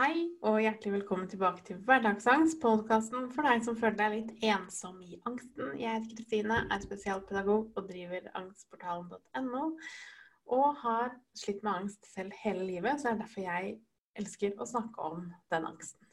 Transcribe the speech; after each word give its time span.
Hei 0.00 0.30
og 0.48 0.62
hjertelig 0.64 0.94
velkommen 0.94 1.26
tilbake 1.28 1.60
til 1.66 1.76
Hverdagsangst, 1.84 2.56
podkasten 2.62 3.26
for 3.34 3.44
deg 3.44 3.66
som 3.66 3.74
føler 3.76 3.98
deg 3.98 4.14
litt 4.14 4.46
ensom 4.48 4.94
i 5.04 5.18
angsten. 5.28 5.74
Jeg 5.76 5.98
heter 5.98 6.16
Kristine, 6.16 6.56
er 6.72 6.80
spesialpedagog 6.80 7.76
og 7.76 7.90
driver 7.90 8.30
angstportalen.no. 8.40 9.66
Og 10.56 10.80
har 10.86 11.12
slitt 11.36 11.60
med 11.60 11.82
angst 11.82 12.08
selv 12.14 12.32
hele 12.46 12.64
livet, 12.64 12.96
så 12.96 13.10
det 13.10 13.12
er 13.12 13.20
derfor 13.26 13.44
jeg 13.44 13.76
elsker 14.24 14.56
å 14.56 14.70
snakke 14.72 15.04
om 15.10 15.28
den 15.52 15.68
angsten. 15.74 16.08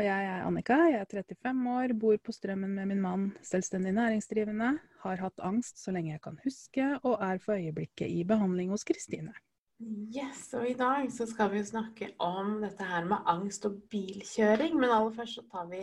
Og 0.00 0.06
jeg 0.08 0.32
er 0.32 0.48
Annika, 0.48 0.82
jeg 0.88 1.04
er 1.04 1.12
35 1.12 1.72
år, 1.76 1.98
bor 2.00 2.16
på 2.24 2.40
Strømmen 2.40 2.72
med 2.72 2.94
min 2.94 3.04
mann, 3.04 3.32
selvstendig 3.44 3.92
næringsdrivende, 4.00 4.78
har 5.04 5.26
hatt 5.28 5.44
angst 5.44 5.84
så 5.84 5.92
lenge 5.92 6.16
jeg 6.16 6.24
kan 6.24 6.40
huske, 6.48 6.94
og 7.04 7.20
er 7.20 7.44
for 7.44 7.60
øyeblikket 7.60 8.08
i 8.08 8.24
behandling 8.24 8.72
hos 8.72 8.88
Kristine. 8.88 9.36
Yes, 9.84 10.46
og 10.56 10.64
i 10.68 10.76
dag 10.78 11.10
så 11.12 11.26
skal 11.28 11.50
vi 11.52 11.60
snakke 11.66 12.12
om 12.22 12.60
dette 12.62 12.86
her 12.88 13.04
med 13.08 13.26
angst 13.28 13.66
og 13.68 13.76
bilkjøring. 13.92 14.76
Men 14.78 14.92
aller 14.92 15.14
først 15.16 15.40
så 15.42 15.64
vi, 15.70 15.82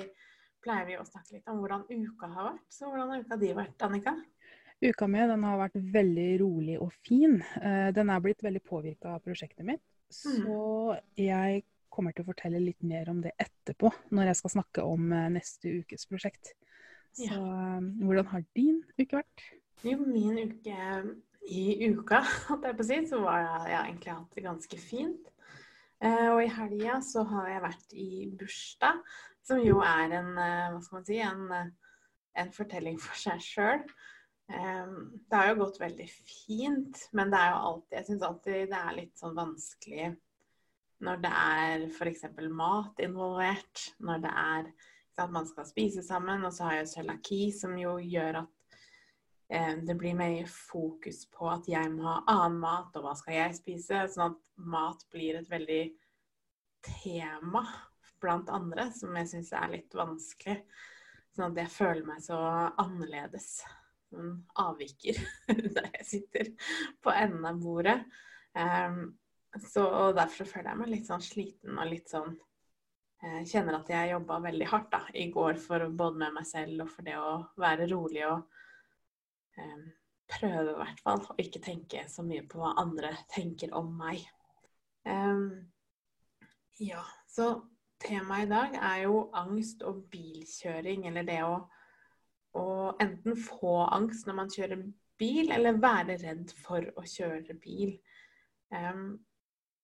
pleier 0.64 0.88
vi 0.88 0.98
å 0.98 1.06
snakke 1.06 1.38
litt 1.38 1.52
om 1.52 1.60
hvordan 1.62 1.86
uka 1.90 2.30
har 2.34 2.48
vært. 2.52 2.68
Så 2.74 2.90
hvordan 2.90 3.14
har 3.14 3.26
uka 3.26 3.38
di 3.42 3.52
vært, 3.58 3.86
Annika? 3.86 4.16
Uka 4.82 5.06
mi 5.12 5.22
den 5.30 5.46
har 5.46 5.60
vært 5.60 5.78
veldig 5.94 6.30
rolig 6.42 6.80
og 6.82 6.96
fin. 7.06 7.38
Eh, 7.62 7.92
den 7.94 8.10
er 8.10 8.24
blitt 8.24 8.42
veldig 8.42 8.64
påvirka 8.66 9.14
av 9.14 9.22
prosjektet 9.26 9.68
mitt. 9.68 9.84
Så 10.12 10.32
mm. 10.42 11.12
jeg 11.22 11.62
kommer 11.94 12.16
til 12.16 12.26
å 12.26 12.32
fortelle 12.32 12.64
litt 12.64 12.82
mer 12.88 13.12
om 13.12 13.20
det 13.22 13.36
etterpå, 13.40 13.92
når 14.16 14.32
jeg 14.32 14.40
skal 14.42 14.56
snakke 14.56 14.86
om 14.88 15.12
eh, 15.14 15.30
neste 15.38 15.78
ukes 15.84 16.10
prosjekt. 16.10 16.56
Så. 17.14 17.28
Eh, 17.28 17.90
hvordan 18.02 18.32
har 18.34 18.48
din 18.58 18.82
uke 18.98 19.22
vært? 19.22 19.46
Jo, 19.86 20.00
min 20.06 20.40
uke 20.50 20.80
i 21.50 21.90
uka, 21.90 22.22
hadde 22.50 22.72
jeg 22.72 22.78
på 22.78 22.88
si, 22.88 23.02
så 23.10 23.22
var 23.24 23.42
jeg, 23.42 23.74
jeg 23.74 23.82
egentlig 23.82 24.16
hatt 24.16 24.38
det 24.38 24.46
ganske 24.46 24.80
fint. 24.82 25.30
Eh, 26.02 26.28
og 26.32 26.42
i 26.44 26.50
helga 26.50 27.00
så 27.06 27.26
har 27.30 27.50
jeg 27.50 27.66
vært 27.66 27.94
i 27.98 28.10
bursdag, 28.38 29.02
som 29.46 29.62
jo 29.62 29.82
er 29.86 30.18
en, 30.20 30.32
eh, 30.38 30.72
hva 30.74 30.82
skal 30.82 31.00
man 31.00 31.08
si, 31.10 31.20
en, 31.26 31.46
eh, 31.58 31.94
en 32.42 32.52
fortelling 32.56 32.98
for 33.02 33.18
seg 33.20 33.44
sjøl. 33.46 33.86
Eh, 34.52 34.96
det 35.30 35.38
har 35.38 35.52
jo 35.52 35.62
gått 35.64 35.82
veldig 35.82 36.10
fint, 36.10 37.06
men 37.18 37.34
det 37.34 37.40
er 37.40 37.54
jo 37.54 37.62
alltid 37.70 37.98
Jeg 37.98 38.08
syns 38.10 38.28
alltid 38.28 38.72
det 38.72 38.82
er 38.82 38.98
litt 38.98 39.22
sånn 39.22 39.38
vanskelig 39.38 40.12
når 41.02 41.22
det 41.24 41.32
er 41.34 41.86
f.eks. 41.90 42.26
mat 42.54 43.00
involvert, 43.02 43.86
når 44.06 44.22
det 44.22 44.34
er 44.38 44.68
at 45.22 45.32
man 45.34 45.46
skal 45.46 45.68
spise 45.70 46.04
sammen, 46.06 46.46
og 46.46 46.54
så 46.54 46.68
har 46.68 46.80
jeg 46.80 46.92
cøliaki, 46.96 47.42
som 47.54 47.76
jo 47.78 47.98
gjør 48.02 48.42
at 48.44 48.61
det 49.84 49.96
blir 49.96 50.14
mer 50.16 50.46
fokus 50.48 51.26
på 51.32 51.50
at 51.52 51.66
jeg 51.68 51.90
må 51.92 52.06
ha 52.08 52.20
annen 52.32 52.60
mat, 52.62 52.94
og 52.96 53.04
hva 53.04 53.16
skal 53.20 53.36
jeg 53.36 53.58
spise? 53.58 54.06
Sånn 54.14 54.32
at 54.32 54.38
mat 54.72 55.04
blir 55.12 55.42
et 55.42 55.50
veldig 55.52 55.82
tema 56.86 57.66
blant 58.22 58.52
andre, 58.54 58.88
som 58.96 59.16
jeg 59.20 59.28
syns 59.32 59.52
er 59.58 59.74
litt 59.74 59.98
vanskelig. 59.98 60.62
Sånn 61.36 61.52
at 61.52 61.60
jeg 61.64 61.74
føler 61.74 62.08
meg 62.08 62.24
så 62.24 62.38
annerledes. 62.80 63.50
Som 64.12 64.32
avviker 64.60 65.20
der 65.76 65.92
jeg 65.98 66.08
sitter 66.08 66.54
på 67.04 67.12
enden 67.12 67.48
av 67.48 67.60
bordet. 67.64 67.98
Um, 68.56 69.04
så 69.68 69.84
og 69.84 70.16
derfor 70.16 70.48
føler 70.48 70.72
jeg 70.72 70.80
meg 70.80 70.92
litt 70.94 71.12
sånn 71.12 71.24
sliten 71.24 71.76
og 71.76 71.92
litt 71.92 72.12
sånn 72.12 72.34
jeg 73.22 73.44
eh, 73.44 73.48
Kjenner 73.52 73.76
at 73.78 73.90
jeg 73.92 74.14
jobba 74.14 74.40
veldig 74.48 74.68
hardt 74.72 74.88
da, 74.96 75.02
i 75.14 75.28
går 75.30 75.60
for 75.62 75.84
både 75.94 76.24
med 76.24 76.38
meg 76.40 76.48
selv 76.50 76.88
og 76.88 76.90
for 76.90 77.06
det 77.06 77.18
å 77.20 77.34
være 77.60 77.86
rolig 77.92 78.24
og 78.26 78.48
Ehm, 78.48 78.61
prøve 80.32 80.72
i 80.72 80.78
hvert 80.80 81.02
fall 81.04 81.26
å 81.28 81.36
ikke 81.42 81.62
tenke 81.64 82.06
så 82.10 82.24
mye 82.26 82.46
på 82.48 82.62
hva 82.62 82.76
andre 82.82 83.12
tenker 83.34 83.74
om 83.78 83.90
meg. 84.00 84.24
Um, 85.08 85.68
ja, 86.80 87.04
så 87.30 87.54
temaet 88.02 88.48
i 88.48 88.52
dag 88.52 88.78
er 88.80 89.04
jo 89.06 89.26
angst 89.38 89.84
og 89.88 90.06
bilkjøring, 90.14 91.06
eller 91.10 91.28
det 91.28 91.42
å, 91.46 91.58
å 92.58 92.68
enten 93.04 93.38
få 93.38 93.82
angst 93.90 94.28
når 94.28 94.40
man 94.40 94.54
kjører 94.54 94.86
bil, 95.22 95.52
eller 95.54 95.82
være 95.82 96.18
redd 96.24 96.54
for 96.64 96.88
å 96.98 97.06
kjøre 97.06 97.58
bil. 97.62 97.98
Um, 98.74 99.20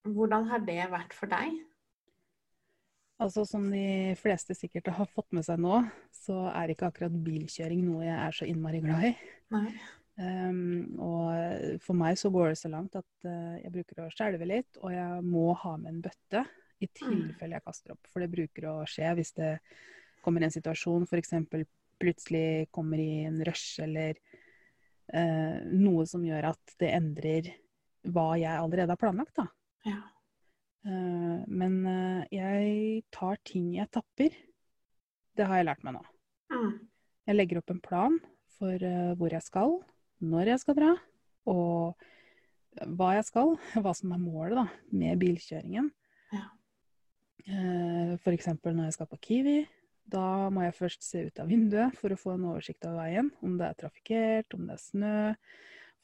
hvordan 0.08 0.48
har 0.52 0.64
det 0.66 0.84
vært 0.94 1.14
for 1.16 1.30
deg? 1.32 1.60
Altså 3.18 3.44
Som 3.50 3.70
de 3.74 4.14
fleste 4.20 4.54
sikkert 4.58 4.92
har 4.94 5.10
fått 5.10 5.32
med 5.34 5.46
seg 5.46 5.62
nå, 5.62 5.80
så 6.14 6.48
er 6.52 6.74
ikke 6.74 6.92
akkurat 6.92 7.16
bilkjøring 7.26 7.82
noe 7.88 8.06
jeg 8.06 8.18
er 8.18 8.36
så 8.38 8.46
innmari 8.50 8.82
glad 8.84 9.08
i. 9.10 9.14
Nei. 9.56 9.72
Um, 10.18 10.98
og 11.02 11.82
for 11.86 11.98
meg 11.98 12.18
så 12.18 12.32
går 12.34 12.52
det 12.52 12.60
så 12.62 12.70
langt 12.74 12.96
at 12.98 13.28
uh, 13.30 13.58
jeg 13.62 13.74
bruker 13.74 14.02
å 14.02 14.10
skjelve 14.14 14.48
litt, 14.50 14.80
og 14.82 14.94
jeg 14.94 15.26
må 15.26 15.52
ha 15.62 15.76
med 15.78 15.92
en 15.92 16.00
bøtte 16.08 16.42
i 16.78 16.88
mm. 16.90 16.96
tilfelle 16.98 17.58
jeg 17.58 17.66
kaster 17.66 17.94
opp. 17.94 18.10
For 18.10 18.22
det 18.22 18.32
bruker 18.34 18.70
å 18.70 18.76
skje 18.90 19.14
hvis 19.18 19.34
det 19.38 19.52
kommer 20.26 20.46
en 20.46 20.54
situasjon, 20.54 21.06
f.eks. 21.10 21.34
plutselig 22.02 22.68
kommer 22.74 23.02
i 23.02 23.26
en 23.30 23.40
rush 23.46 23.82
eller 23.86 24.18
uh, 25.14 25.58
noe 25.74 26.06
som 26.10 26.26
gjør 26.26 26.52
at 26.54 26.78
det 26.82 26.94
endrer 26.98 27.54
hva 28.14 28.32
jeg 28.38 28.54
allerede 28.54 28.94
har 28.94 29.02
planlagt. 29.02 29.38
da. 29.38 29.50
Ja. 29.90 30.02
Eh, 30.88 31.40
men 31.48 31.80
eh, 31.90 32.28
jeg 32.32 33.04
tar 33.14 33.40
ting 33.48 33.74
i 33.76 33.82
etapper. 33.84 34.36
Det 35.38 35.48
har 35.48 35.60
jeg 35.60 35.68
lært 35.68 35.84
meg 35.86 35.98
nå. 35.98 36.04
Mm. 36.54 36.74
Jeg 37.28 37.36
legger 37.36 37.62
opp 37.62 37.74
en 37.74 37.84
plan 37.84 38.18
for 38.58 38.74
eh, 38.90 39.14
hvor 39.20 39.34
jeg 39.34 39.44
skal, 39.46 39.80
når 40.24 40.54
jeg 40.54 40.64
skal 40.64 40.78
dra, 40.80 40.94
og 41.52 42.08
hva 42.98 43.14
jeg 43.18 43.26
skal. 43.28 43.56
Hva 43.84 43.94
som 43.98 44.14
er 44.14 44.22
målet 44.22 44.60
da, 44.60 44.68
med 44.94 45.20
bilkjøringen. 45.22 45.90
Ja. 46.36 46.46
F.eks. 48.20 48.50
når 48.62 48.84
jeg 48.86 48.96
skal 48.96 49.10
på 49.10 49.20
Kiwi. 49.24 49.58
Da 50.08 50.48
må 50.54 50.64
jeg 50.64 50.76
først 50.78 51.04
se 51.04 51.26
ut 51.28 51.40
av 51.42 51.50
vinduet 51.52 51.96
for 52.00 52.14
å 52.14 52.20
få 52.20 52.36
en 52.36 52.46
oversikt 52.52 52.86
over 52.88 53.02
veien. 53.02 53.32
Om 53.44 53.58
det 53.60 53.66
er 53.68 53.80
trafikkert, 53.82 54.56
om 54.56 54.70
det 54.70 54.78
er 54.78 54.84
snø, 54.84 55.16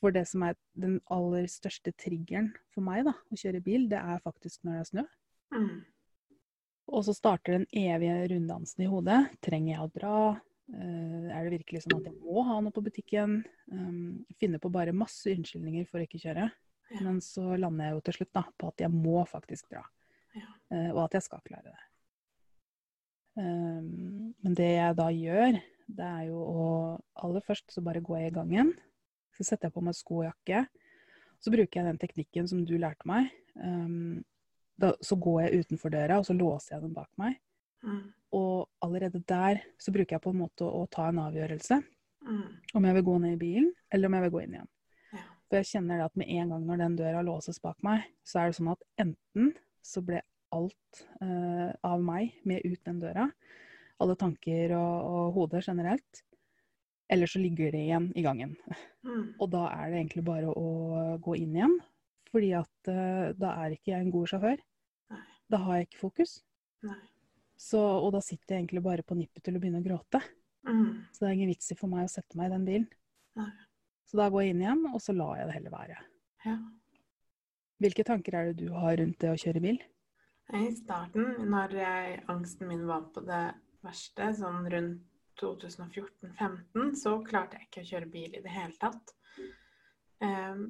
for 0.04 0.12
det 0.12 0.26
som 0.28 0.44
er 0.44 0.58
den 0.76 0.98
aller 1.14 1.48
største 1.48 1.94
triggeren 1.96 2.52
for 2.76 2.84
meg 2.84 3.06
da, 3.08 3.16
å 3.16 3.40
kjøre 3.40 3.64
bil, 3.64 3.88
det 3.92 4.02
er 4.02 4.24
faktisk 4.24 4.66
når 4.66 4.76
det 4.76 4.82
er 4.82 4.90
snø. 4.90 5.04
Mm. 5.54 5.78
Og 6.92 7.06
så 7.08 7.16
starter 7.16 7.56
den 7.56 7.68
evige 7.72 8.28
runddansen 8.34 8.84
i 8.84 8.90
hodet. 8.92 9.22
Trenger 9.46 9.72
jeg 9.72 9.86
å 9.86 9.94
dra? 9.96 10.18
Uh, 10.74 11.30
er 11.32 11.46
det 11.46 11.60
virkelig 11.60 11.86
sånn 11.86 12.02
at 12.02 12.10
jeg 12.10 12.18
må 12.20 12.44
ha 12.48 12.60
noe 12.64 12.76
på 12.76 12.84
butikken? 12.84 13.40
Um, 13.72 14.26
finner 14.42 14.60
på 14.60 14.72
bare 14.74 14.96
masse 14.96 15.32
unnskyldninger 15.32 15.88
for 15.88 16.02
å 16.02 16.08
ikke 16.08 16.22
kjøre. 16.26 16.50
Ja. 16.92 17.00
Men 17.00 17.22
så 17.24 17.56
lander 17.56 17.88
jeg 17.88 17.96
jo 17.96 18.06
til 18.08 18.20
slutt 18.20 18.34
da, 18.36 18.46
på 18.60 18.70
at 18.74 18.84
jeg 18.84 18.92
må 18.94 19.24
faktisk 19.30 19.72
dra. 19.72 19.86
Ja. 20.36 20.50
Uh, 20.74 20.90
og 20.98 21.06
at 21.08 21.20
jeg 21.20 21.28
skal 21.30 21.44
klare 21.48 21.72
det. 21.72 21.90
Um, 23.40 24.34
men 24.44 24.58
det 24.60 24.74
jeg 24.76 25.00
da 25.00 25.08
gjør, 25.16 25.62
det 25.94 26.10
er 26.20 26.26
jo 26.30 26.42
å 26.44 26.66
Aller 27.24 27.44
først 27.46 27.72
så 27.72 27.82
bare 27.86 28.04
går 28.04 28.20
jeg 28.20 28.34
i 28.34 28.36
gangen. 28.36 28.74
Så 29.38 29.46
setter 29.46 29.70
jeg 29.70 29.76
på 29.76 29.84
meg 29.86 29.98
sko 29.98 30.22
og 30.22 30.28
jakke. 30.28 30.66
Så 31.44 31.52
bruker 31.54 31.80
jeg 31.80 31.90
den 31.90 32.02
teknikken 32.02 32.48
som 32.50 32.62
du 32.68 32.76
lærte 32.80 33.08
meg. 33.10 33.32
Um, 33.58 34.22
da, 34.80 34.94
så 35.04 35.18
går 35.20 35.42
jeg 35.44 35.64
utenfor 35.64 35.94
døra, 35.94 36.20
og 36.20 36.28
så 36.28 36.36
låser 36.38 36.76
jeg 36.76 36.86
den 36.86 36.94
bak 36.96 37.10
meg. 37.22 37.38
Mm. 37.84 38.06
Og 38.34 38.70
allerede 38.82 39.22
der 39.30 39.62
så 39.82 39.92
bruker 39.94 40.16
jeg 40.16 40.24
på 40.24 40.34
en 40.34 40.40
måte 40.42 40.66
å, 40.66 40.84
å 40.84 40.90
ta 40.92 41.10
en 41.12 41.22
avgjørelse. 41.26 41.82
Mm. 42.24 42.46
Om 42.74 42.88
jeg 42.88 42.98
vil 42.98 43.06
gå 43.10 43.18
ned 43.22 43.36
i 43.36 43.42
bilen, 43.42 43.72
eller 43.92 44.10
om 44.10 44.18
jeg 44.18 44.26
vil 44.26 44.34
gå 44.34 44.44
inn 44.44 44.58
igjen. 44.58 44.72
Ja. 45.14 45.26
For 45.50 45.60
jeg 45.60 45.70
kjenner 45.74 46.06
at 46.06 46.16
med 46.20 46.32
en 46.34 46.54
gang 46.56 46.68
når 46.70 46.84
den 46.86 47.00
døra 47.02 47.26
låses 47.26 47.60
bak 47.64 47.78
meg, 47.86 48.08
så 48.26 48.40
er 48.40 48.50
det 48.50 48.58
sånn 48.60 48.72
at 48.74 48.88
enten 49.04 49.52
så 49.84 50.04
ble 50.06 50.24
alt 50.54 51.04
uh, 51.22 51.74
av 51.86 52.04
meg 52.06 52.38
med 52.48 52.64
ut 52.66 52.80
den 52.86 53.02
døra, 53.02 53.28
alle 54.02 54.16
tanker 54.20 54.76
og, 54.78 54.94
og 55.10 55.38
hodet 55.38 55.64
generelt, 55.66 56.24
eller 57.14 57.30
så 57.30 57.42
ligger 57.42 57.74
det 57.74 57.86
igjen 57.86 58.10
i 58.18 58.26
gangen. 58.26 58.56
Mm. 59.04 59.34
Og 59.38 59.50
da 59.54 59.68
er 59.70 59.92
det 59.92 60.00
egentlig 60.00 60.26
bare 60.26 60.50
å 60.50 60.70
gå 61.22 61.36
inn 61.40 61.58
igjen. 61.58 61.74
Fordi 62.34 62.54
at 62.58 62.90
uh, 62.90 63.34
da 63.38 63.52
er 63.62 63.76
ikke 63.76 63.92
jeg 63.92 64.06
en 64.06 64.14
god 64.14 64.32
sjåfør. 64.32 64.62
Nei. 65.14 65.26
Da 65.54 65.60
har 65.66 65.78
jeg 65.78 65.90
ikke 65.90 66.02
fokus. 66.02 66.38
Så, 67.60 67.80
og 67.80 68.10
da 68.16 68.22
sitter 68.24 68.56
jeg 68.56 68.64
egentlig 68.64 68.82
bare 68.84 69.06
på 69.06 69.16
nippet 69.16 69.46
til 69.46 69.56
å 69.56 69.62
begynne 69.62 69.84
å 69.84 69.86
gråte. 69.86 70.20
Mm. 70.68 71.06
Så 71.14 71.24
det 71.24 71.30
er 71.30 71.36
ingen 71.38 71.52
vits 71.54 71.72
i 71.72 71.78
for 71.80 71.92
meg 71.92 72.08
å 72.08 72.12
sette 72.12 72.40
meg 72.40 72.50
i 72.50 72.56
den 72.56 72.66
bilen. 72.68 72.88
Nei. 73.40 73.52
Så 74.10 74.20
da 74.20 74.28
går 74.32 74.44
jeg 74.44 74.56
inn 74.56 74.64
igjen, 74.64 74.84
og 74.90 75.00
så 75.02 75.16
lar 75.16 75.38
jeg 75.40 75.50
det 75.50 75.58
heller 75.58 75.74
være. 75.74 76.00
Ja. 76.44 76.58
Hvilke 77.84 78.06
tanker 78.08 78.36
er 78.38 78.50
det 78.50 78.66
du 78.66 78.74
har 78.76 78.98
rundt 79.00 79.20
det 79.22 79.32
å 79.32 79.40
kjøre 79.40 79.64
bil? 79.64 79.80
I 80.54 80.68
starten, 80.76 81.48
når 81.50 81.78
jeg, 81.80 82.20
angsten 82.32 82.70
min 82.70 82.84
var 82.90 83.08
på 83.16 83.24
det 83.26 83.46
verste, 83.84 84.28
sånn 84.38 84.68
rundt 84.74 85.02
2014-15 85.42 86.96
så 87.00 87.18
klarte 87.26 87.60
jeg 87.60 87.70
ikke 87.70 87.84
å 87.84 87.90
kjøre 87.92 88.10
bil 88.14 88.38
i 88.38 88.42
det 88.44 88.54
hele 88.54 88.76
tatt. 88.80 89.14
Um, 90.24 90.66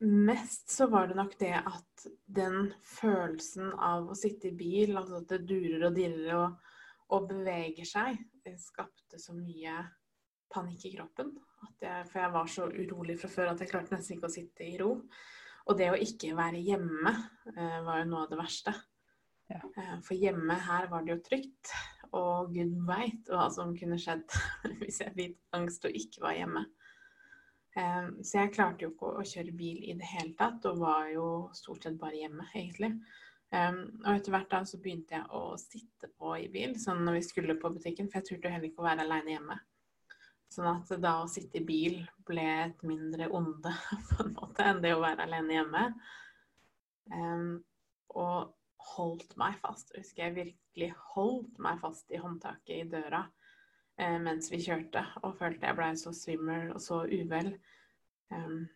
mest 0.00 0.70
så 0.70 0.86
var 0.92 1.10
det 1.10 1.16
nok 1.18 1.36
det 1.40 1.54
at 1.58 2.06
den 2.26 2.70
følelsen 2.86 3.72
av 3.74 4.10
å 4.10 4.18
sitte 4.18 4.50
i 4.50 4.56
bil, 4.56 4.96
altså 4.96 5.20
at 5.20 5.32
det 5.32 5.42
durer 5.48 5.88
og 5.88 5.96
dirrer 5.96 6.36
og, 6.38 6.70
og, 7.10 7.26
beveger 7.32 7.88
seg, 7.88 8.20
det 8.44 8.56
skapte 8.62 9.20
så 9.20 9.34
mye 9.36 9.76
panikk 10.50 10.86
i 10.88 10.94
kroppen. 10.96 11.34
Jeg, 11.80 12.06
for 12.08 12.22
jeg 12.22 12.34
var 12.34 12.48
så 12.48 12.70
urolig 12.70 13.18
fra 13.20 13.28
før 13.30 13.52
at 13.52 13.60
jeg 13.60 13.70
klarte 13.70 13.94
nesten 13.94 14.16
ikke 14.16 14.30
å 14.30 14.32
sitte 14.32 14.64
i 14.64 14.78
ro. 14.80 14.94
Og 15.68 15.76
det 15.76 15.90
å 15.92 15.98
ikke 16.00 16.32
være 16.38 16.62
hjemme 16.64 17.12
eh, 17.52 17.80
var 17.84 18.00
jo 18.00 18.06
noe 18.08 18.24
av 18.24 18.30
det 18.32 18.38
verste. 18.40 18.72
Ja. 19.50 19.60
Eh, 19.76 19.96
For 20.06 20.16
hjemme 20.16 20.56
her 20.64 20.88
var 20.90 21.04
det 21.04 21.14
jo 21.14 21.20
trygt, 21.26 21.72
og 22.16 22.52
gud 22.54 22.76
veit 22.88 23.30
hva 23.30 23.48
som 23.52 23.74
kunne 23.76 23.98
skjedd 24.00 24.26
hvis 24.80 25.00
jeg 25.04 25.16
fikk 25.16 25.56
angst 25.56 25.86
og 25.88 25.96
ikke 25.96 26.24
var 26.24 26.36
hjemme. 26.38 26.66
Så 28.20 28.40
jeg 28.40 28.52
klarte 28.56 28.84
jo 28.84 28.90
ikke 28.90 29.12
å 29.20 29.24
kjøre 29.24 29.52
bil 29.54 29.84
i 29.86 29.94
det 29.96 30.08
hele 30.10 30.34
tatt, 30.38 30.64
og 30.66 30.80
var 30.82 31.06
jo 31.12 31.26
stort 31.54 31.86
sett 31.86 32.00
bare 32.00 32.18
hjemme, 32.18 32.42
egentlig. 32.50 32.96
Og 33.54 34.08
etter 34.10 34.34
hvert 34.34 34.50
da 34.50 34.60
så 34.66 34.80
begynte 34.82 35.14
jeg 35.14 35.28
å 35.38 35.54
sitte 35.58 36.10
på 36.18 36.34
i 36.38 36.48
bil, 36.50 36.74
sånn 36.82 37.04
når 37.06 37.20
vi 37.20 37.22
skulle 37.28 37.58
på 37.62 37.70
butikken, 37.70 38.10
for 38.10 38.18
jeg 38.18 38.26
turte 38.26 38.50
jo 38.50 38.56
heller 38.56 38.72
ikke 38.72 38.82
å 38.82 38.88
være 38.88 39.06
aleine 39.06 39.36
hjemme. 39.36 39.60
Sånn 40.50 40.66
at 40.66 40.90
da 40.98 41.12
å 41.22 41.28
sitte 41.30 41.60
i 41.60 41.66
bil 41.66 42.00
ble 42.26 42.46
et 42.66 42.80
mindre 42.86 43.28
onde 43.38 43.70
på 44.10 44.24
en 44.24 44.32
måte 44.34 44.66
enn 44.66 44.82
det 44.82 44.96
å 44.96 45.02
være 45.02 45.28
alene 45.28 45.60
hjemme. 45.60 45.84
Um, 47.14 47.52
og 48.18 48.50
holdt 48.94 49.36
meg 49.40 49.58
fast. 49.62 49.92
Jeg 49.94 50.04
husker 50.04 50.24
jeg 50.26 50.36
virkelig 50.38 50.90
holdt 51.14 51.60
meg 51.62 51.80
fast 51.82 52.10
i 52.12 52.20
håndtaket 52.20 52.74
i 52.76 52.88
døra 52.90 53.24
eh, 54.00 54.18
mens 54.22 54.50
vi 54.52 54.60
kjørte, 54.64 55.04
og 55.24 55.38
følte 55.38 55.68
jeg 55.68 55.78
blei 55.78 55.94
så 56.00 56.12
svimmel 56.16 56.74
og 56.74 56.82
så 56.84 57.02
uvel. 57.06 57.54
Um, 58.30 58.68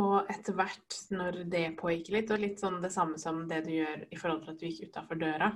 og 0.00 0.30
etter 0.32 0.56
hvert, 0.56 0.96
når 1.12 1.42
det 1.52 1.66
pågikk 1.80 2.12
litt, 2.14 2.30
og 2.32 2.40
litt 2.40 2.62
sånn 2.62 2.80
det 2.80 2.92
samme 2.94 3.18
som 3.20 3.42
det 3.50 3.64
du 3.66 3.74
gjør 3.74 4.06
i 4.08 4.20
forhold 4.20 4.44
til 4.44 4.54
at 4.54 4.62
du 4.62 4.66
gikk 4.68 4.88
utafor 4.88 5.20
døra, 5.20 5.50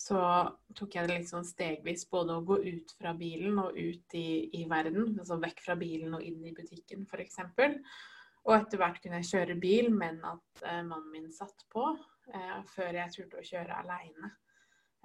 så 0.00 0.20
tok 0.76 0.96
jeg 0.96 1.08
det 1.08 1.14
litt 1.20 1.30
sånn 1.30 1.46
stegvis 1.46 2.04
både 2.12 2.36
å 2.36 2.44
gå 2.44 2.58
ut 2.64 2.92
fra 2.98 3.14
bilen 3.16 3.56
og 3.60 3.76
ut 3.76 4.16
i, 4.16 4.28
i 4.60 4.64
verden, 4.68 5.14
altså 5.16 5.38
vekk 5.40 5.62
fra 5.64 5.76
bilen 5.80 6.16
og 6.16 6.24
inn 6.24 6.42
i 6.44 6.52
butikken 6.56 7.06
f.eks. 7.08 7.40
Og 8.46 8.54
etter 8.54 8.78
hvert 8.78 8.98
kunne 9.02 9.20
jeg 9.20 9.30
kjøre 9.32 9.58
bil, 9.58 9.88
men 9.94 10.20
at 10.26 10.66
eh, 10.66 10.82
mannen 10.86 11.10
min 11.10 11.30
satt 11.34 11.64
på, 11.72 11.88
eh, 12.30 12.58
før 12.74 13.00
jeg 13.00 13.14
turte 13.14 13.40
å 13.40 13.46
kjøre 13.46 13.80
aleine. 13.82 14.30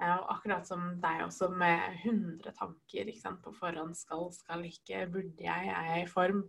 Eh, 0.01 0.19
akkurat 0.33 0.67
som 0.67 0.83
deg 1.01 1.23
også, 1.25 1.49
med 1.53 2.03
100 2.03 2.53
tanker 2.57 3.09
sant, 3.17 3.41
på 3.41 3.53
forhånd. 3.57 3.97
Skal, 3.97 4.27
skal 4.33 4.65
ikke, 4.69 5.07
burde 5.13 5.45
jeg, 5.45 5.73
er 5.73 5.89
jeg 5.95 6.05
i 6.05 6.11
form? 6.11 6.45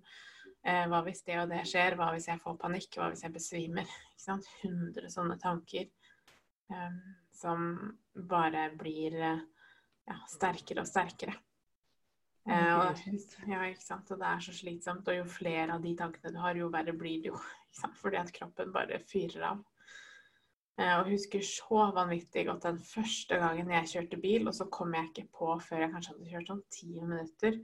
Eh, 0.63 0.85
hva 0.89 1.01
hvis 1.07 1.25
det 1.27 1.41
og 1.43 1.51
det 1.51 1.65
skjer? 1.69 1.97
Hva 1.99 2.13
hvis 2.15 2.29
jeg 2.31 2.41
får 2.43 2.61
panikk? 2.61 2.97
Hva 2.97 3.09
hvis 3.13 3.25
jeg 3.27 3.35
besvimer? 3.35 3.89
Ikke 4.13 4.25
sant? 4.27 4.49
100 4.63 5.11
sånne 5.13 5.39
tanker 5.43 5.89
eh, 5.89 7.01
som 7.35 7.73
bare 8.15 8.69
blir 8.79 9.17
eh, 9.19 9.43
ja, 10.09 10.21
sterkere 10.31 10.85
og 10.85 10.91
sterkere. 10.91 11.35
Eh, 12.43 12.73
og, 12.75 13.03
ja, 13.47 13.61
ikke 13.71 13.85
sant? 13.85 14.09
og 14.11 14.19
det 14.19 14.29
er 14.29 14.41
så 14.43 14.55
slitsomt. 14.57 15.09
Og 15.09 15.21
jo 15.21 15.27
flere 15.31 15.77
av 15.77 15.85
de 15.85 15.93
tankene 15.99 16.35
du 16.35 16.41
har, 16.43 16.59
jo 16.59 16.71
verre 16.73 16.95
blir 16.97 17.21
det 17.23 17.33
jo. 17.33 17.43
Ikke 17.73 17.81
sant? 17.85 18.01
Fordi 18.03 18.19
at 18.21 18.33
kroppen 18.35 18.75
bare 18.75 18.99
fyrer 19.09 19.47
av. 19.53 19.63
Eh, 20.81 20.93
og 20.99 21.09
husker 21.13 21.45
så 21.45 21.87
vanvittig 21.95 22.47
godt 22.49 22.67
den 22.67 22.83
første 22.83 23.39
gangen 23.41 23.71
jeg 23.75 23.91
kjørte 23.93 24.19
bil, 24.21 24.49
og 24.49 24.57
så 24.57 24.67
kom 24.73 24.95
jeg 24.97 25.11
ikke 25.11 25.27
på 25.39 25.55
før 25.61 25.85
jeg 25.85 25.93
kanskje 25.95 26.15
hadde 26.15 26.31
kjørt 26.31 26.53
sånn 26.53 26.63
ti 26.73 26.93
minutter, 26.97 27.59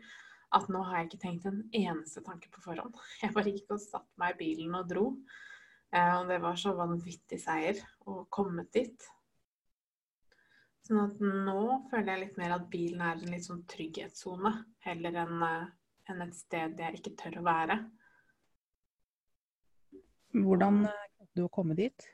at 0.57 0.69
nå 0.73 0.83
har 0.85 1.01
jeg 1.01 1.09
ikke 1.09 1.23
tenkt 1.25 1.47
en 1.49 1.63
eneste 1.77 2.23
tanke 2.25 2.53
på 2.53 2.63
forhånd. 2.65 2.97
Jeg 3.23 3.35
bare 3.35 3.53
gikk 3.53 3.75
og 3.75 3.83
satte 3.83 4.21
meg 4.21 4.37
i 4.37 4.39
bilen 4.41 4.77
og 4.79 4.89
dro. 4.89 5.07
Eh, 5.93 6.15
og 6.21 6.29
det 6.31 6.39
var 6.45 6.57
så 6.61 6.73
vanvittig 6.77 7.41
seier 7.43 7.81
å 8.09 8.23
komme 8.33 8.65
dit. 8.73 9.09
Sånn 10.89 11.01
at 11.03 11.19
nå 11.21 11.63
føler 11.91 12.15
jeg 12.15 12.21
litt 12.23 12.37
mer 12.41 12.55
at 12.55 12.69
bilen 12.73 13.03
er 13.05 13.19
en 13.19 13.33
litt 13.35 13.45
sånn 13.45 13.65
trygghetssone, 13.69 14.53
heller 14.87 15.19
enn 15.25 15.43
en 15.45 16.23
et 16.25 16.37
sted 16.37 16.79
jeg 16.81 16.97
ikke 16.97 17.17
tør 17.21 17.43
å 17.43 17.43
være. 17.45 17.77
Hvordan 20.33 20.87
eh, 20.89 21.03
klarte 21.13 21.37
du 21.37 21.43
å 21.45 21.51
komme 21.53 21.77
dit? 21.77 22.07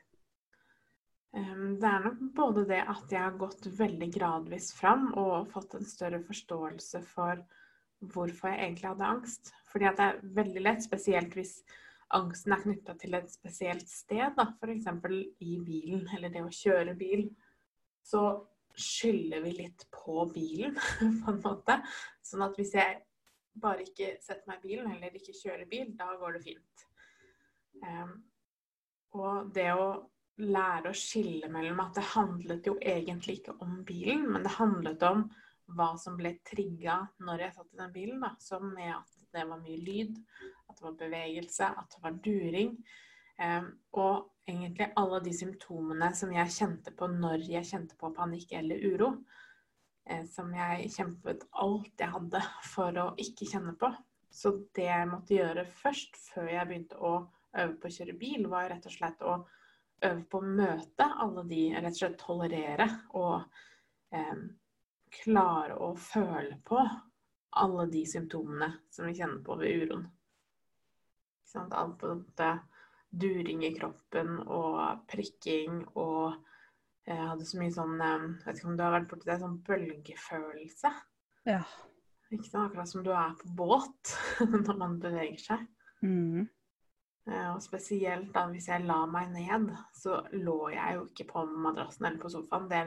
Det 1.35 1.87
er 1.87 2.03
nok 2.03 2.19
både 2.35 2.63
det 2.67 2.81
at 2.83 3.11
jeg 3.11 3.19
har 3.19 3.39
gått 3.39 3.65
veldig 3.77 4.07
gradvis 4.11 4.69
fram 4.75 5.09
og 5.19 5.49
fått 5.51 5.73
en 5.75 5.87
større 5.87 6.21
forståelse 6.23 7.01
for 7.09 7.41
hvorfor 8.13 8.51
jeg 8.51 8.61
egentlig 8.61 8.87
hadde 8.87 9.09
angst. 9.09 9.51
Fordi 9.71 9.89
at 9.89 9.99
det 9.99 10.05
er 10.05 10.21
veldig 10.37 10.63
lett, 10.63 10.83
spesielt 10.83 11.35
hvis 11.35 11.57
angsten 12.15 12.55
er 12.55 12.63
knytta 12.63 12.95
til 12.99 13.17
et 13.17 13.31
spesielt 13.31 13.87
sted, 13.91 14.35
f.eks. 14.35 14.87
i 15.43 15.57
bilen 15.63 16.05
eller 16.15 16.31
det 16.31 16.43
å 16.45 16.53
kjøre 16.53 16.95
bil, 16.99 17.27
så 18.05 18.25
skylder 18.79 19.43
vi 19.45 19.51
litt 19.59 19.85
på 19.93 20.25
bilen, 20.33 20.75
på 21.23 21.33
en 21.33 21.41
måte. 21.43 21.79
Sånn 22.25 22.45
at 22.45 22.57
hvis 22.59 22.73
jeg 22.77 23.01
bare 23.55 23.85
ikke 23.85 24.15
setter 24.23 24.49
meg 24.49 24.63
i 24.63 24.71
bilen 24.71 24.91
eller 24.91 25.15
ikke 25.15 25.35
kjører 25.37 25.69
bil, 25.69 25.93
da 25.97 26.09
går 26.19 26.37
det 26.37 26.43
fint. 26.49 26.85
Em, 27.85 28.13
og 29.15 29.51
det 29.55 29.69
å 29.75 29.87
lære 30.43 30.91
å 30.91 30.97
skille 30.97 31.47
mellom 31.51 31.79
at 31.85 31.95
det 31.95 32.09
handlet 32.11 32.67
jo 32.67 32.75
egentlig 32.81 33.39
ikke 33.39 33.55
om 33.63 33.79
bilen, 33.87 34.25
men 34.33 34.43
det 34.43 34.57
handlet 34.57 35.03
om 35.07 35.23
hva 35.75 35.93
som 35.97 36.17
ble 36.19 36.35
trigga 36.45 36.99
når 37.25 37.45
jeg 37.45 37.55
satt 37.55 37.73
i 37.73 37.79
den 37.79 37.93
bilen. 37.95 38.19
da, 38.21 38.35
Som 38.39 38.73
med 38.75 38.91
at 38.97 39.15
det 39.35 39.47
var 39.47 39.61
mye 39.61 39.79
lyd, 39.81 40.19
at 40.69 40.77
det 40.77 40.85
var 40.85 40.99
bevegelse, 40.99 41.71
at 41.71 41.95
det 41.95 42.03
var 42.03 42.19
during. 42.27 42.75
Em, 43.41 43.71
og 43.99 44.34
egentlig 44.47 44.91
alle 44.95 45.19
de 45.25 45.33
symptomene 45.33 46.11
som 46.15 46.33
jeg 46.33 46.53
kjente 46.53 46.93
på 46.97 47.09
når 47.11 47.45
jeg 47.49 47.67
kjente 47.69 47.97
på 47.99 48.11
panikk 48.15 48.53
eller 48.59 48.83
uro. 48.85 49.11
Eh, 50.05 50.25
som 50.29 50.51
jeg 50.53 50.89
kjempet 50.93 51.47
alt 51.63 52.01
jeg 52.01 52.13
hadde 52.13 52.41
for 52.73 53.01
å 53.01 53.07
ikke 53.21 53.49
kjenne 53.49 53.75
på. 53.79 53.89
Så 54.35 54.51
det 54.75 54.89
jeg 54.89 55.09
måtte 55.09 55.37
gjøre 55.37 55.63
først, 55.79 56.17
før 56.33 56.51
jeg 56.51 56.69
begynte 56.69 56.99
å 56.99 57.15
øve 57.55 57.77
på 57.79 57.89
å 57.89 57.95
kjøre 57.97 58.17
bil, 58.19 58.49
var 58.51 58.69
rett 58.69 58.85
og 58.85 58.93
slett 58.93 59.23
å 59.23 59.37
øve 60.03 60.21
på 60.29 60.41
å 60.41 60.53
møte 60.59 61.07
alle 61.23 61.45
de, 61.49 61.61
rett 61.77 61.95
og 61.95 62.01
slett 62.01 62.17
tolerere 62.19 62.87
og 63.15 63.45
eh, 64.11 64.41
klare 65.21 65.79
å 65.79 65.93
føle 65.95 66.59
på 66.67 66.81
alle 67.55 67.85
de 67.87 68.03
symptomene 68.09 68.73
som 68.91 69.07
vi 69.07 69.15
kjenner 69.15 69.39
på 69.45 69.55
ved 69.61 69.85
uroen. 69.85 70.03
Ikke 71.39 71.53
sant? 71.53 71.75
Alt 71.79 72.03
during 73.15 73.63
i 73.65 73.73
kroppen 73.75 74.37
og 74.43 75.05
prikking 75.11 75.83
og 75.95 76.35
jeg 77.05 77.21
hadde 77.21 77.45
så 77.45 77.59
mye 77.61 77.73
sånn 77.73 77.99
eh, 78.01 78.23
Vet 78.47 78.59
ikke 78.59 78.71
om 78.71 78.77
du 78.77 78.83
har 78.83 78.95
vært 78.95 79.09
borti 79.11 79.29
det, 79.29 79.37
sånn 79.41 79.59
bølgefølelse. 79.67 80.91
Ja. 81.45 81.61
Ikke 82.33 82.47
sant? 82.47 82.71
Akkurat 82.71 82.89
som 82.89 83.03
du 83.05 83.11
er 83.13 83.35
på 83.37 83.51
båt 83.59 84.13
når 84.65 84.79
man 84.79 84.95
beveger 85.03 85.41
seg. 85.43 85.67
Mm. 86.01 86.47
Eh, 87.29 87.49
Og 87.53 87.61
spesielt 87.63 88.31
da 88.33 88.47
hvis 88.49 88.69
jeg 88.71 88.87
la 88.89 89.03
meg 89.09 89.29
ned, 89.35 89.69
så 89.97 90.23
lå 90.33 90.71
jeg 90.73 90.97
jo 90.97 91.05
ikke 91.11 91.27
på 91.29 91.45
madrassen 91.67 92.09
eller 92.09 92.21
på 92.21 92.33
sofaen. 92.33 92.69
Det 92.73 92.83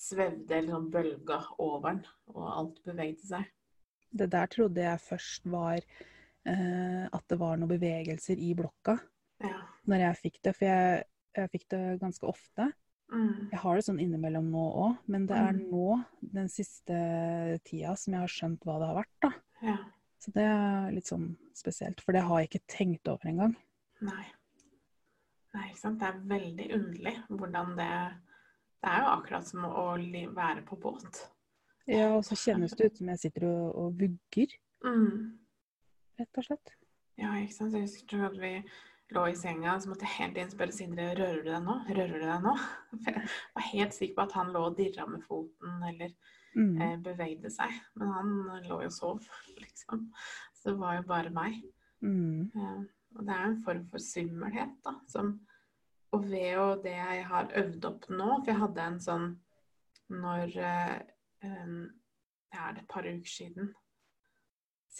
svevde 0.00 0.56
eller 0.56 0.74
sånn 0.74 0.90
bølga 0.90 1.40
over 1.60 1.92
den, 1.92 2.04
og 2.34 2.46
alt 2.50 2.82
bevegde 2.86 3.26
seg. 3.28 3.46
Det 4.10 4.26
der 4.32 4.50
trodde 4.50 4.82
jeg 4.82 5.02
først 5.04 5.46
var 5.52 5.78
eh, 5.78 7.04
at 7.06 7.24
det 7.30 7.38
var 7.38 7.58
noen 7.60 7.70
bevegelser 7.70 8.40
i 8.42 8.50
blokka 8.58 8.96
Ja. 9.40 9.60
når 9.88 9.98
jeg 10.04 10.16
fikk 10.22 10.42
det, 10.42 10.54
for 10.56 10.64
jeg, 10.66 11.04
jeg 11.36 11.50
fikk 11.50 11.68
det 11.70 12.00
ganske 12.00 12.26
ofte. 12.28 12.72
Mm. 13.12 13.48
Jeg 13.50 13.58
har 13.58 13.74
det 13.76 13.84
sånn 13.86 14.00
innimellom 14.02 14.50
nå 14.52 14.64
òg, 14.84 14.98
men 15.08 15.26
det 15.26 15.36
er 15.36 15.52
Mm. 15.52 15.70
nå, 15.70 16.04
den 16.32 16.48
siste 16.48 17.58
tida, 17.64 17.96
som 17.96 18.14
jeg 18.14 18.20
har 18.20 18.28
skjønt 18.28 18.60
hva 18.64 18.78
det 18.78 18.86
har 18.90 18.98
vært, 19.00 19.16
da. 19.22 19.30
ja. 19.62 19.76
Så 20.20 20.32
det 20.36 20.42
er 20.44 20.90
litt 20.92 21.06
sånn 21.08 21.36
spesielt, 21.56 22.00
for 22.04 22.12
det 22.12 22.20
har 22.22 22.40
jeg 22.40 22.50
ikke 22.50 22.66
tenkt 22.68 23.08
over 23.08 23.24
engang. 23.26 23.56
Nei. 24.02 24.26
Nei, 25.54 25.68
ikke 25.70 25.78
sant. 25.80 25.98
Det 25.98 26.06
er 26.08 26.20
veldig 26.28 26.66
underlig 26.76 27.16
hvordan 27.28 27.76
det 27.76 27.92
Det 28.82 28.88
er 28.88 29.00
jo 29.02 29.08
akkurat 29.12 29.44
som 29.44 29.64
å 29.64 30.34
være 30.34 30.62
på 30.64 30.76
båt. 30.80 31.28
Ja, 31.86 32.14
og 32.16 32.22
så 32.24 32.32
kjennes 32.36 32.72
det 32.76 32.86
ut 32.92 32.96
som 32.96 33.08
jeg 33.08 33.18
sitter 33.18 33.44
og, 33.44 33.74
og 33.76 33.98
vugger, 33.98 34.46
Mm. 34.84 35.36
rett 36.18 36.38
og 36.38 36.44
slett. 36.44 36.70
Ja, 37.18 37.32
ikke 37.34 37.52
sant. 37.52 37.72
Jeg 37.74 37.82
husker 37.82 38.24
at 38.24 38.38
vi 38.40 38.64
lå 39.14 39.24
i 39.30 39.36
senga, 39.38 39.76
så 39.80 39.90
måtte 39.90 40.06
jeg 40.06 40.16
hele 40.18 40.34
tiden 40.36 40.50
spørre 40.52 40.72
Sindre 40.76 41.08
rører 41.18 41.40
du 41.42 41.48
deg 41.50 41.64
nå. 41.66 41.74
Rører 41.90 42.12
du 42.20 42.26
deg 42.26 42.44
nå? 42.44 42.52
For 43.04 43.10
jeg 43.16 43.30
var 43.56 43.66
helt 43.72 43.96
sikker 43.96 44.14
på 44.18 44.24
at 44.28 44.36
han 44.38 44.52
lå 44.54 44.62
og 44.68 44.76
dirra 44.78 45.06
med 45.10 45.24
foten 45.28 45.82
eller 45.92 46.14
Mm. 46.50 46.80
eh, 46.82 46.96
bevegde 46.98 47.46
seg. 47.54 47.70
Men 47.94 48.08
han 48.10 48.30
lå 48.66 48.80
jo 48.82 48.88
og 48.88 48.92
sov, 48.92 49.20
liksom. 49.62 50.08
Så 50.58 50.72
det 50.72 50.80
var 50.80 50.96
jo 50.96 51.04
bare 51.06 51.30
meg. 51.30 51.60
Mm. 52.02 52.50
Eh, 52.50 52.80
og 53.14 53.20
det 53.28 53.36
er 53.36 53.44
en 53.46 53.60
form 53.62 53.84
for 53.92 54.02
svimmelhet, 54.02 54.72
da. 54.82 54.96
Som, 55.06 55.36
og 56.10 56.24
ved 56.26 56.56
og 56.58 56.82
det 56.82 56.96
jeg 56.96 57.22
har 57.30 57.52
øvd 57.54 57.84
opp 57.86 58.08
nå 58.10 58.26
For 58.40 58.50
jeg 58.50 58.58
hadde 58.64 58.82
en 58.82 58.98
sånn 59.04 59.28
når 60.10 60.56
eh, 60.58 60.96
em, 61.46 61.76
Ja, 62.50 62.64
er 62.66 62.72
det 62.74 62.82
et 62.82 62.88
par 62.90 63.06
uker 63.06 63.30
siden 63.30 63.70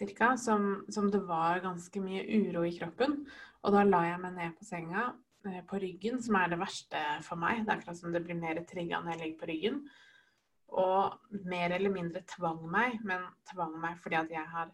cirka, 0.01 0.35
som, 0.41 0.85
som 0.93 1.11
det 1.13 1.23
var 1.29 1.63
ganske 1.65 2.03
mye 2.03 2.25
uro 2.41 2.65
i 2.67 2.75
kroppen. 2.77 3.21
Og 3.61 3.75
da 3.75 3.85
la 3.87 4.05
jeg 4.09 4.21
meg 4.23 4.37
ned 4.37 4.59
på 4.59 4.67
senga 4.69 5.09
eh, 5.47 5.63
på 5.69 5.81
ryggen, 5.83 6.21
som 6.25 6.39
er 6.41 6.53
det 6.53 6.61
verste 6.61 7.01
for 7.27 7.41
meg. 7.41 7.65
Det 7.65 7.73
er 7.73 7.79
akkurat 7.79 8.01
som 8.01 8.15
det 8.15 8.25
blir 8.25 8.39
mer 8.41 8.63
trigga 8.69 9.03
når 9.03 9.15
jeg 9.15 9.23
ligger 9.23 9.41
på 9.43 9.51
ryggen. 9.53 9.81
Og 10.81 11.41
mer 11.51 11.75
eller 11.77 11.93
mindre 11.93 12.23
tvang 12.31 12.63
meg, 12.71 13.01
men 13.07 13.27
tvang 13.51 13.75
meg 13.83 13.99
fordi 14.03 14.21
at 14.21 14.31
jeg 14.33 14.47
har 14.55 14.71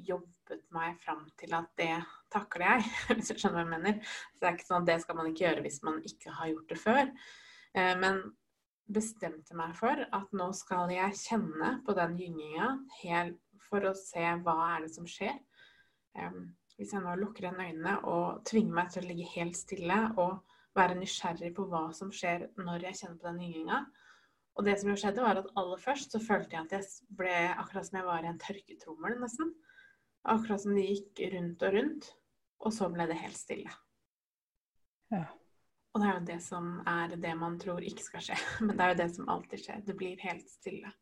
jobbet 0.00 0.64
meg 0.74 0.98
fram 1.02 1.24
til 1.38 1.54
at 1.56 1.70
det 1.78 1.94
takler 2.32 2.66
jeg, 2.76 2.90
hvis 3.16 3.30
du 3.30 3.38
skjønner 3.38 3.62
hva 3.62 3.66
jeg 3.66 3.72
mener. 3.76 4.12
Så 4.34 4.42
det 4.42 4.50
er 4.50 4.58
ikke 4.58 4.68
sånn 4.68 4.84
at 4.84 4.90
det 4.92 4.98
skal 5.04 5.20
man 5.20 5.30
ikke 5.30 5.46
gjøre 5.46 5.64
hvis 5.66 5.80
man 5.86 6.02
ikke 6.12 6.36
har 6.36 6.52
gjort 6.52 6.74
det 6.74 6.80
før. 6.80 7.14
Eh, 7.76 7.94
men 8.02 8.22
bestemte 8.90 9.54
meg 9.54 9.76
for 9.78 10.02
at 10.02 10.32
nå 10.34 10.48
skal 10.58 10.90
jeg 10.90 11.18
kjenne 11.20 11.76
på 11.86 11.94
den 11.94 12.16
gynginga 12.18 12.72
helt 13.04 13.38
for 13.70 13.86
å 13.88 13.94
se 13.96 14.24
hva 14.44 14.56
er 14.74 14.84
det 14.84 14.92
som 14.94 15.06
skjer. 15.08 15.38
Um, 16.18 16.50
hvis 16.76 16.92
jeg 16.96 17.04
nå 17.04 17.14
lukker 17.20 17.46
igjen 17.46 17.60
øynene 17.62 17.96
og 18.08 18.42
tvinger 18.48 18.76
meg 18.80 18.90
til 18.90 19.04
å 19.04 19.08
ligge 19.10 19.28
helt 19.36 19.56
stille 19.58 19.98
og 20.18 20.40
være 20.76 20.96
nysgjerrig 20.98 21.50
på 21.56 21.66
hva 21.70 21.88
som 21.96 22.12
skjer 22.14 22.48
når 22.58 22.86
jeg 22.88 23.00
kjenner 23.00 23.18
på 23.20 23.28
den 23.28 23.40
gynginga. 23.44 23.80
Og 24.58 24.66
det 24.66 24.76
som 24.80 24.90
jo 24.90 24.96
skjedde, 24.98 25.22
var 25.22 25.38
at 25.40 25.50
aller 25.60 25.80
først 25.80 26.14
så 26.14 26.20
følte 26.22 26.56
jeg 26.56 26.66
at 26.66 26.72
jeg 26.74 27.16
ble 27.16 27.34
akkurat 27.54 27.86
som 27.86 27.98
jeg 28.00 28.08
var 28.08 28.24
i 28.26 28.30
en 28.30 28.40
tørketrommel, 28.42 29.18
nesten. 29.22 29.52
Akkurat 30.28 30.62
som 30.62 30.74
det 30.76 30.86
gikk 30.88 31.22
rundt 31.34 31.62
og 31.64 31.76
rundt. 31.76 32.08
Og 32.60 32.74
så 32.76 32.88
ble 32.92 33.06
det 33.08 33.16
helt 33.22 33.38
stille. 33.40 33.70
Ja. 35.14 35.24
Og 35.94 36.02
det 36.02 36.08
er 36.08 36.18
jo 36.18 36.26
det 36.28 36.38
som 36.44 36.66
er 36.86 37.14
det 37.18 37.32
man 37.38 37.56
tror 37.62 37.82
ikke 37.82 38.04
skal 38.04 38.22
skje. 38.28 38.36
Men 38.66 38.76
det 38.76 38.84
er 38.84 38.92
jo 38.92 38.98
det 39.00 39.08
som 39.16 39.30
alltid 39.32 39.64
skjer. 39.64 39.80
Det 39.86 39.96
blir 39.98 40.26
helt 40.26 40.48
stille 40.50 40.92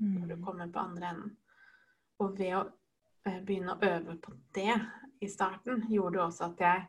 når 0.00 0.28
du 0.30 0.36
Mm. 0.38 0.44
kommer 0.46 0.70
på 0.72 0.80
andre 0.80 1.08
enden. 1.12 1.32
Og 2.20 2.36
ved 2.38 2.54
å 2.58 2.62
eh, 3.26 3.40
begynne 3.44 3.74
å 3.76 3.90
øve 3.90 4.16
på 4.22 4.34
det 4.56 4.74
i 5.20 5.28
starten, 5.28 5.84
gjorde 5.92 6.18
det 6.18 6.24
også 6.24 6.50
at 6.50 6.64
jeg 6.64 6.86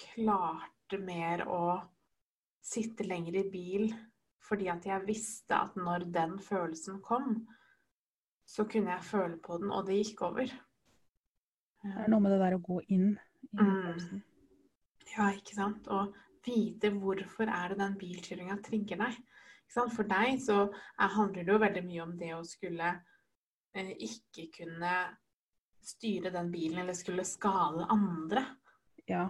klarte 0.00 0.98
mer 1.02 1.44
å 1.50 1.62
sitte 2.64 3.06
lenger 3.06 3.40
i 3.40 3.48
bil 3.50 3.90
fordi 4.50 4.66
at 4.72 4.86
jeg 4.88 5.06
visste 5.06 5.54
at 5.54 5.76
når 5.78 6.08
den 6.10 6.32
følelsen 6.42 6.96
kom, 7.04 7.36
så 8.48 8.64
kunne 8.66 8.96
jeg 8.96 9.06
føle 9.06 9.36
på 9.38 9.60
den, 9.62 9.70
og 9.70 9.84
det 9.86 10.00
gikk 10.00 10.24
over. 10.26 10.50
Det 11.84 11.92
er 12.02 12.10
noe 12.10 12.24
med 12.24 12.34
det 12.34 12.40
der 12.42 12.56
å 12.56 12.64
gå 12.64 12.80
inn 12.88 13.12
i 13.14 13.52
Mm. 13.52 13.68
følelsen. 13.68 14.22
Ja, 15.12 15.28
ikke 15.32 15.54
sant? 15.54 15.86
Og 15.88 16.16
vite 16.44 16.90
hvorfor 16.90 17.48
er 17.48 17.68
det 17.68 17.78
den 17.78 17.94
bilkjøringa 18.00 18.58
trigger 18.62 19.00
deg. 19.04 19.20
For 19.70 20.02
deg 20.04 20.42
så 20.42 20.58
er, 20.66 21.08
handler 21.14 21.44
det 21.44 21.52
jo 21.54 21.62
veldig 21.62 21.84
mye 21.86 22.02
om 22.02 22.16
det 22.18 22.32
å 22.34 22.42
skulle 22.44 22.90
ikke 23.74 24.48
kunne 24.58 24.94
styre 25.84 26.32
den 26.34 26.50
bilen, 26.52 26.82
eller 26.82 26.96
skulle 26.96 27.24
skade 27.24 27.86
andre. 27.90 28.44
Ja, 29.08 29.28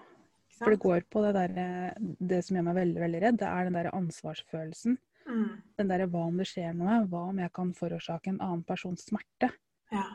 for 0.58 0.74
det 0.74 0.82
går 0.82 1.04
på 1.08 1.22
det 1.24 1.32
derre 1.36 1.66
Det 1.98 2.40
som 2.44 2.56
gjør 2.56 2.66
meg 2.66 2.80
veldig, 2.80 3.00
veldig 3.00 3.20
redd, 3.24 3.38
det 3.40 3.48
er 3.48 3.68
den 3.68 3.78
derre 3.78 3.94
ansvarsfølelsen. 3.96 4.98
Mm. 5.28 5.60
Den 5.78 5.92
derre 5.92 6.08
hva 6.10 6.24
om 6.28 6.40
det 6.40 6.48
skjer 6.50 6.74
noe? 6.76 7.02
Hva 7.10 7.26
om 7.30 7.38
jeg 7.40 7.52
kan 7.56 7.70
forårsake 7.76 8.32
en 8.32 8.42
annen 8.44 8.64
persons 8.66 9.06
smerte? 9.08 9.52
Ja. 9.92 10.06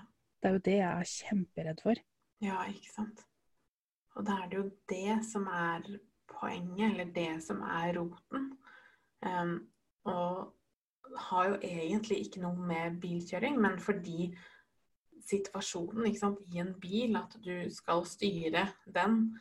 Det 0.41 0.49
er 0.49 0.57
jo 0.57 0.65
det 0.65 0.75
jeg 0.77 0.89
er 0.89 1.13
kjemperedd 1.13 1.85
for. 1.85 2.03
ja, 2.43 2.59
ikke 2.69 2.91
sant. 2.91 3.23
Og 4.15 4.25
da 4.27 4.35
er 4.41 4.51
det 4.51 4.59
jo 4.59 4.67
det 4.91 5.15
som 5.27 5.47
er 5.51 5.87
poenget, 6.31 6.91
eller 6.91 7.09
det 7.15 7.31
som 7.43 7.63
er 7.67 7.95
roten. 7.97 8.51
Um, 9.25 9.55
og 10.07 10.54
har 11.29 11.49
jo 11.49 11.57
egentlig 11.61 12.19
ikke 12.25 12.43
noe 12.43 12.67
med 12.67 12.99
bilkjøring, 13.03 13.57
men 13.61 13.79
fordi 13.81 14.29
situasjonen 15.25 16.15
sant, 16.17 16.41
i 16.53 16.61
en 16.61 16.73
bil, 16.81 17.17
at 17.17 17.35
du 17.43 17.67
skal 17.73 18.05
styre 18.07 18.67
den, 18.85 19.35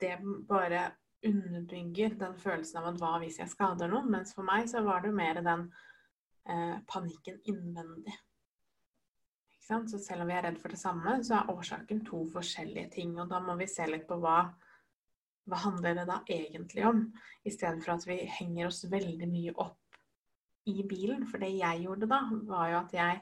det 0.00 0.16
bare 0.48 0.90
underbygger 1.22 2.16
den 2.18 2.34
følelsen 2.40 2.80
av 2.80 2.90
at 2.90 3.00
hva 3.00 3.12
hvis 3.22 3.38
jeg 3.38 3.52
skader 3.52 3.90
noen? 3.92 4.10
Mens 4.10 4.34
for 4.34 4.46
meg 4.46 4.66
så 4.70 4.82
var 4.82 5.04
det 5.04 5.12
mer 5.14 5.38
den 5.44 5.68
eh, 6.48 6.78
panikken 6.90 7.38
innvendig. 7.46 8.14
Så 9.62 9.98
selv 10.02 10.24
om 10.24 10.28
vi 10.28 10.34
er 10.34 10.42
redd 10.48 10.58
for 10.60 10.74
det 10.74 10.80
samme, 10.80 11.14
så 11.24 11.38
er 11.38 11.52
årsaken 11.52 12.02
to 12.04 12.24
forskjellige 12.32 12.90
ting. 12.96 13.14
Og 13.22 13.30
da 13.30 13.38
må 13.40 13.54
vi 13.60 13.68
se 13.70 13.86
litt 13.88 14.08
på 14.08 14.18
hva, 14.20 14.40
hva 15.48 15.60
handler 15.62 16.00
det 16.00 16.08
da 16.10 16.18
egentlig 16.26 16.84
om, 16.88 17.04
istedenfor 17.46 17.94
at 17.94 18.08
vi 18.08 18.18
henger 18.40 18.68
oss 18.68 18.82
veldig 18.90 19.30
mye 19.30 19.54
opp 19.62 19.81
i 20.66 20.82
bilen. 20.88 21.26
For 21.26 21.38
det 21.38 21.52
jeg 21.58 21.82
gjorde 21.84 22.08
da, 22.10 22.20
var 22.48 22.70
jo 22.70 22.78
at 22.78 22.92
jeg 22.92 23.20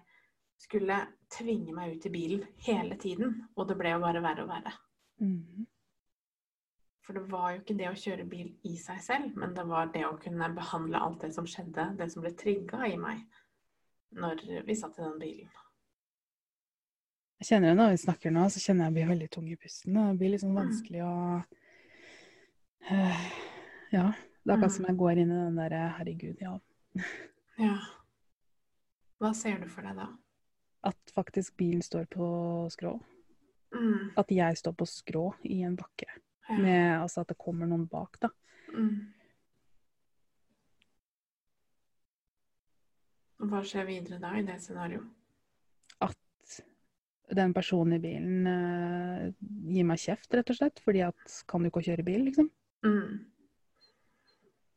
skulle 0.60 0.96
tvinge 1.32 1.72
meg 1.72 1.96
ut 1.96 2.06
i 2.06 2.12
bilen 2.12 2.46
hele 2.66 2.96
tiden. 3.00 3.46
Og 3.56 3.68
det 3.68 3.78
ble 3.80 3.94
jo 3.94 4.00
bare 4.02 4.22
verre 4.22 4.42
og 4.44 4.48
verre. 4.48 4.72
Mm. 5.20 5.66
For 7.02 7.12
det 7.16 7.22
var 7.30 7.52
jo 7.54 7.60
ikke 7.62 7.76
det 7.78 7.88
å 7.90 7.96
kjøre 7.98 8.26
bil 8.28 8.50
i 8.68 8.76
seg 8.76 9.00
selv, 9.02 9.36
men 9.36 9.54
det 9.56 9.64
var 9.66 9.86
det 9.94 10.04
å 10.06 10.18
kunne 10.20 10.50
behandle 10.54 11.00
alt 11.00 11.20
det 11.24 11.32
som 11.34 11.46
skjedde, 11.48 11.96
det 11.98 12.10
som 12.12 12.22
ble 12.22 12.30
trigga 12.38 12.84
i 12.86 12.96
meg 13.00 13.24
når 14.12 14.64
vi 14.66 14.74
satt 14.74 14.98
i 14.98 15.02
den 15.02 15.18
bilen. 15.18 15.48
Jeg 17.40 17.46
kjenner 17.48 17.70
det 17.72 17.76
når 17.78 17.90
vi 17.94 18.00
snakker 18.04 18.30
nå, 18.34 18.44
så 18.52 18.60
kjenner 18.60 18.84
jeg 18.90 18.94
blir 18.98 19.08
veldig 19.14 19.30
tung 19.32 19.46
i 19.48 19.56
pusten. 19.56 19.94
Det 19.96 20.18
blir 20.20 20.30
litt 20.34 20.42
sånn 20.42 20.52
Mm. 20.52 20.60
vanskelig 20.60 21.02
å 21.06 21.44
Eh, 22.90 23.30
Ja. 23.92 24.12
Det 24.44 24.52
er 24.52 24.56
akkurat 24.56 24.70
Mm. 24.70 24.76
som 24.76 24.84
jeg 24.86 24.96
går 24.96 25.18
inn 25.18 25.30
i 25.30 25.34
den 25.44 25.56
derre 25.56 25.94
herregud, 25.98 26.36
ja. 26.40 26.58
Ja. 27.60 27.76
Hva 29.20 29.34
ser 29.36 29.60
du 29.60 29.68
for 29.68 29.84
deg 29.84 29.98
da? 30.00 30.08
At 30.88 31.12
faktisk 31.12 31.58
bilen 31.60 31.84
står 31.84 32.06
på 32.12 32.26
skrå. 32.72 32.94
Mm. 33.76 34.12
At 34.18 34.32
jeg 34.32 34.58
står 34.58 34.74
på 34.80 34.88
skrå 34.88 35.26
i 35.44 35.60
en 35.66 35.76
bakke. 35.78 36.08
Ja. 36.48 36.56
Med, 36.58 36.84
altså 37.02 37.22
at 37.22 37.30
det 37.30 37.38
kommer 37.38 37.68
noen 37.68 37.84
bak, 37.90 38.16
da. 38.22 38.32
Mm. 38.72 39.12
Hva 43.50 43.62
skjer 43.64 43.86
videre 43.88 44.18
da 44.22 44.32
i 44.36 44.44
det 44.44 44.56
scenarioet? 44.64 45.06
At 46.04 46.56
den 47.36 47.54
personen 47.56 47.96
i 47.96 48.02
bilen 48.02 48.48
uh, 48.48 49.28
gir 49.70 49.86
meg 49.86 50.00
kjeft, 50.02 50.32
rett 50.34 50.52
og 50.52 50.58
slett. 50.58 50.80
Fordi 50.84 51.04
at 51.06 51.36
kan 51.48 51.62
du 51.62 51.70
ikke 51.70 51.84
kjøre 51.86 52.08
bil, 52.08 52.24
liksom? 52.28 52.50
Mm. 52.88 53.20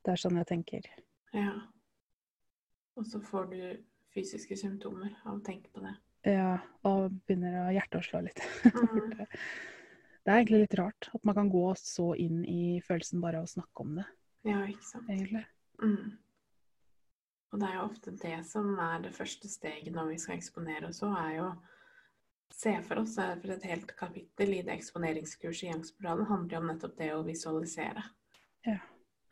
Det 0.04 0.14
er 0.14 0.20
sånn 0.20 0.40
jeg 0.40 0.52
tenker. 0.52 0.92
Ja. 1.32 1.56
Og 3.00 3.06
så 3.10 3.22
får 3.24 3.46
du 3.52 3.60
fysiske 4.14 4.58
symptomer 4.60 5.14
av 5.26 5.38
å 5.40 5.44
tenke 5.46 5.72
på 5.74 5.82
det. 5.84 5.94
Ja, 6.30 6.58
og 6.88 7.12
begynner 7.28 7.72
hjertet 7.74 8.00
å 8.00 8.06
slå 8.06 8.24
litt. 8.28 8.44
Mm. 10.24 10.30
det 10.30 10.32
er 10.32 10.38
egentlig 10.40 10.60
litt 10.62 10.76
rart 10.80 11.10
at 11.12 11.26
man 11.28 11.36
kan 11.36 11.50
gå 11.52 11.64
så 11.76 12.14
inn 12.16 12.46
i 12.48 12.80
følelsen 12.86 13.20
bare 13.20 13.42
av 13.42 13.48
å 13.48 13.52
snakke 13.52 13.84
om 13.84 13.98
det, 13.98 14.06
Ja, 14.48 14.62
ikke 14.72 14.86
sant. 14.88 15.10
egentlig. 15.12 15.42
Mm. 15.82 16.14
Og 17.52 17.60
det 17.60 17.68
er 17.68 17.76
jo 17.76 17.84
ofte 17.90 18.14
det 18.22 18.38
som 18.48 18.72
er 18.80 19.04
det 19.04 19.12
første 19.18 19.52
steget 19.52 19.92
når 19.94 20.14
vi 20.14 20.22
skal 20.24 20.40
eksponere 20.40 20.88
oss 20.94 21.04
òg, 21.04 21.18
er 21.20 21.36
jo 21.42 21.50
se 22.54 22.74
for 22.88 23.02
oss 23.02 23.18
For 23.18 23.52
et 23.58 23.68
helt 23.68 23.94
kapittel 23.98 24.56
i 24.56 24.64
det 24.64 24.78
eksponeringskurset 24.78 25.68
i 25.68 25.74
Angstspiralen 25.74 26.30
handler 26.30 26.56
jo 26.56 26.62
om 26.64 26.72
nettopp 26.72 26.98
det 26.98 27.12
å 27.14 27.24
visualisere. 27.28 28.04
Ja. 28.66 28.80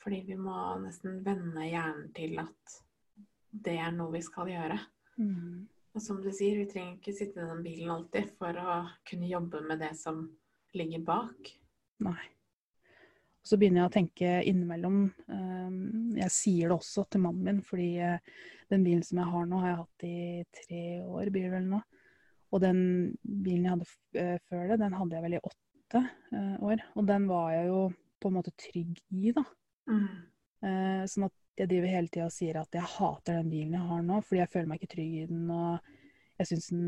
Fordi 0.03 0.23
vi 0.27 0.35
må 0.35 0.57
nesten 0.83 1.21
vende 1.23 1.65
hjernen 1.69 2.11
til 2.17 2.39
at 2.41 2.79
det 3.51 3.77
er 3.83 3.93
noe 3.95 4.13
vi 4.15 4.23
skal 4.25 4.49
gjøre. 4.51 4.79
Mm. 5.19 5.67
Og 5.91 6.03
som 6.03 6.21
du 6.23 6.29
sier, 6.31 6.55
vi 6.61 6.69
trenger 6.71 6.97
ikke 6.97 7.15
sitte 7.15 7.41
i 7.41 7.47
den 7.49 7.63
bilen 7.65 7.91
alltid 7.91 8.31
for 8.39 8.55
å 8.55 8.77
kunne 9.07 9.27
jobbe 9.27 9.63
med 9.67 9.81
det 9.83 9.91
som 9.99 10.23
ligger 10.77 11.03
bak. 11.03 11.51
Nei. 12.05 12.21
Og 13.41 13.49
så 13.49 13.57
begynner 13.57 13.81
jeg 13.81 13.89
å 13.89 13.93
tenke 13.95 14.31
innimellom 14.47 14.99
eh, 15.33 15.77
Jeg 16.21 16.33
sier 16.33 16.69
det 16.69 16.77
også 16.77 17.07
til 17.09 17.23
mannen 17.23 17.47
min, 17.47 17.63
fordi 17.65 17.89
eh, 18.05 18.35
den 18.71 18.85
bilen 18.85 19.03
som 19.03 19.19
jeg 19.19 19.33
har 19.33 19.49
nå, 19.49 19.61
har 19.63 19.71
jeg 19.71 19.79
hatt 19.81 20.05
i 20.07 20.19
tre 20.61 20.83
år, 21.01 21.31
blir 21.33 21.49
det 21.49 21.55
vel 21.57 21.67
nå. 21.73 21.81
Og 22.51 22.63
den 22.63 22.81
bilen 23.23 23.65
jeg 23.65 23.73
hadde 23.73 23.89
eh, 24.21 24.37
før 24.47 24.71
det, 24.71 24.79
den 24.83 24.95
hadde 24.95 25.17
jeg 25.17 25.25
vel 25.25 25.37
i 25.39 25.43
åtte 25.49 26.03
eh, 26.05 26.55
år. 26.69 26.85
Og 26.95 27.09
den 27.09 27.27
var 27.31 27.51
jeg 27.57 27.67
jo 27.71 27.81
på 28.21 28.29
en 28.29 28.37
måte 28.37 28.55
trygg 28.61 29.01
i, 29.17 29.33
da. 29.35 29.43
Mm. 29.89 30.09
Sånn 31.09 31.25
at 31.25 31.33
jeg 31.59 31.69
driver 31.69 31.91
hele 31.91 32.11
tida 32.11 32.27
og 32.27 32.33
sier 32.33 32.59
at 32.61 32.77
jeg 32.77 32.89
hater 32.95 33.39
den 33.39 33.49
bilen 33.51 33.75
jeg 33.75 33.87
har 33.89 34.05
nå, 34.05 34.19
fordi 34.25 34.39
jeg 34.41 34.51
føler 34.53 34.69
meg 34.71 34.81
ikke 34.81 34.93
trygg 34.95 35.15
i 35.19 35.25
den. 35.29 35.49
Og 35.51 36.39
jeg 36.41 36.49
syns 36.49 36.69
den 36.71 36.85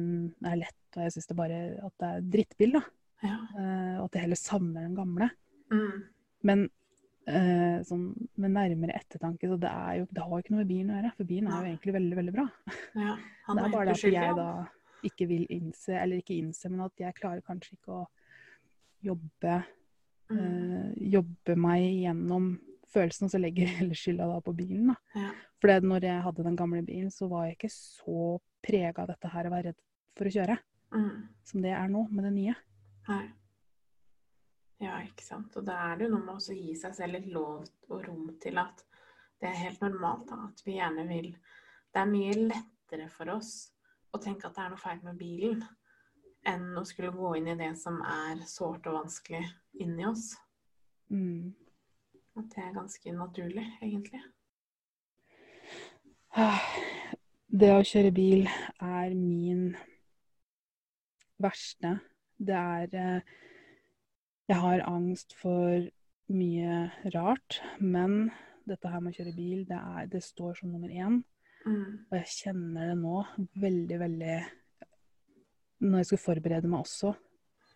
er 0.50 0.62
lett, 0.62 0.86
og 0.96 1.02
jeg 1.06 1.16
syns 1.16 1.30
det 1.30 1.38
bare 1.38 1.58
at 1.88 1.96
det 2.02 2.12
er 2.12 2.30
drittbil, 2.38 2.78
da. 2.78 2.84
Ja. 3.24 3.36
Uh, 3.56 3.98
og 4.02 4.08
at 4.08 4.16
jeg 4.18 4.26
heller 4.26 4.40
savner 4.40 4.88
den 4.88 4.96
gamle. 4.98 5.30
Mm. 5.74 6.00
Men 6.50 6.64
uh, 7.30 7.78
sånn 7.88 8.08
med 8.40 8.56
nærmere 8.56 8.98
ettertanke, 9.00 9.52
så 9.52 9.60
det 9.62 9.70
er 9.72 10.00
jo 10.02 10.08
Det 10.12 10.24
har 10.24 10.34
jo 10.34 10.42
ikke 10.44 10.56
noe 10.56 10.64
med 10.64 10.72
bilen 10.72 10.92
å 10.92 10.98
gjøre, 10.98 11.14
for 11.20 11.30
bilen 11.30 11.52
er 11.52 11.60
jo 11.60 11.72
egentlig 11.74 11.96
veldig, 12.00 12.18
veldig 12.22 12.36
bra. 12.40 12.48
ja. 13.04 13.14
Han 13.48 13.60
det 13.60 13.64
er 13.64 13.68
er 13.68 13.76
bare 13.76 13.92
det 13.92 13.96
at 14.00 14.18
jeg 14.18 14.36
da 14.40 14.50
ikke 15.04 15.26
vil 15.28 15.48
innse, 15.52 15.96
eller 16.00 16.22
ikke 16.22 16.38
innse, 16.40 16.70
men 16.72 16.86
at 16.86 17.02
jeg 17.04 17.16
klarer 17.18 17.44
kanskje 17.44 17.76
ikke 17.76 18.02
å 18.02 18.04
jobbe 19.04 19.64
Mm. 20.32 20.40
uh, 20.40 20.92
jobbe 21.14 21.56
meg 21.60 21.84
gjennom 22.06 22.46
følelsen, 22.94 23.28
og 23.28 23.34
så 23.34 23.42
legger 23.42 23.64
jeg 23.68 23.78
heller 23.82 24.00
skylda 24.00 24.28
da 24.30 24.40
på 24.46 24.54
bilen. 24.58 24.92
da. 24.94 24.98
Ja. 25.20 25.32
For 25.62 25.80
når 25.88 26.04
jeg 26.10 26.24
hadde 26.26 26.44
den 26.50 26.58
gamle 26.60 26.82
bilen, 26.86 27.12
så 27.14 27.28
var 27.32 27.46
jeg 27.48 27.58
ikke 27.58 27.72
så 27.74 28.18
prega 28.64 29.04
av 29.04 29.14
dette 29.14 29.32
her 29.34 29.48
å 29.50 29.54
være 29.54 29.72
redd 29.72 29.82
for 30.18 30.30
å 30.30 30.36
kjøre, 30.38 30.60
Mm. 30.94 31.24
som 31.44 31.62
det 31.64 31.72
er 31.74 31.88
nå 31.90 32.04
med 32.14 32.24
det 32.28 32.34
nye. 32.36 32.54
Nei. 33.08 33.24
Ja, 34.84 34.98
ikke 35.02 35.24
sant. 35.26 35.56
Og 35.58 35.66
da 35.66 35.78
er 35.90 35.98
det 35.98 36.06
jo 36.08 36.12
noe 36.16 36.26
med 36.28 36.36
å 36.36 36.56
gi 36.58 36.76
seg 36.78 36.94
selv 36.98 37.16
litt 37.18 37.30
lov 37.34 37.64
og 37.90 38.04
rom 38.08 38.28
til 38.44 38.60
at 38.62 38.84
det 39.42 39.50
er 39.50 39.58
helt 39.64 39.82
normalt 39.82 40.28
da, 40.30 40.38
at 40.52 40.62
vi 40.66 40.78
gjerne 40.78 41.08
vil 41.10 41.32
Det 41.94 42.02
er 42.02 42.10
mye 42.10 42.34
lettere 42.50 43.10
for 43.14 43.30
oss 43.30 43.72
å 44.14 44.20
tenke 44.22 44.48
at 44.48 44.56
det 44.56 44.64
er 44.64 44.70
noe 44.74 44.82
feil 44.82 45.02
med 45.06 45.18
bilen, 45.18 45.60
enn 46.46 46.78
å 46.78 46.84
skulle 46.86 47.12
gå 47.14 47.36
inn 47.38 47.48
i 47.52 47.56
det 47.58 47.72
som 47.78 48.00
er 48.02 48.42
sårt 48.50 48.88
og 48.90 48.96
vanskelig 49.00 49.44
inni 49.82 50.06
oss. 50.10 50.36
Mm. 51.10 51.54
At 52.38 52.50
det 52.56 52.64
er 52.64 52.74
ganske 52.74 53.12
naturlig, 53.14 53.66
egentlig. 53.82 54.22
Det 57.54 57.70
å 57.70 57.84
kjøre 57.86 58.10
bil 58.16 58.48
er 58.82 59.14
min 59.14 59.68
verste. 61.44 62.00
Det 62.42 62.56
er 62.58 62.96
eh, 62.98 63.36
Jeg 64.50 64.58
har 64.60 64.82
angst 64.90 65.36
for 65.40 65.86
mye 66.34 66.80
rart, 67.14 67.62
men 67.80 68.32
dette 68.68 68.90
her 68.90 69.04
med 69.04 69.14
å 69.14 69.18
kjøre 69.20 69.36
bil, 69.38 69.62
det, 69.70 69.78
er, 69.78 70.10
det 70.12 70.24
står 70.24 70.58
som 70.60 70.74
nummer 70.74 70.90
én. 70.90 71.22
Mm. 71.64 72.02
Og 72.10 72.18
jeg 72.18 72.34
kjenner 72.40 72.90
det 72.92 72.98
nå 73.00 73.22
veldig, 73.62 74.00
veldig 74.02 74.34
Når 75.86 76.02
jeg 76.02 76.10
skulle 76.10 76.26
forberede 76.26 76.68
meg 76.68 76.84
også 76.84 77.14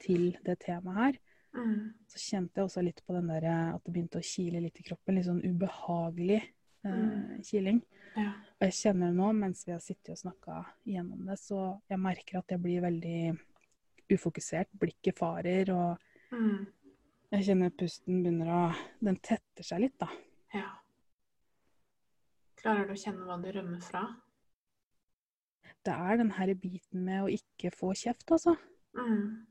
til 0.03 0.33
det 0.43 0.57
temaet 0.65 0.97
her, 0.97 1.21
Mm. 1.57 1.93
så 2.07 2.19
kjente 2.21 2.55
jeg 2.61 2.65
også 2.67 2.83
litt 2.85 3.01
på 3.05 3.13
den 3.15 3.27
der 3.31 3.45
at 3.73 3.83
det 3.83 3.93
begynte 3.93 4.19
å 4.19 4.25
kile 4.25 4.61
litt 4.61 4.77
i 4.79 4.83
kroppen. 4.85 5.15
Litt 5.17 5.25
sånn 5.25 5.41
ubehagelig 5.43 6.41
eh, 6.85 6.91
Mm. 6.91 7.41
kiling. 7.43 7.81
Ja. 8.15 8.29
Og 8.61 8.61
jeg 8.67 8.73
kjenner 8.77 9.11
nå, 9.13 9.31
mens 9.35 9.65
vi 9.65 9.71
har 9.73 9.79
sittet 9.81 10.09
og 10.13 10.17
snakka 10.21 10.65
gjennom 10.85 11.25
det, 11.25 11.37
så 11.41 11.81
jeg 11.89 11.99
merker 11.99 12.37
at 12.39 12.47
jeg 12.53 12.61
blir 12.61 12.81
veldig 12.81 13.39
ufokusert. 14.13 14.67
Blikket 14.79 15.17
farer, 15.17 15.69
og 15.73 15.97
Mm. 16.31 16.67
jeg 17.31 17.43
kjenner 17.45 17.69
pusten 17.71 18.23
begynner 18.23 18.47
å 18.47 18.75
Den 19.03 19.15
tetter 19.17 19.63
seg 19.63 19.79
litt, 19.81 19.97
da. 19.99 20.07
ja. 20.53 20.69
Klarer 22.57 22.87
du 22.87 22.93
å 22.93 22.97
kjenne 23.03 23.25
hva 23.25 23.37
du 23.41 23.51
rømmer 23.51 23.81
fra? 23.81 24.15
Det 25.85 25.93
er 25.93 26.17
den 26.17 26.31
her 26.31 26.53
biten 26.55 27.05
med 27.05 27.23
å 27.23 27.29
ikke 27.31 27.71
få 27.73 27.93
kjeft, 27.95 28.25
altså. 28.31 28.57
Mm. 28.95 29.45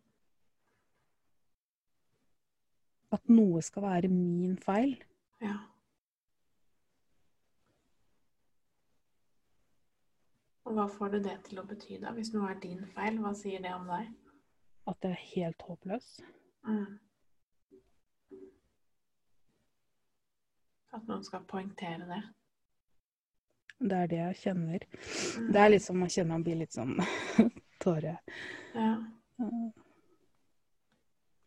At 3.15 3.29
noe 3.31 3.63
skal 3.63 3.85
være 3.87 4.09
min 4.11 4.57
feil. 4.59 4.97
Ja. 5.43 5.57
Og 10.67 10.75
hva 10.75 10.87
får 10.91 11.13
du 11.15 11.19
det 11.23 11.37
til 11.47 11.61
å 11.63 11.67
bety, 11.67 12.01
da? 12.03 12.11
Hvis 12.17 12.33
noe 12.35 12.51
er 12.51 12.59
din 12.63 12.83
feil, 12.97 13.21
hva 13.23 13.31
sier 13.39 13.63
det 13.63 13.71
om 13.75 13.87
deg? 13.87 14.09
At 14.91 15.07
jeg 15.07 15.15
er 15.15 15.23
helt 15.35 15.63
håpløs. 15.63 16.09
Mm. 16.67 16.99
At 20.97 21.07
noen 21.07 21.23
skal 21.27 21.47
poengtere 21.47 22.09
det. 22.11 22.23
Det 23.79 23.97
er 23.97 24.11
det 24.11 24.21
jeg 24.23 24.39
kjenner. 24.43 24.87
Mm. 24.91 25.49
Det 25.53 25.63
er 25.63 25.73
litt 25.75 25.85
som 25.85 25.99
man 26.01 26.11
kjenner 26.11 26.33
man 26.33 26.47
blir 26.47 26.59
litt 26.63 26.75
sånn 26.75 26.97
tåre. 27.85 28.17
Ja. 28.75 28.95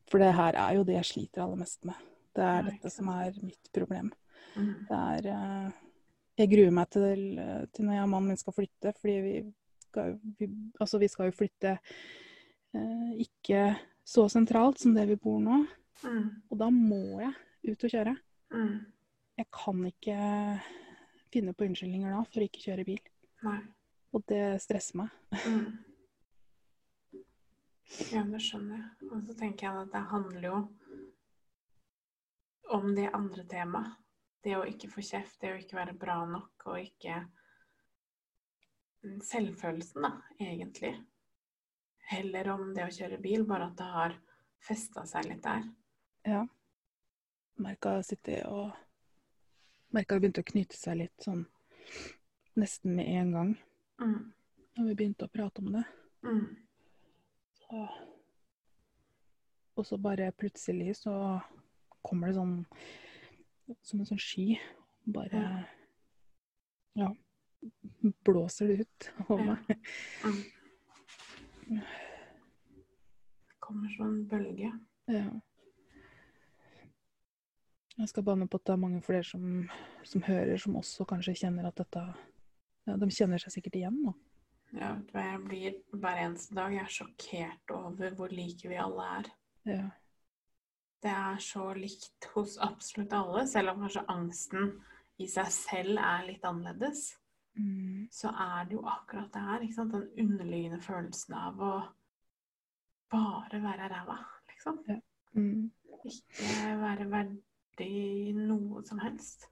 For 0.10 0.22
det 0.22 0.32
her 0.38 0.58
er 0.58 0.78
jo 0.78 0.86
det 0.88 0.98
jeg 0.98 1.10
sliter 1.12 1.44
aller 1.46 1.60
mest 1.62 1.84
med. 1.88 2.08
Det 2.36 2.46
er 2.46 2.66
dette 2.70 2.92
som 2.94 3.10
er 3.13 3.38
mitt 3.44 3.72
problem. 3.75 4.12
Mm. 4.56 4.74
Det 4.89 5.00
er 5.00 5.30
eh, 5.34 5.78
Jeg 6.39 6.51
gruer 6.54 6.72
meg 6.72 6.89
til, 6.94 7.24
til 7.75 7.86
når 7.86 7.98
jeg 7.98 8.06
og 8.06 8.12
mannen 8.13 8.32
min 8.32 8.39
skal 8.39 8.56
flytte, 8.56 8.94
fordi 9.01 9.18
vi 9.25 9.34
skal, 9.89 10.16
vi, 10.39 10.48
altså 10.80 11.01
vi 11.01 11.10
skal 11.12 11.30
jo 11.30 11.36
flytte 11.36 11.74
eh, 11.75 13.10
ikke 13.25 13.63
så 14.08 14.25
sentralt 14.32 14.80
som 14.82 14.96
det 14.96 15.06
vi 15.10 15.20
bor 15.20 15.42
nå. 15.44 15.63
Mm. 16.06 16.30
Og 16.50 16.62
da 16.62 16.70
må 16.74 17.20
jeg 17.22 17.74
ut 17.74 17.86
og 17.86 17.94
kjøre. 17.94 18.16
Mm. 18.56 18.78
Jeg 19.39 19.50
kan 19.56 19.84
ikke 19.89 20.20
finne 21.34 21.54
på 21.54 21.68
unnskyldninger 21.68 22.16
da 22.16 22.24
for 22.25 22.42
å 22.42 22.48
ikke 22.48 22.63
kjøre 22.70 22.88
bil. 22.88 23.04
Nei. 23.46 23.60
Og 24.16 24.24
det 24.30 24.44
stresser 24.63 25.04
meg. 25.04 25.13
Mm. 25.46 25.68
Ja, 28.12 28.22
det 28.24 28.41
skjønner 28.46 28.77
jeg. 28.77 29.10
Og 29.10 29.24
så 29.25 29.34
tenker 29.39 29.67
jeg 29.67 29.81
at 29.84 29.91
det 29.96 30.03
handler 30.12 30.46
jo 30.46 30.60
om 32.78 32.91
det 32.95 33.08
andre 33.17 33.45
temaet. 33.49 33.95
Det 34.43 34.54
å 34.56 34.63
ikke 34.69 34.88
få 34.93 35.02
kjeft, 35.04 35.39
det 35.41 35.49
å 35.52 35.58
ikke 35.60 35.75
være 35.75 35.97
bra 35.99 36.21
nok, 36.30 36.67
og 36.69 36.80
ikke 36.80 37.25
Selvfølelsen, 39.23 40.04
da, 40.04 40.10
egentlig. 40.43 40.89
Heller 42.12 42.49
om 42.52 42.73
det 42.75 42.84
å 42.84 42.91
kjøre 42.91 43.19
bil, 43.23 43.45
bare 43.47 43.69
at 43.69 43.78
det 43.80 43.86
har 43.93 44.15
festa 44.67 45.06
seg 45.08 45.30
litt 45.30 45.43
der. 45.45 45.63
Ja. 46.28 46.41
Merka 47.63 47.93
å 47.99 48.04
sitte 48.04 48.41
og 48.52 48.73
Merka 49.95 50.15
det 50.17 50.21
begynte 50.25 50.43
å 50.43 50.49
knyte 50.52 50.78
seg 50.78 50.99
litt 50.99 51.23
sånn 51.23 51.45
nesten 52.60 52.95
med 52.99 53.08
en 53.21 53.32
gang 53.34 53.56
Mm. 53.99 54.34
når 54.78 54.86
vi 54.86 54.95
begynte 54.95 55.25
å 55.25 55.32
prate 55.32 55.60
om 55.63 55.71
det. 55.73 55.84
Mm. 56.23 56.68
Så, 57.69 57.88
og 59.77 59.86
så 59.86 59.97
bare 60.01 60.32
plutselig 60.34 60.95
så 60.97 61.13
kommer 62.05 62.27
det 62.32 62.36
sånn 62.39 62.55
som 63.86 63.99
en 64.01 64.08
sånn 64.10 64.21
sky. 64.21 64.55
Bare 65.10 65.41
ja, 66.97 67.10
blåser 68.25 68.67
det 68.71 68.86
ut 68.86 69.10
over 69.27 69.43
Ja. 69.43 69.53
meg. 69.53 69.91
Mm. 71.69 71.84
Det 73.49 73.60
kommer 73.62 73.93
sånn 73.93 74.23
bølge. 74.32 74.71
Ja. 75.10 75.27
Jeg 77.99 78.10
skal 78.10 78.23
banne 78.23 78.47
på 78.47 78.58
at 78.58 78.65
det 78.65 78.73
er 78.73 78.82
mange 78.82 79.01
flere 79.05 79.23
som, 79.27 79.69
som 80.08 80.23
hører, 80.23 80.58
som 80.58 80.77
også 80.79 81.05
kanskje 81.05 81.36
kjenner 81.43 81.67
at 81.67 81.75
dette 81.77 82.01
ja, 82.88 82.95
De 82.97 83.10
kjenner 83.12 83.38
seg 83.41 83.51
sikkert 83.53 83.75
igjen 83.75 83.97
nå. 84.05 84.13
Ja, 84.77 84.91
jeg 85.13 85.39
blir 85.45 85.77
hver 85.97 86.19
eneste 86.25 86.55
dag 86.58 86.73
jeg 86.75 86.84
er 86.84 86.93
sjokkert 86.93 87.73
over 87.73 88.13
hvor 88.17 88.34
like 88.34 88.69
vi 88.69 88.77
alle 88.77 89.08
er. 89.17 89.32
Ja. 89.65 89.86
Det 90.99 91.12
er 91.15 91.39
så 91.41 91.71
likt 91.73 92.27
hos 92.36 92.58
absolutt 92.62 93.13
alle, 93.15 93.45
selv 93.47 93.73
om 93.73 93.86
kanskje 93.86 94.05
angsten 94.12 94.73
i 95.19 95.27
seg 95.32 95.49
selv 95.55 96.01
er 96.03 96.27
litt 96.27 96.45
annerledes. 96.47 97.13
Mm. 97.60 98.08
Så 98.12 98.32
er 98.32 98.67
det 98.67 98.77
jo 98.77 98.84
akkurat 98.88 99.32
det 99.34 99.41
her. 99.47 99.65
Den 99.77 100.10
underliggende 100.25 100.82
følelsen 100.84 101.36
av 101.39 101.63
å 101.63 101.73
bare 103.12 103.62
være 103.63 103.89
ræva, 103.91 104.19
liksom. 104.51 104.84
Mm. 105.34 105.71
Ikke 106.05 106.75
være 106.84 107.10
verdig 107.12 108.36
noe 108.38 108.84
som 108.88 109.01
helst. 109.03 109.49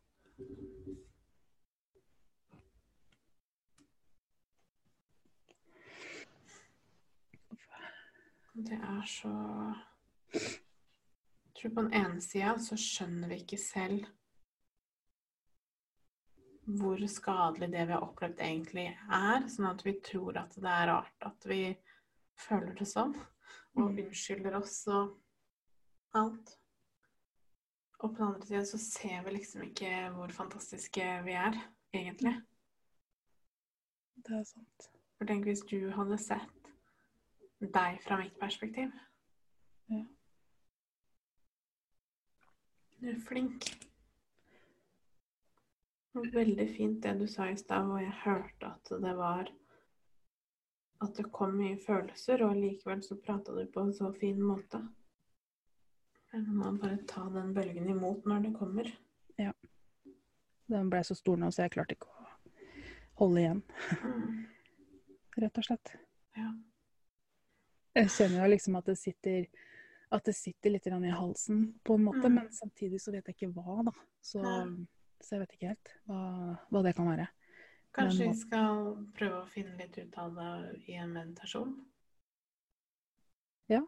Det 8.58 8.74
er 8.74 9.04
så 9.06 9.30
Jeg 10.34 11.54
tror 11.60 11.74
på 11.76 11.82
den 11.82 11.94
ene 11.94 12.22
sida 12.22 12.56
så 12.62 12.78
skjønner 12.78 13.30
vi 13.30 13.42
ikke 13.44 13.60
selv 13.62 14.08
hvor 16.68 17.00
skadelig 17.08 17.70
det 17.72 17.86
vi 17.88 17.94
har 17.96 18.04
opplevd 18.04 18.42
egentlig 18.44 18.88
er, 18.92 19.46
sånn 19.48 19.70
at 19.70 19.86
vi 19.86 19.94
tror 20.04 20.36
at 20.42 20.58
det 20.58 20.68
er 20.68 20.90
rart 20.90 21.28
at 21.30 21.46
vi 21.48 21.62
føler 22.38 22.74
det 22.76 22.88
sånn, 22.90 23.14
og 23.78 23.86
Mm. 23.94 24.02
unnskylder 24.04 24.58
oss 24.60 24.76
og 24.92 25.14
alt. 26.14 26.58
Og 28.02 28.10
på 28.12 28.18
den 28.18 28.28
andre 28.28 28.46
sida 28.50 28.66
så 28.66 28.78
ser 28.84 29.24
vi 29.24 29.38
liksom 29.38 29.64
ikke 29.64 29.94
hvor 30.18 30.34
fantastiske 30.36 31.08
vi 31.24 31.38
er, 31.40 31.56
egentlig. 31.94 32.36
Det 34.18 34.36
er 34.36 34.44
sant. 34.44 34.90
For 35.18 35.26
tenk 35.26 35.46
hvis 35.46 35.64
du 35.72 35.90
hadde 35.96 36.18
sett 36.20 36.57
deg 37.60 38.02
fra 38.04 38.18
mitt 38.18 38.40
perspektiv. 38.40 38.92
Ja. 39.88 40.04
Du 43.00 43.10
er 43.10 43.20
flink. 43.28 43.70
Veldig 46.18 46.66
fint 46.74 47.02
det 47.04 47.14
du 47.20 47.28
sa 47.30 47.50
i 47.52 47.58
stad, 47.58 47.86
og 47.94 48.02
jeg 48.02 48.14
hørte 48.24 48.74
at 48.74 48.94
det 49.04 49.16
var 49.18 49.54
At 50.98 51.14
det 51.14 51.28
kom 51.30 51.52
mye 51.54 51.78
følelser, 51.78 52.42
og 52.42 52.56
likevel 52.58 53.04
så 53.06 53.16
prata 53.22 53.54
du 53.54 53.68
på 53.70 53.84
en 53.86 53.94
så 53.94 54.08
fin 54.18 54.40
måte. 54.42 54.80
Man 56.34 56.56
må 56.58 56.72
bare 56.82 56.98
ta 57.06 57.22
den 57.30 57.54
bølgen 57.54 57.90
imot 57.90 58.26
når 58.26 58.40
det 58.48 58.54
kommer. 58.58 58.90
Ja. 59.38 59.52
Den 60.66 60.90
ble 60.90 61.04
så 61.06 61.14
stor 61.14 61.38
nå, 61.38 61.52
så 61.54 61.68
jeg 61.68 61.76
klarte 61.76 61.94
ikke 61.94 62.10
å 62.10 62.26
holde 63.22 63.44
igjen, 63.44 63.62
Mm. 64.02 64.48
rett 65.44 65.62
og 65.62 65.70
slett. 65.70 65.94
Ja. 66.34 66.50
Jeg 67.98 68.14
kjenner 68.14 68.44
jo 68.44 68.52
liksom 68.54 68.78
at 68.78 68.92
det 68.92 68.98
sitter 69.00 69.48
at 70.14 70.24
det 70.24 70.36
sitter 70.38 70.72
litt 70.72 70.86
i 70.88 71.10
halsen, 71.12 71.74
på 71.84 71.98
en 71.98 72.04
måte, 72.06 72.30
Mm. 72.30 72.36
men 72.36 72.52
samtidig 72.52 73.02
så 73.02 73.12
vet 73.12 73.26
jeg 73.28 73.36
ikke 73.36 73.54
hva, 73.58 73.84
da. 73.84 73.92
Så, 74.22 74.40
så 75.20 75.36
jeg 75.36 75.42
vet 75.42 75.56
ikke 75.56 75.68
helt 75.68 75.92
hva, 76.06 76.22
hva 76.72 76.84
det 76.86 76.96
kan 76.96 77.10
være. 77.10 77.28
Kanskje 77.98 78.30
vi 78.30 78.38
skal 78.38 78.94
prøve 79.18 79.42
å 79.42 79.50
finne 79.50 79.76
litt 79.76 79.98
ut 79.98 80.18
av 80.18 80.36
det 80.38 80.84
i 80.88 80.96
en 80.96 81.12
meditasjon? 81.12 81.74
Ja. 83.68 83.82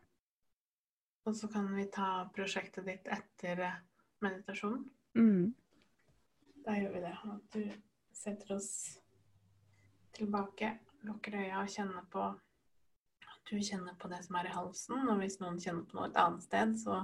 Og 1.25 1.35
så 1.35 1.47
kan 1.47 1.69
vi 1.75 1.85
ta 1.93 2.29
prosjektet 2.33 2.85
ditt 2.89 3.07
etter 3.07 3.63
eh, 3.67 3.79
meditasjonen. 4.25 4.89
Mm. 5.15 5.53
Da 6.65 6.75
gjør 6.75 6.95
vi 6.97 7.03
det. 7.05 7.15
At 7.15 7.55
du 7.55 7.69
setter 8.11 8.55
oss 8.57 8.71
tilbake, 10.17 10.79
lukker 11.07 11.37
øya 11.39 11.61
og 11.61 11.71
kjenner 11.71 12.07
på 12.11 12.25
du 13.49 13.57
kjenner 13.57 13.97
på 13.99 14.09
det 14.11 14.21
som 14.25 14.37
er 14.39 14.49
i 14.49 14.53
halsen. 14.53 15.09
Og 15.09 15.19
hvis 15.21 15.39
noen 15.41 15.59
kjenner 15.61 15.85
på 15.89 15.97
noe 15.97 16.07
et 16.09 16.19
annet 16.21 16.45
sted, 16.45 16.75
så 16.81 17.01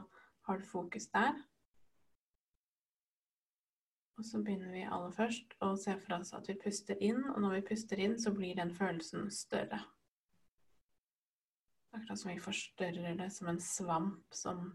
har 0.47 0.62
du 0.62 0.67
fokus 0.69 1.08
der. 1.13 1.36
Og 4.15 4.23
så 4.23 4.39
begynner 4.39 4.71
vi 4.71 4.86
aller 4.88 5.12
først 5.12 5.58
å 5.65 5.73
se 5.79 5.97
for 5.99 6.15
oss 6.19 6.31
at 6.38 6.47
vi 6.47 6.55
puster 6.60 7.01
inn, 7.03 7.19
og 7.34 7.41
når 7.43 7.58
vi 7.58 7.65
puster 7.73 7.99
inn, 7.99 8.15
så 8.21 8.31
blir 8.36 8.55
den 8.55 8.71
følelsen 8.75 9.27
større. 9.34 9.81
Akkurat 11.95 12.19
som 12.19 12.31
vi 12.31 12.39
forstørrer 12.43 13.17
det 13.19 13.27
som 13.36 13.49
en 13.51 13.60
svamp 13.63 14.36
som, 14.36 14.69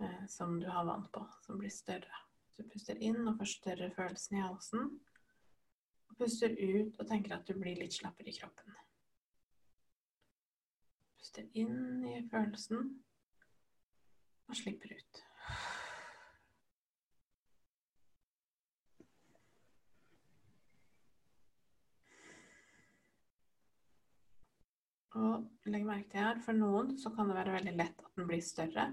eh, 0.00 0.22
som 0.30 0.60
du 0.60 0.68
har 0.70 0.86
vann 0.86 1.08
på, 1.10 1.24
som 1.42 1.58
blir 1.58 1.70
større. 1.70 2.22
Du 2.56 2.62
puster 2.70 2.98
inn 3.02 3.26
og 3.26 3.38
forstørrer 3.38 3.94
følelsen 3.94 4.38
i 4.38 4.46
halsen. 4.46 4.88
Og 6.10 6.16
puster 6.18 6.54
ut 6.54 7.00
og 7.00 7.08
tenker 7.08 7.34
at 7.34 7.46
du 7.46 7.54
blir 7.58 7.78
litt 7.78 7.98
slappere 7.98 8.30
i 8.30 8.38
kroppen. 8.38 8.83
Puster 11.24 11.46
inn 11.56 12.02
i 12.04 12.18
følelsen 12.28 12.82
og 14.44 14.56
slipper 14.58 14.90
ut. 14.92 15.20
Og 25.14 25.46
legg 25.64 25.86
merke 25.88 26.10
til 26.12 26.20
her, 26.20 26.42
for 26.44 26.52
noen 26.52 26.92
så 27.00 27.14
kan 27.16 27.32
det 27.32 27.38
være 27.38 27.56
veldig 27.56 27.74
lett 27.78 28.04
at 28.04 28.20
den 28.20 28.28
blir 28.28 28.44
større. 28.44 28.90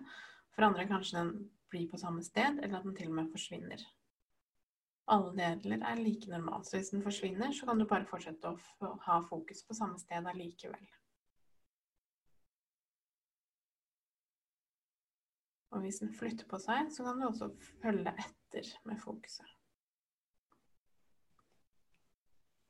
For 0.56 0.70
andre 0.70 0.88
kanskje 0.88 1.20
den 1.20 1.34
blir 1.67 1.91
på 1.91 2.00
samme 2.00 2.24
sted, 2.24 2.63
eller 2.63 2.80
at 2.80 2.88
den 2.88 2.96
til 2.96 3.12
og 3.12 3.20
med 3.20 3.36
forsvinner. 3.36 3.84
Alle 5.12 5.36
deler 5.36 5.84
er 5.84 6.00
like 6.00 6.32
normalt, 6.32 6.72
så 6.72 6.80
hvis 6.80 6.96
den 6.96 7.04
forsvinner, 7.04 7.52
så 7.52 7.67
kan 7.67 7.84
du 7.84 7.89
bare 7.91 8.08
fortsette 8.08 8.56
å 8.56 8.96
ha 9.10 9.20
fokus 9.28 9.67
på 9.67 9.76
samme 9.76 10.00
sted 10.00 10.32
allikevel. 10.32 10.88
Og 15.71 15.86
hvis 15.86 16.01
den 16.03 16.12
flytter 16.13 16.47
på 16.51 16.60
seg, 16.60 16.91
så 16.91 17.05
kan 17.05 17.19
du 17.19 17.27
også 17.29 17.47
følge 17.81 18.12
etter 18.12 18.71
med 18.88 18.99
fokuset. 18.99 19.47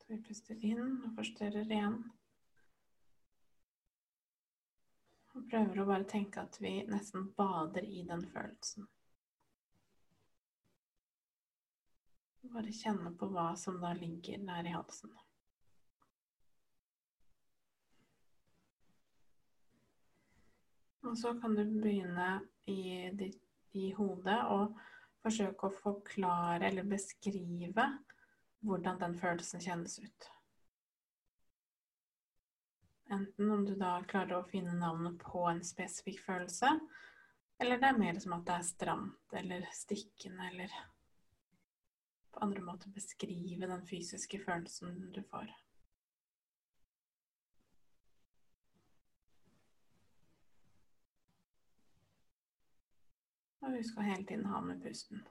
Så 0.01 0.13
vi 0.13 0.19
puster 0.27 0.65
inn 0.69 0.99
og 1.01 1.15
forstørrer 1.17 1.65
igjen. 1.65 1.97
Og 5.31 5.47
prøver 5.49 5.81
å 5.81 5.87
bare 5.87 6.09
tenke 6.11 6.43
at 6.43 6.59
vi 6.61 6.81
nesten 6.91 7.31
bader 7.37 7.87
i 7.87 8.03
den 8.05 8.25
følelsen. 8.33 8.89
Bare 12.51 12.73
kjenne 12.75 13.13
på 13.15 13.29
hva 13.31 13.53
som 13.55 13.77
da 13.79 13.93
ligger 13.95 14.41
der 14.43 14.67
i 14.67 14.73
halsen. 14.75 15.13
Og 21.07 21.15
så 21.17 21.31
kan 21.39 21.55
du 21.55 21.63
begynne 21.63 22.27
i, 22.69 23.32
i 23.78 23.91
hodet 23.97 24.38
og 24.54 24.78
forsøke 25.21 25.67
å 25.67 25.80
forklare 25.82 26.69
eller 26.69 26.88
beskrive 26.89 27.88
hvordan 28.62 29.00
den 29.02 29.17
følelsen 29.17 29.63
kjennes 29.63 29.97
ut. 30.02 30.30
Enten 33.12 33.52
om 33.52 33.65
du 33.67 33.74
da 33.76 33.97
klarer 34.08 34.38
å 34.38 34.47
finne 34.47 34.74
navnet 34.78 35.17
på 35.19 35.43
en 35.50 35.63
spesifikk 35.67 36.21
følelse, 36.24 36.69
eller 37.62 37.82
det 37.82 37.89
er 37.89 38.00
mer 38.00 38.19
som 38.24 38.38
at 38.38 38.45
det 38.47 38.54
er 38.56 38.69
stramt 38.69 39.36
eller 39.38 39.65
stikkende, 39.76 40.47
eller 40.47 40.78
på 42.32 42.45
andre 42.45 42.63
måter 42.63 42.93
beskrive 42.95 43.67
den 43.67 43.84
fysiske 43.89 44.39
følelsen 44.45 45.12
du 45.13 45.19
får. 45.28 45.52
Og 53.71 53.77
husk 53.79 53.99
å 54.01 54.03
hele 54.03 54.25
tiden 54.27 54.49
ha 54.51 54.57
med 54.60 54.81
pusten. 54.84 55.21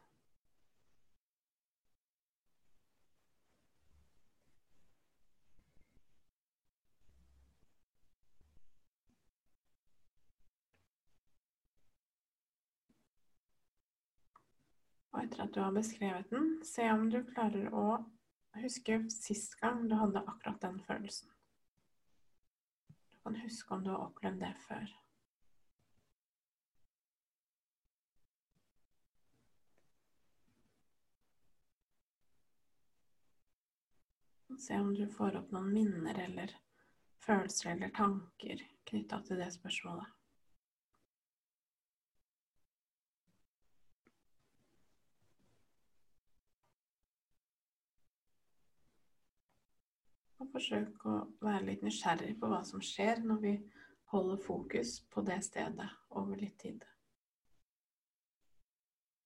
Og 15.11 15.19
etter 15.21 15.43
at 15.45 15.53
du 15.53 15.61
har 15.61 15.77
beskrevet 15.77 16.33
den, 16.33 16.49
se 16.65 16.89
om 16.95 17.11
du 17.13 17.21
klarer 17.35 17.69
å 17.77 17.85
huske 18.57 19.03
sist 19.13 19.61
gang 19.61 19.85
du 19.85 19.99
hadde 20.01 20.25
akkurat 20.25 20.65
den 20.65 20.81
følelsen. 20.89 21.29
Du 22.89 23.21
kan 23.21 23.37
huske 23.45 23.77
om 23.77 23.85
du 23.85 23.93
har 23.93 24.09
opplevd 24.09 24.41
det 24.47 24.55
før. 24.65 24.89
Se 34.59 34.79
om 34.79 34.95
du 34.95 35.07
får 35.09 35.37
opp 35.37 35.53
noen 35.55 35.71
minner 35.73 36.19
eller 36.19 36.53
følelser 37.25 37.71
eller 37.75 37.93
tanker 37.95 38.63
knytta 38.91 39.21
til 39.27 39.39
det 39.41 39.51
spørsmålet. 39.55 40.17
Og 50.41 50.49
forsøk 50.55 51.05
å 51.07 51.17
være 51.45 51.67
litt 51.69 51.83
nysgjerrig 51.87 52.35
på 52.41 52.51
hva 52.51 52.63
som 52.67 52.83
skjer 52.83 53.21
når 53.23 53.43
vi 53.45 53.57
holder 54.11 54.41
fokus 54.43 54.99
på 55.13 55.23
det 55.23 55.43
stedet 55.47 55.91
over 56.11 56.41
litt 56.41 56.59
tid. 56.59 56.85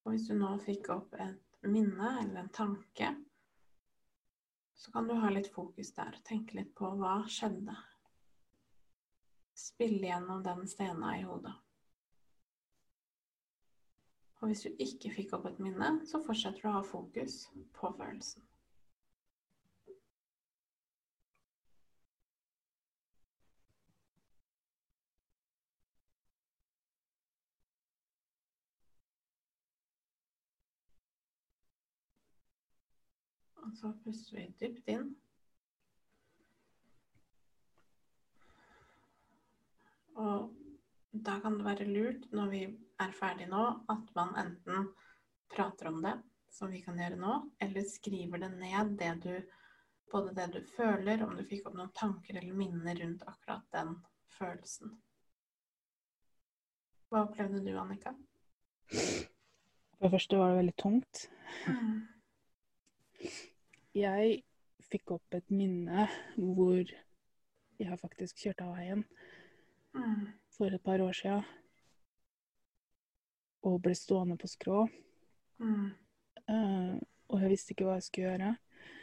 Og 0.04 0.12
hvis 0.12 0.26
du 0.28 0.34
nå 0.36 0.50
fikk 0.60 0.90
opp 0.92 1.14
et 1.16 1.64
minne 1.64 2.10
eller 2.20 2.42
en 2.42 2.50
tanke, 2.52 3.14
så 4.84 4.92
kan 4.92 5.06
du 5.08 5.14
ha 5.16 5.30
litt 5.32 5.46
fokus 5.48 5.94
der. 5.96 6.18
Tenke 6.28 6.58
litt 6.58 6.74
på 6.76 6.90
hva 6.98 7.22
skjedde. 7.30 7.72
Spille 9.56 10.10
gjennom 10.10 10.42
den 10.44 10.66
stena 10.68 11.14
i 11.16 11.22
hodet. 11.24 11.54
Og 14.42 14.50
hvis 14.50 14.66
du 14.66 14.82
ikke 14.84 15.12
fikk 15.14 15.32
opp 15.38 15.46
et 15.48 15.62
minne, 15.64 15.88
så 16.04 16.20
fortsetter 16.20 16.66
du 16.66 16.68
å 16.68 16.74
ha 16.74 16.82
fokus 16.84 17.46
på 17.72 17.94
følelsen. 17.96 18.44
Så 33.74 33.92
puster 34.04 34.36
vi 34.36 34.48
dypt 34.58 34.88
inn. 34.88 35.14
Og 40.14 40.54
da 41.10 41.38
kan 41.42 41.58
det 41.58 41.66
være 41.66 41.88
lurt 41.88 42.28
når 42.34 42.52
vi 42.52 42.62
er 43.02 43.16
ferdig 43.18 43.48
nå, 43.50 43.64
at 43.90 44.14
man 44.14 44.34
enten 44.38 44.88
prater 45.50 45.90
om 45.90 46.00
det, 46.02 46.14
som 46.54 46.70
vi 46.70 46.82
kan 46.84 46.98
gjøre 46.98 47.18
nå, 47.18 47.34
eller 47.62 47.86
skriver 47.90 48.44
det 48.44 48.50
ned, 48.54 48.94
det 48.98 49.12
du, 49.24 49.34
både 50.12 50.34
det 50.38 50.48
du 50.54 50.60
føler, 50.76 51.22
om 51.26 51.34
du 51.34 51.42
fikk 51.46 51.68
opp 51.68 51.78
noen 51.78 51.94
tanker 51.98 52.38
eller 52.38 52.54
minner 52.54 52.98
rundt 53.02 53.26
akkurat 53.26 53.66
den 53.74 53.96
følelsen. 54.38 54.94
Hva 57.10 57.26
opplevde 57.26 57.62
du, 57.62 57.74
Annika? 57.78 58.14
For 58.90 60.06
det 60.06 60.14
første 60.14 60.38
var 60.38 60.52
det 60.52 60.62
veldig 60.62 60.76
tungt. 60.82 61.26
Mm 61.66 62.04
jeg 63.94 64.42
fikk 64.84 65.14
opp 65.16 65.36
et 65.36 65.50
minne 65.54 66.08
hvor 66.36 66.82
jeg 67.80 68.00
faktisk 68.00 68.44
kjørte 68.44 68.66
av 68.66 68.76
veien 68.78 69.04
mm. 69.94 70.26
for 70.54 70.74
et 70.74 70.82
par 70.84 71.02
år 71.02 71.16
sia 71.16 71.38
og 73.64 73.80
ble 73.80 73.94
stående 73.96 74.36
på 74.36 74.48
skrå. 74.50 74.82
Mm. 75.62 75.86
Uh, 76.44 76.96
og 77.32 77.40
jeg 77.40 77.52
visste 77.54 77.72
ikke 77.72 77.86
hva 77.88 77.96
jeg 77.96 78.06
skulle 78.08 78.26
gjøre. 78.28 78.50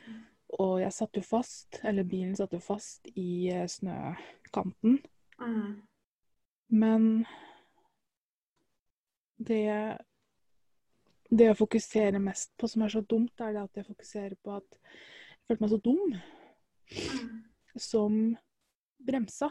Mm. 0.05 0.19
Og 0.61 0.73
jeg 0.83 0.93
satt 0.93 1.17
jo 1.17 1.23
fast, 1.25 1.79
eller 1.87 2.05
bilen 2.05 2.35
satt 2.37 2.53
jo 2.53 2.59
fast 2.61 3.09
i 3.15 3.49
uh, 3.55 3.65
snøkanten. 3.65 4.99
Mm. 5.41 5.79
Men 6.69 7.07
det 9.41 9.97
det 11.31 11.47
jeg 11.47 11.59
fokuserer 11.59 12.19
mest 12.19 12.51
på, 12.59 12.67
som 12.67 12.83
er 12.83 12.91
så 12.91 13.01
dumt, 13.07 13.33
er 13.39 13.55
det 13.55 13.63
at 13.63 13.79
jeg 13.79 13.87
fokuserer 13.87 14.35
på 14.43 14.57
at 14.57 14.77
jeg 14.77 15.47
følte 15.47 15.63
meg 15.63 15.71
så 15.71 15.79
dum 15.85 16.01
mm. 16.11 17.37
som 17.79 18.17
bremsa 19.01 19.49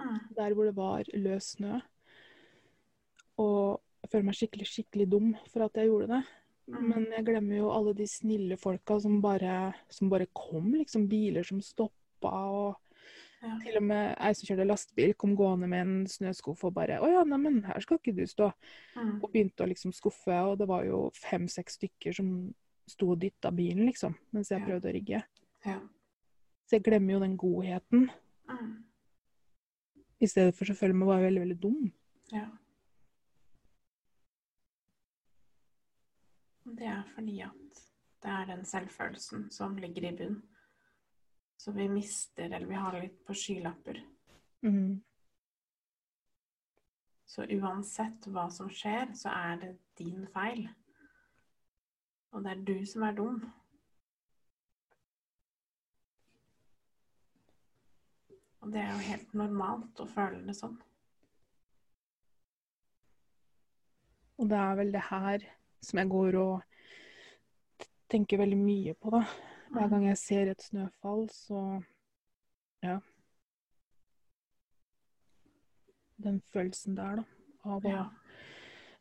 mm. 0.00 0.18
der 0.36 0.56
hvor 0.56 0.66
det 0.68 0.74
var 0.76 1.12
løs 1.14 1.54
snø. 1.54 1.78
Og 3.40 3.80
jeg 4.02 4.12
føler 4.12 4.26
meg 4.26 4.38
skikkelig, 4.38 4.68
skikkelig 4.68 5.08
dum 5.12 5.32
for 5.52 5.64
at 5.64 5.78
jeg 5.78 5.90
gjorde 5.90 6.10
det. 6.16 6.20
Mm. 6.70 6.82
Men 6.90 7.06
jeg 7.14 7.26
glemmer 7.26 7.60
jo 7.60 7.72
alle 7.74 7.94
de 7.96 8.06
snille 8.10 8.58
folka 8.60 8.98
som 9.02 9.20
bare, 9.22 9.72
som 9.92 10.10
bare 10.12 10.28
kom. 10.34 10.72
Liksom 10.74 11.08
biler 11.10 11.46
som 11.46 11.62
stoppa 11.64 12.34
og 12.50 12.89
ja. 13.42 13.58
Til 13.62 13.76
og 13.76 13.82
med 13.82 14.16
ei 14.20 14.32
som 14.34 14.46
kjørte 14.46 14.66
lastebil, 14.66 15.14
kom 15.14 15.36
gående 15.36 15.68
med 15.68 15.80
en 15.86 16.06
snøskuff 16.06 16.64
og 16.64 16.74
bare 16.74 16.98
'Å 17.00 17.08
ja, 17.12 17.24
neimen, 17.24 17.62
her 17.64 17.80
skal 17.80 17.98
ikke 17.98 18.16
du 18.16 18.26
stå.' 18.26 18.52
Mm. 18.96 19.22
Og 19.24 19.32
begynte 19.32 19.64
å 19.64 19.68
liksom 19.68 19.92
skuffe, 19.92 20.32
og 20.32 20.58
det 20.58 20.68
var 20.68 20.84
jo 20.84 21.10
fem-seks 21.14 21.78
stykker 21.78 22.14
som 22.14 22.54
sto 22.88 23.10
og 23.12 23.20
dytta 23.20 23.50
bilen, 23.54 23.86
liksom, 23.86 24.14
mens 24.32 24.48
jeg 24.50 24.60
Ja. 24.60 24.66
prøvde 24.66 24.90
å 24.90 24.94
rygge. 24.94 25.22
Ja. 25.64 25.80
Så 26.66 26.70
jeg 26.76 26.82
glemmer 26.84 27.12
jo 27.12 27.20
den 27.20 27.36
godheten, 27.36 28.10
Mm. 28.48 28.84
i 30.20 30.26
stedet 30.26 30.54
for 30.54 30.64
så 30.64 30.74
føler 30.74 30.92
jeg 30.92 30.96
meg 30.96 31.08
bare 31.08 31.22
veldig, 31.30 31.40
veldig 31.40 31.60
dum. 31.60 31.92
Ja. 32.32 32.46
Det 36.66 36.86
er 36.86 37.02
fordi 37.14 37.40
at 37.40 37.80
det 38.22 38.30
er 38.30 38.44
den 38.46 38.64
selvfølelsen 38.64 39.50
som 39.52 39.76
ligger 39.76 40.08
i 40.12 40.16
bunn. 40.16 40.42
Så 41.60 41.72
vi 41.72 41.88
mister, 41.88 42.50
eller 42.50 42.66
vi 42.66 42.74
har 42.74 42.94
litt 43.00 43.18
på 43.26 43.34
skylapper. 43.36 43.98
Mm. 44.64 45.02
Så 47.28 47.44
uansett 47.44 48.24
hva 48.32 48.46
som 48.50 48.70
skjer, 48.72 49.10
så 49.12 49.28
er 49.28 49.58
det 49.60 49.68
din 50.00 50.22
feil. 50.32 50.62
Og 52.32 52.46
det 52.46 52.54
er 52.54 52.62
du 52.70 52.86
som 52.88 53.04
er 53.04 53.18
dum. 53.18 53.42
Og 58.60 58.72
det 58.72 58.80
er 58.80 58.90
jo 58.94 59.06
helt 59.10 59.36
normalt 59.42 60.00
å 60.00 60.08
føle 60.08 60.40
det 60.48 60.56
sånn. 60.56 60.80
Og 64.40 64.48
det 64.48 64.64
er 64.64 64.80
vel 64.80 64.96
det 64.96 65.06
her 65.10 65.48
som 65.84 66.00
jeg 66.00 66.12
går 66.16 66.40
og 66.40 67.86
tenker 68.08 68.40
veldig 68.40 68.62
mye 68.64 68.96
på, 68.96 69.12
da. 69.12 69.49
Hver 69.70 69.88
gang 69.92 70.04
jeg 70.08 70.18
ser 70.18 70.50
et 70.50 70.62
snøfall, 70.64 71.28
så 71.30 71.60
ja. 72.82 72.96
Den 76.20 76.40
følelsen 76.52 76.96
der, 76.98 77.20
da. 77.20 77.24
Av 77.64 77.84
å, 77.84 77.90
Ja. 77.92 78.04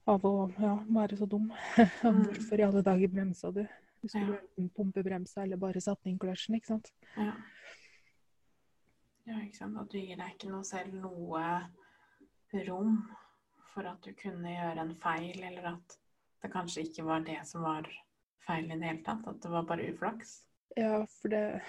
av 0.08 0.25
å 0.25 0.34
ja, 0.60 0.75
være 0.88 1.17
så 1.17 1.25
dum. 1.29 1.49
Mm. 2.03 2.23
Hvorfor 2.27 2.60
i 2.60 2.65
alle 2.67 2.84
dager 2.84 3.08
bremsa 3.08 3.51
du? 3.55 3.63
Du 4.01 4.08
skulle 4.08 4.36
Ja. 4.36 4.39
enten 4.58 4.69
pumpe 4.75 5.03
bremsa 5.03 5.41
eller 5.43 5.58
bare 5.58 5.82
satt 5.82 6.05
inn 6.08 6.19
kløtsjen, 6.19 6.55
ikke 6.55 6.67
sant? 6.67 6.91
Ja. 7.17 7.34
ja, 9.25 9.39
ikke 9.43 9.58
sant. 9.58 9.77
At 9.77 9.89
du 9.91 9.97
gir 9.99 10.15
deg 10.17 10.36
ikke 10.36 10.51
noe 10.51 10.63
selv 10.63 10.93
noe 10.93 11.69
rom 12.67 13.01
for 13.73 13.86
at 13.88 14.01
du 14.01 14.13
kunne 14.13 14.49
gjøre 14.53 14.79
en 14.86 14.95
feil, 14.95 15.43
eller 15.43 15.73
at 15.73 15.97
det 16.41 16.51
kanskje 16.53 16.86
ikke 16.88 17.03
var 17.05 17.19
det 17.27 17.41
som 17.47 17.62
var 17.63 17.88
feil 18.47 18.65
i 18.71 18.77
det 18.79 18.84
hele 18.88 19.03
tatt. 19.03 19.27
At 19.27 19.41
det 19.43 19.51
var 19.51 19.63
bare 19.67 19.89
uflaks. 19.91 20.45
Ja, 20.77 21.05
for 21.05 21.32
det 21.34 21.62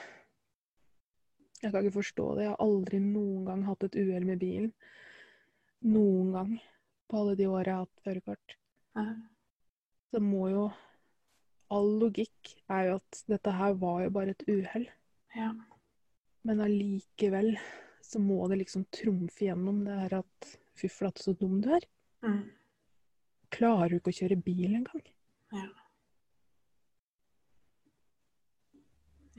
Jeg 1.60 1.72
kan 1.72 1.84
ikke 1.84 1.98
forstå 2.00 2.26
det. 2.36 2.44
Jeg 2.44 2.52
har 2.54 2.64
aldri 2.64 3.00
noen 3.04 3.44
gang 3.48 3.64
hatt 3.68 3.84
et 3.84 3.96
uhell 4.00 4.24
med 4.24 4.40
bilen. 4.40 4.70
Noen 5.84 6.30
gang 6.32 6.54
på 7.10 7.18
alle 7.20 7.34
de 7.36 7.48
åra 7.50 7.64
jeg 7.66 7.74
har 7.74 7.84
hatt 7.84 8.06
førerkort. 8.06 8.54
Så 10.10 10.22
må 10.24 10.48
jo 10.52 10.70
All 11.70 11.92
logikk 12.00 12.48
er 12.66 12.88
jo 12.88 12.94
at 12.98 13.18
dette 13.30 13.52
her 13.54 13.76
var 13.78 14.00
jo 14.02 14.10
bare 14.10 14.32
et 14.34 14.40
uhell. 14.48 14.88
Ja. 15.36 15.52
Men 16.42 16.62
allikevel 16.64 17.52
så 18.02 18.18
må 18.18 18.40
det 18.50 18.58
liksom 18.64 18.88
trumfe 18.90 19.44
gjennom 19.46 19.84
det 19.86 19.98
her 20.00 20.16
at 20.18 20.48
fy 20.74 20.90
flate, 20.90 21.22
så 21.22 21.36
dum 21.38 21.60
du 21.62 21.68
er. 21.76 21.86
Mm. 22.26 22.48
Klarer 23.54 23.92
du 23.92 24.00
ikke 24.00 24.10
å 24.10 24.18
kjøre 24.18 24.40
bil 24.42 24.74
engang? 24.80 25.04
Ja. 25.54 25.68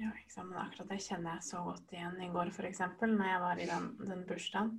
Ja. 0.02 0.12
Men 0.42 0.58
akkurat 0.58 0.90
det 0.90 1.00
kjenner 1.04 1.36
jeg 1.36 1.46
så 1.46 1.62
godt 1.66 1.94
igjen 1.94 2.22
i 2.26 2.30
går, 2.34 2.50
f.eks. 2.50 2.82
Når 3.02 3.28
jeg 3.28 3.42
var 3.44 3.60
i 3.62 3.68
den, 3.70 3.90
den 4.02 4.24
bursdagen. 4.28 4.72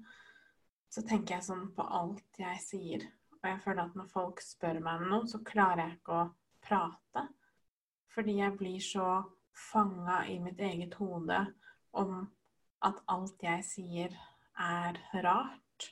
Så 0.92 1.04
tenker 1.06 1.36
jeg 1.38 1.46
sånn 1.46 1.68
på 1.76 1.84
alt 1.86 2.40
jeg 2.40 2.62
sier. 2.64 3.06
Og 3.38 3.48
jeg 3.48 3.60
føler 3.64 3.84
at 3.86 3.94
når 3.98 4.10
folk 4.12 4.42
spør 4.44 4.80
meg 4.82 5.02
om 5.02 5.12
noe, 5.12 5.28
så 5.30 5.40
klarer 5.46 5.84
jeg 5.84 5.98
ikke 5.98 6.18
å 6.18 6.26
prate. 6.62 7.24
Fordi 8.12 8.36
jeg 8.40 8.56
blir 8.58 8.82
så 8.84 9.06
fanga 9.56 10.22
i 10.28 10.36
mitt 10.42 10.60
eget 10.60 10.98
hode 11.00 11.38
om 11.96 12.26
at 12.82 13.00
alt 13.12 13.42
jeg 13.44 13.64
sier, 13.66 14.14
er 14.58 14.98
rart. 15.24 15.88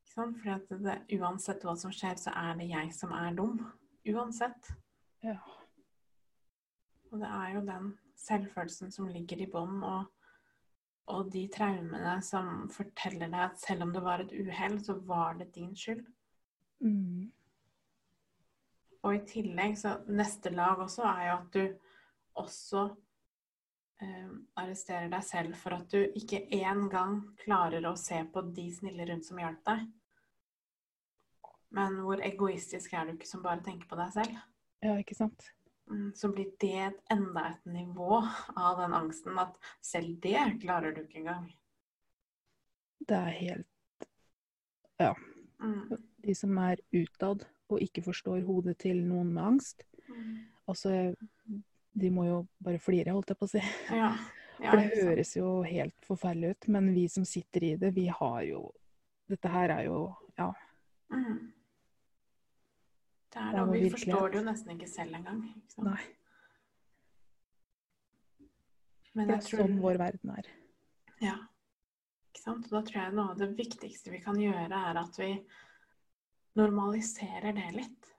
Ikke 0.00 0.12
sant? 0.14 0.40
Fordi 0.40 0.54
at 0.56 0.72
det, 0.82 0.98
uansett 1.20 1.64
hva 1.66 1.76
som 1.78 1.92
skjer, 1.94 2.16
så 2.20 2.32
er 2.34 2.58
det 2.58 2.70
jeg 2.72 2.92
som 2.96 3.12
er 3.14 3.36
dum. 3.38 3.60
Uansett. 4.08 4.72
Ja. 5.24 5.36
Og 7.08 7.22
det 7.22 7.28
er 7.28 7.54
jo 7.54 7.64
den 7.66 7.90
selvfølelsen 8.18 8.92
som 8.92 9.08
ligger 9.10 9.40
i 9.40 9.48
bånn, 9.50 9.80
og, 9.86 10.06
og 11.14 11.32
de 11.32 11.46
traumene 11.52 12.18
som 12.24 12.68
forteller 12.72 13.30
deg 13.32 13.42
at 13.46 13.60
selv 13.62 13.86
om 13.86 13.94
det 13.94 14.04
var 14.04 14.24
et 14.24 14.34
uhell, 14.36 14.78
så 14.84 14.98
var 15.08 15.38
det 15.40 15.52
din 15.54 15.74
skyld. 15.76 16.04
Mm. 16.84 17.28
Og 19.06 19.14
i 19.14 19.20
tillegg, 19.30 19.76
så 19.78 19.98
neste 20.10 20.52
lag 20.52 20.80
også 20.82 21.06
er 21.06 21.22
jo 21.28 21.36
at 21.36 21.54
du 21.54 21.62
også 22.38 22.82
eh, 24.02 24.32
arresterer 24.60 25.08
deg 25.10 25.24
selv 25.26 25.56
for 25.58 25.78
at 25.78 25.86
du 25.94 26.02
ikke 26.18 26.44
engang 26.54 27.22
klarer 27.40 27.86
å 27.88 27.96
se 27.98 28.20
på 28.32 28.42
de 28.54 28.68
snille 28.74 29.06
rundt 29.08 29.26
som 29.26 29.40
hjalp 29.40 29.62
deg. 29.70 29.86
Men 31.74 32.00
hvor 32.04 32.20
egoistisk 32.24 32.94
er 32.96 33.06
du 33.06 33.16
ikke 33.16 33.28
som 33.28 33.44
bare 33.44 33.62
tenker 33.64 33.88
på 33.90 33.98
deg 33.98 34.12
selv? 34.14 34.42
Ja, 34.84 34.94
ikke 35.00 35.16
sant? 35.18 35.50
Så 36.14 36.28
blir 36.32 36.50
det 36.60 36.92
enda 37.10 37.46
et 37.48 37.64
nivå 37.64 38.20
av 38.56 38.78
den 38.82 38.94
angsten 38.96 39.38
at 39.40 39.56
selv 39.84 40.18
det 40.20 40.60
klarer 40.62 40.92
du 40.92 41.02
ikke 41.06 41.22
engang. 41.22 41.48
Det 43.08 43.16
er 43.16 43.36
helt 43.38 43.68
Mm. 45.60 45.96
De 46.16 46.34
som 46.34 46.58
er 46.58 46.80
utad 46.92 47.44
og 47.68 47.82
ikke 47.82 48.02
forstår 48.06 48.44
hodet 48.46 48.78
til 48.84 49.00
noen 49.06 49.30
med 49.34 49.44
angst. 49.44 49.84
Mm. 50.08 50.46
Altså, 50.68 51.14
de 51.98 52.10
må 52.10 52.24
jo 52.28 52.40
bare 52.64 52.80
flire, 52.82 53.12
holdt 53.12 53.32
jeg 53.32 53.40
på 53.40 53.48
å 53.48 53.52
si. 53.52 53.62
Ja. 53.90 54.12
ja. 54.62 54.70
For 54.70 54.80
det 54.80 55.02
høres 55.02 55.34
jo 55.36 55.52
helt 55.66 56.06
forferdelig 56.06 56.54
ut, 56.54 56.68
men 56.76 56.90
vi 56.94 57.06
som 57.12 57.26
sitter 57.28 57.70
i 57.72 57.74
det, 57.80 57.94
vi 57.96 58.08
har 58.12 58.42
jo 58.48 58.68
Dette 59.28 59.50
her 59.52 59.68
er 59.74 59.82
jo 59.84 59.98
Ja. 60.38 60.52
Mm. 61.12 61.52
Det 63.28 63.42
er 63.42 63.58
vår 63.58 63.72
vi 63.72 63.80
virkelighet. 63.82 63.98
forstår 63.98 64.30
det 64.32 64.38
jo 64.38 64.44
nesten 64.46 64.74
ikke 64.74 64.90
selv 64.90 65.18
engang. 65.18 65.42
Ikke? 65.52 65.84
Nei. 65.84 66.04
Men 69.14 69.30
det 69.30 69.36
er 69.36 69.46
tror 69.46 69.64
sånn 69.64 69.80
vår 69.82 70.00
verden 70.00 70.34
er. 70.36 70.50
Ja. 71.24 71.36
Ikke 72.28 72.42
sant? 72.42 72.68
Og 72.68 72.76
da 72.76 72.84
tror 72.86 73.00
jeg 73.02 73.16
noe 73.16 73.32
av 73.32 73.40
det 73.40 73.48
viktigste 73.58 74.12
vi 74.14 74.22
kan 74.24 74.38
gjøre, 74.40 74.68
er 74.68 75.00
at 75.00 75.18
vi 75.20 75.32
normaliserer 76.58 77.56
det 77.56 77.68
litt. 77.76 78.12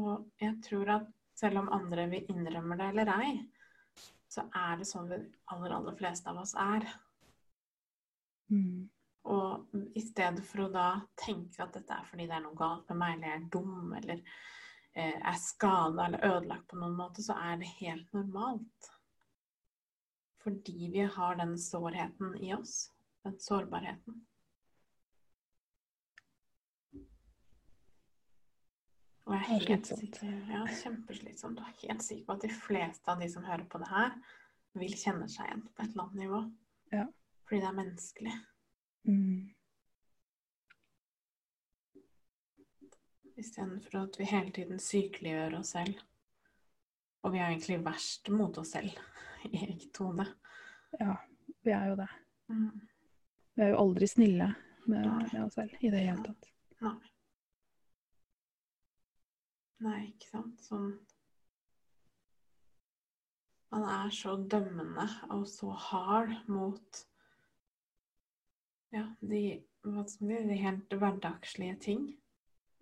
Og 0.00 0.28
jeg 0.40 0.58
tror 0.66 0.94
at 0.98 1.08
selv 1.40 1.62
om 1.62 1.72
andre 1.72 2.06
vil 2.10 2.28
innrømme 2.30 2.76
det 2.78 2.90
eller 2.92 3.10
ei, 3.16 3.32
så 4.30 4.44
er 4.54 4.78
det 4.78 4.86
sånn 4.86 5.08
vi 5.10 5.18
aller, 5.50 5.74
aller 5.74 5.96
fleste 5.98 6.30
av 6.30 6.42
oss 6.44 6.52
er. 6.54 6.86
Mm. 8.52 8.90
Og 9.28 9.74
i 9.94 10.00
stedet 10.00 10.44
for 10.48 10.64
å 10.64 10.70
da 10.72 10.86
tenke 11.20 11.60
at 11.62 11.74
dette 11.76 11.92
er 11.92 12.06
fordi 12.08 12.26
det 12.28 12.38
er 12.38 12.44
noe 12.46 12.56
galt 12.56 12.88
med 12.88 13.00
meg, 13.02 13.18
eller 13.18 13.28
jeg 13.28 13.40
er 13.40 13.50
dum, 13.52 13.92
eller 13.98 14.22
eh, 14.94 15.18
er 15.18 15.36
skada 15.42 16.06
eller 16.06 16.24
ødelagt 16.30 16.70
på 16.70 16.80
noen 16.80 16.96
måte, 16.96 17.24
så 17.24 17.36
er 17.36 17.60
det 17.60 17.68
helt 17.82 18.16
normalt. 18.16 18.90
Fordi 20.40 20.88
vi 20.94 21.04
har 21.04 21.36
den 21.36 21.58
sårheten 21.60 22.36
i 22.40 22.54
oss. 22.56 22.88
Den 23.26 23.36
sårbarheten. 23.44 24.22
Og 29.30 29.36
jeg 29.36 29.42
er 29.44 29.66
helt 29.68 29.86
sikker, 29.86 30.30
ja, 30.50 30.60
kjempeslitsomt. 30.80 31.60
Og 31.60 31.66
jeg 31.68 31.76
er 31.76 31.92
helt 31.92 32.02
sikker 32.02 32.24
på 32.26 32.34
at 32.38 32.46
de 32.46 32.50
fleste 32.50 33.12
av 33.12 33.20
de 33.20 33.28
som 33.30 33.44
hører 33.46 33.66
på 33.70 33.78
det 33.78 33.90
her, 33.92 34.16
vil 34.80 34.96
kjenne 34.96 35.28
seg 35.30 35.46
igjen 35.46 35.66
på 35.68 35.84
et 35.84 35.92
eller 35.92 36.06
annet 36.06 36.22
nivå. 36.24 36.40
Ja. 36.94 37.04
Fordi 37.46 37.60
det 37.60 37.68
er 37.68 37.76
menneskelig. 37.76 38.32
Mm. 39.08 39.48
Istedenfor 43.40 44.02
at 44.02 44.18
vi 44.20 44.28
hele 44.28 44.52
tiden 44.52 44.80
sykeliggjør 44.82 45.58
oss 45.60 45.72
selv. 45.76 46.00
Og 47.24 47.32
vi 47.32 47.40
er 47.40 47.48
egentlig 47.50 47.80
verst 47.84 48.28
mot 48.32 48.58
oss 48.60 48.74
selv 48.76 48.92
i 49.48 49.54
eget 49.56 50.02
hode. 50.02 50.26
Ja, 51.00 51.16
vi 51.64 51.76
er 51.76 51.86
jo 51.92 51.96
det. 52.00 52.10
Mm. 52.48 52.80
Vi 53.54 53.64
er 53.64 53.72
jo 53.72 53.80
aldri 53.84 54.08
snille 54.08 54.52
med, 54.86 55.06
med 55.32 55.40
oss 55.44 55.56
selv 55.56 55.72
i 55.80 55.92
det 55.92 56.04
hele 56.04 56.24
tatt. 56.24 56.50
Nei. 56.80 56.96
Nei, 59.80 60.00
ikke 60.10 60.28
sant? 60.28 60.60
Sånn 60.60 60.90
Man 63.70 63.84
er 63.86 64.10
så 64.12 64.34
dømmende 64.50 65.06
og 65.30 65.44
så 65.48 65.70
hard 65.70 66.32
mot 66.50 67.04
ja, 68.90 69.04
de, 69.20 69.62
de 69.82 70.60
helt 70.60 70.92
hverdagslige 70.92 71.76
ting. 71.76 72.06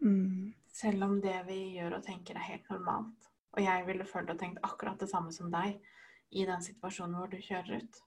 Mm. 0.01 0.53
Selv 0.67 1.05
om 1.05 1.21
det 1.21 1.37
vi 1.49 1.59
gjør 1.77 1.99
og 1.99 2.05
tenker 2.07 2.39
er 2.39 2.51
helt 2.53 2.69
normalt. 2.71 3.31
Og 3.57 3.65
jeg 3.65 3.87
ville 3.87 4.07
følt 4.07 4.31
og 4.31 4.39
tenkt 4.39 4.61
akkurat 4.63 5.01
det 5.01 5.09
samme 5.11 5.33
som 5.35 5.51
deg 5.53 5.79
i 6.31 6.45
den 6.47 6.63
situasjonen 6.63 7.17
hvor 7.19 7.31
du 7.33 7.41
kjører 7.43 7.81
ut. 7.81 8.03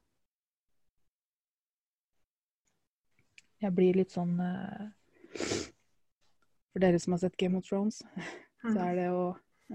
Jeg 3.61 3.75
blir 3.77 3.97
litt 3.97 4.13
sånn 4.13 4.39
eh, 4.41 4.85
For 6.71 6.81
dere 6.81 7.01
som 7.01 7.13
har 7.13 7.21
sett 7.21 7.37
Game 7.37 7.59
of 7.59 7.67
Thrones, 7.67 8.01
så 8.71 8.77
er 8.85 8.97
det 8.97 9.09
jo 9.09 9.25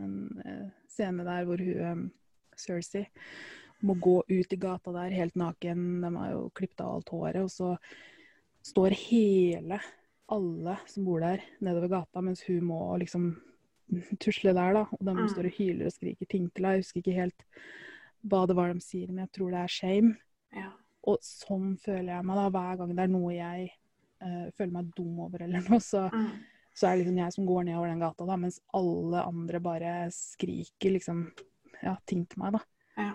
en 0.01 0.17
eh, 0.43 0.67
scene 0.91 1.27
der 1.27 1.47
hvor 1.47 1.63
hun, 1.63 1.85
um, 1.85 2.07
Cersei 2.57 3.05
må 3.85 3.95
gå 4.01 4.23
ut 4.27 4.53
i 4.53 4.59
gata 4.59 4.93
der 4.95 5.13
helt 5.13 5.37
naken. 5.37 6.01
De 6.03 6.11
har 6.17 6.31
jo 6.33 6.47
klippet 6.57 6.81
av 6.81 6.97
alt 6.97 7.13
håret, 7.13 7.43
og 7.45 7.53
så 7.53 7.75
står 8.67 8.95
hele 8.99 9.79
alle 10.33 10.73
som 10.91 11.05
bor 11.07 11.21
der, 11.23 11.43
nedover 11.63 11.93
gata, 11.93 12.23
mens 12.25 12.43
hun 12.49 12.65
må 12.67 12.81
liksom 12.99 13.29
tusle 14.19 14.51
der, 14.57 14.73
da. 14.75 14.85
Og 14.97 15.05
de 15.07 15.13
Mm. 15.15 15.29
står 15.31 15.47
og 15.47 15.55
hyler 15.59 15.87
og 15.87 15.93
skriker 15.95 16.27
ting 16.29 16.49
til 16.51 16.65
henne. 16.65 16.75
Jeg 16.75 16.83
husker 16.83 17.01
ikke 17.03 17.15
helt 17.21 17.45
hva 18.27 18.41
det 18.49 18.57
var 18.59 18.73
de 18.75 18.81
sier, 18.83 19.07
men 19.13 19.23
jeg 19.23 19.33
tror 19.39 19.51
det 19.55 19.61
er 19.63 19.71
shame. 19.71 20.17
Ja. 20.57 20.73
Og 21.07 21.21
sånn 21.23 21.77
føler 21.79 22.17
jeg 22.17 22.25
meg 22.27 22.37
da, 22.41 22.49
hver 22.51 22.77
gang 22.81 22.95
det 22.97 23.05
er 23.05 23.13
noe 23.13 23.31
jeg 23.37 23.71
uh, 24.23 24.51
føler 24.59 24.73
meg 24.73 24.91
dum 24.97 25.21
over 25.21 25.43
eller 25.45 25.63
noe, 25.71 25.79
så, 25.79 26.11
Mm. 26.11 26.33
så 26.75 26.89
er 26.89 26.97
det 26.97 27.05
liksom 27.07 27.19
jeg 27.23 27.33
som 27.37 27.47
går 27.47 27.65
nedover 27.69 27.87
den 27.93 28.01
gata, 28.03 28.27
da, 28.27 28.37
mens 28.37 28.61
alle 28.75 29.23
andre 29.23 29.61
bare 29.61 30.11
skriker 30.11 30.91
liksom 30.97 31.31
ja, 31.85 31.95
ting 32.07 32.27
til 32.27 32.41
meg, 32.43 32.53
da. 32.59 32.61
Ja. 32.99 33.13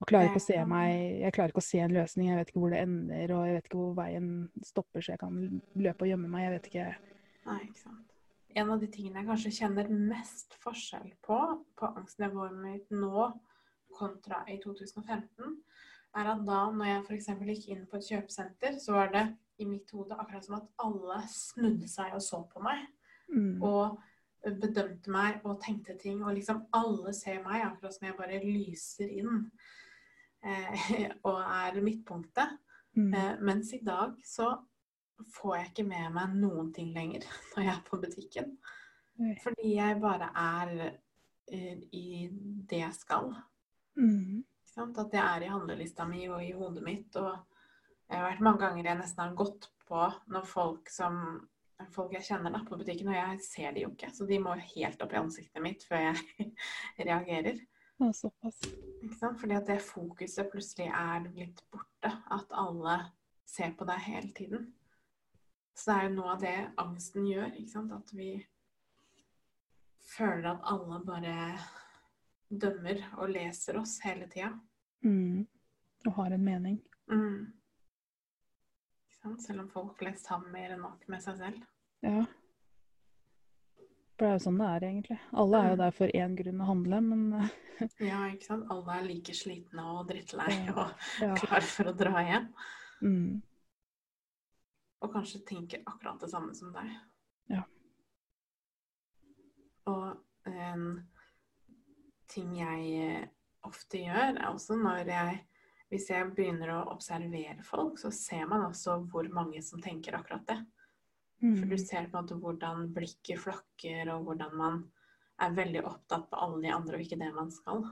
Og 0.00 0.08
klarer 0.08 0.30
ikke 0.30 0.40
å 0.40 0.46
se 0.46 0.58
meg 0.64 0.92
Jeg 1.20 1.34
klarer 1.36 1.52
ikke 1.52 1.60
å 1.60 1.66
se 1.66 1.80
en 1.84 1.92
løsning. 1.92 2.30
Jeg 2.30 2.40
vet 2.40 2.52
ikke 2.52 2.62
hvor 2.62 2.72
det 2.72 2.84
ender, 2.86 3.34
og 3.36 3.48
jeg 3.48 3.56
vet 3.56 3.66
ikke 3.68 3.80
hvor 3.80 3.96
veien 3.98 4.30
stopper, 4.64 5.04
så 5.04 5.12
jeg 5.12 5.20
kan 5.20 5.40
løpe 5.76 6.06
og 6.06 6.12
gjemme 6.12 6.30
meg. 6.32 6.46
Jeg 6.46 6.54
vet 6.54 6.70
ikke 6.70 6.86
Nei, 7.50 7.58
ikke 7.66 7.82
sant. 7.82 8.06
En 8.60 8.72
av 8.74 8.80
de 8.82 8.88
tingene 8.90 9.20
jeg 9.20 9.28
kanskje 9.28 9.52
kjenner 9.60 9.90
mest 9.92 10.56
forskjell 10.62 11.12
på, 11.22 11.38
på 11.78 11.90
går 12.18 12.56
med 12.56 12.96
nå 12.96 13.28
kontra 13.94 14.40
i 14.50 14.56
2015, 14.62 15.54
er 16.18 16.30
at 16.32 16.42
da 16.46 16.60
når 16.74 16.88
jeg 16.88 17.02
f.eks. 17.04 17.28
gikk 17.46 17.68
inn 17.70 17.84
på 17.90 18.00
et 18.00 18.08
kjøpesenter, 18.10 18.78
så 18.82 18.96
var 18.96 19.12
det 19.14 19.24
i 19.62 19.68
mitt 19.68 19.90
hode 19.94 20.16
akkurat 20.16 20.46
som 20.46 20.56
at 20.58 20.68
alle 20.82 21.20
snudde 21.30 21.88
seg 21.90 22.16
og 22.16 22.24
så 22.24 22.40
på 22.50 22.62
meg. 22.64 22.86
mm, 23.30 23.62
Og 23.62 24.00
bedømte 24.42 25.12
meg 25.12 25.44
og 25.44 25.60
tenkte 25.62 25.94
ting. 26.00 26.22
Og 26.24 26.34
liksom 26.34 26.64
alle 26.76 27.12
ser 27.16 27.42
meg, 27.44 27.62
akkurat 27.66 27.94
som 27.94 28.08
jeg 28.08 28.18
bare 28.18 28.40
lyser 28.42 29.12
inn. 29.20 29.44
Eh, 30.40 31.06
og 31.28 31.40
er 31.40 31.80
midtpunktet. 31.84 32.58
mm, 32.96 33.14
Eh, 33.14 33.32
mens 33.40 33.72
i 33.76 33.82
dag 33.84 34.16
så 34.24 34.52
får 35.34 35.56
jeg 35.56 35.70
ikke 35.70 35.88
med 35.88 36.14
meg 36.16 36.36
noen 36.40 36.72
ting 36.72 36.94
lenger 36.94 37.26
når 37.54 37.66
jeg 37.66 37.74
er 37.74 37.84
på 37.86 38.00
butikken. 38.00 38.54
Mm. 39.20 39.34
Fordi 39.42 39.74
jeg 39.76 40.00
bare 40.00 40.30
er 40.34 40.74
eh, 41.52 41.76
i 41.92 42.28
det 42.70 42.82
jeg 42.84 42.96
skal. 42.96 43.34
mm? 43.96 44.44
At 44.80 45.12
jeg 45.12 45.20
er 45.20 45.44
i 45.44 45.50
handlelista 45.50 46.06
mi 46.08 46.24
og 46.30 46.40
i 46.44 46.52
hodet 46.56 46.82
mitt. 46.86 47.16
Og 47.20 47.34
jeg 48.08 48.16
har 48.16 48.28
vært 48.30 48.44
mange 48.46 48.62
ganger 48.62 48.86
jeg 48.86 49.00
nesten 49.00 49.24
har 49.26 49.34
gått 49.36 49.68
på 49.88 50.06
når 50.32 50.46
folk 50.48 50.92
som 50.92 51.40
Folk 51.94 52.12
jeg 52.12 52.26
kjenner 52.26 52.52
da 52.52 52.58
på 52.60 52.76
butikken, 52.76 53.08
og 53.08 53.14
jeg 53.16 53.38
ser 53.40 53.70
de 53.72 53.86
jo 53.86 53.88
ikke. 53.94 54.10
Så 54.12 54.26
de 54.28 54.36
må 54.42 54.52
helt 54.52 55.00
opp 55.00 55.14
i 55.14 55.16
ansiktet 55.16 55.62
mitt 55.64 55.86
før 55.88 56.02
jeg 56.10 56.50
reagerer. 57.08 57.56
Ja, 58.00 58.12
såpass. 58.16 58.60
Fordi 59.20 59.56
at 59.56 59.68
det 59.68 59.80
fokuset 59.84 60.50
plutselig 60.52 60.88
er 60.88 61.28
blitt 61.28 61.62
borte. 61.72 62.12
At 62.32 62.52
alle 62.56 62.96
ser 63.48 63.74
på 63.76 63.86
deg 63.88 64.06
hele 64.06 64.32
tiden. 64.36 64.70
Så 65.74 65.90
det 65.90 65.98
er 65.98 66.08
jo 66.08 66.16
noe 66.16 66.32
av 66.34 66.42
det 66.42 66.56
angsten 66.80 67.28
gjør. 67.28 67.54
At 67.96 68.12
vi 68.16 68.32
føler 70.10 70.50
at 70.50 70.66
alle 70.72 71.00
bare 71.06 71.36
dømmer 72.50 73.04
og 73.20 73.30
leser 73.30 73.78
oss 73.80 73.98
hele 74.04 74.26
tida. 74.32 74.50
Mm, 75.06 75.46
og 76.06 76.12
har 76.18 76.34
en 76.36 76.44
mening. 76.44 76.80
Mm. 77.12 77.52
Selv 79.38 79.60
om 79.60 79.68
folk 79.68 79.98
flest 80.00 80.28
har 80.32 80.40
mer 80.52 80.74
enn 80.74 80.84
nok 80.84 81.04
med 81.12 81.22
seg 81.24 81.36
selv. 81.40 81.64
Ja. 82.04 82.24
For 84.20 84.26
det 84.26 84.34
er 84.34 84.36
jo 84.36 84.42
sånn 84.44 84.58
det 84.60 84.66
er, 84.68 84.84
egentlig. 84.84 85.16
Alle 85.40 85.58
er 85.64 85.70
jo 85.70 85.76
der 85.80 85.92
for 85.96 86.10
én 86.12 86.32
grunn 86.36 86.58
å 86.60 86.64
handle, 86.68 86.96
men 87.00 87.20
eh, 87.38 87.52
Ja, 88.04 88.18
ikke 88.28 88.44
sant? 88.50 88.66
Alle 88.68 88.96
er 88.98 89.06
like 89.06 89.32
slitne 89.32 89.84
og 89.94 90.10
drittlei 90.10 90.56
og 90.74 90.90
ja. 91.24 91.30
klare 91.40 91.64
for 91.64 91.88
å 91.88 91.94
dra 91.96 92.20
hjem. 92.26 92.50
Mm, 93.00 93.38
Og 95.00 95.14
kanskje 95.14 95.40
tenker 95.48 95.80
akkurat 95.88 96.20
det 96.20 96.28
samme 96.28 96.52
som 96.52 96.68
deg. 96.74 96.90
Ja. 97.48 97.62
Og 99.88 100.52
en 100.52 100.84
ting 102.28 102.52
jeg 102.60 103.06
eh, 103.06 103.24
ofte 103.64 104.02
gjør, 104.04 104.34
er 104.34 104.50
også 104.50 104.76
når 104.76 105.08
jeg 105.14 105.46
Hvis 105.90 106.10
jeg 106.12 106.28
begynner 106.36 106.70
å 106.76 106.82
observere 106.92 107.64
folk, 107.66 107.96
så 107.98 108.12
ser 108.14 108.44
man 108.46 108.68
også 108.68 109.00
hvor 109.10 109.26
mange 109.32 109.58
som 109.64 109.80
tenker 109.82 110.14
akkurat 110.20 110.44
det. 110.46 110.60
For 111.40 111.64
du 111.64 111.76
mm, 111.76 111.78
ser 111.80 112.08
på 112.10 112.18
en 112.18 112.24
måte 112.24 112.36
hvordan 112.36 112.90
blikket 112.92 113.40
flakker, 113.40 114.10
og 114.12 114.26
hvordan 114.26 114.56
man 114.60 114.80
er 115.40 115.54
veldig 115.56 115.84
opptatt 115.88 116.26
på 116.28 116.40
alle 116.44 116.58
de 116.66 116.72
andre 116.74 116.98
og 116.98 117.04
ikke 117.04 117.16
det 117.20 117.30
man 117.32 117.48
skal. 117.54 117.86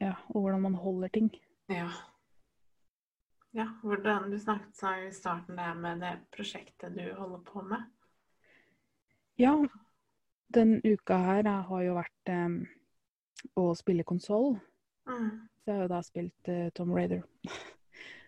ja, 0.00 0.12
og 0.28 0.40
hvordan 0.40 0.62
man 0.62 0.74
holder 0.78 1.08
ting. 1.08 1.32
Ja. 1.68 1.88
Ja, 3.56 3.66
hvordan 3.82 4.30
Du 4.30 4.38
snakket 4.38 4.76
sa 4.76 4.92
i 5.00 5.12
starten 5.12 5.56
der 5.56 5.74
med 5.74 6.00
det 6.00 6.14
prosjektet 6.30 6.94
du 6.94 7.14
holder 7.14 7.38
på 7.38 7.62
med. 7.62 7.82
Ja, 9.38 9.56
den 10.54 10.80
uka 10.84 11.16
her 11.16 11.42
har 11.42 11.82
jo 11.82 11.96
vært 11.96 12.30
eh, 12.30 12.48
å 13.56 13.74
spille 13.74 14.04
konsoll. 14.04 14.58
Mm. 15.08 15.48
Så 15.58 15.70
jeg 15.70 15.74
har 15.74 15.82
jo 15.82 15.90
da 15.90 16.02
spilt 16.04 16.48
eh, 16.52 16.68
Tom 16.74 16.94
Raider. 16.94 17.24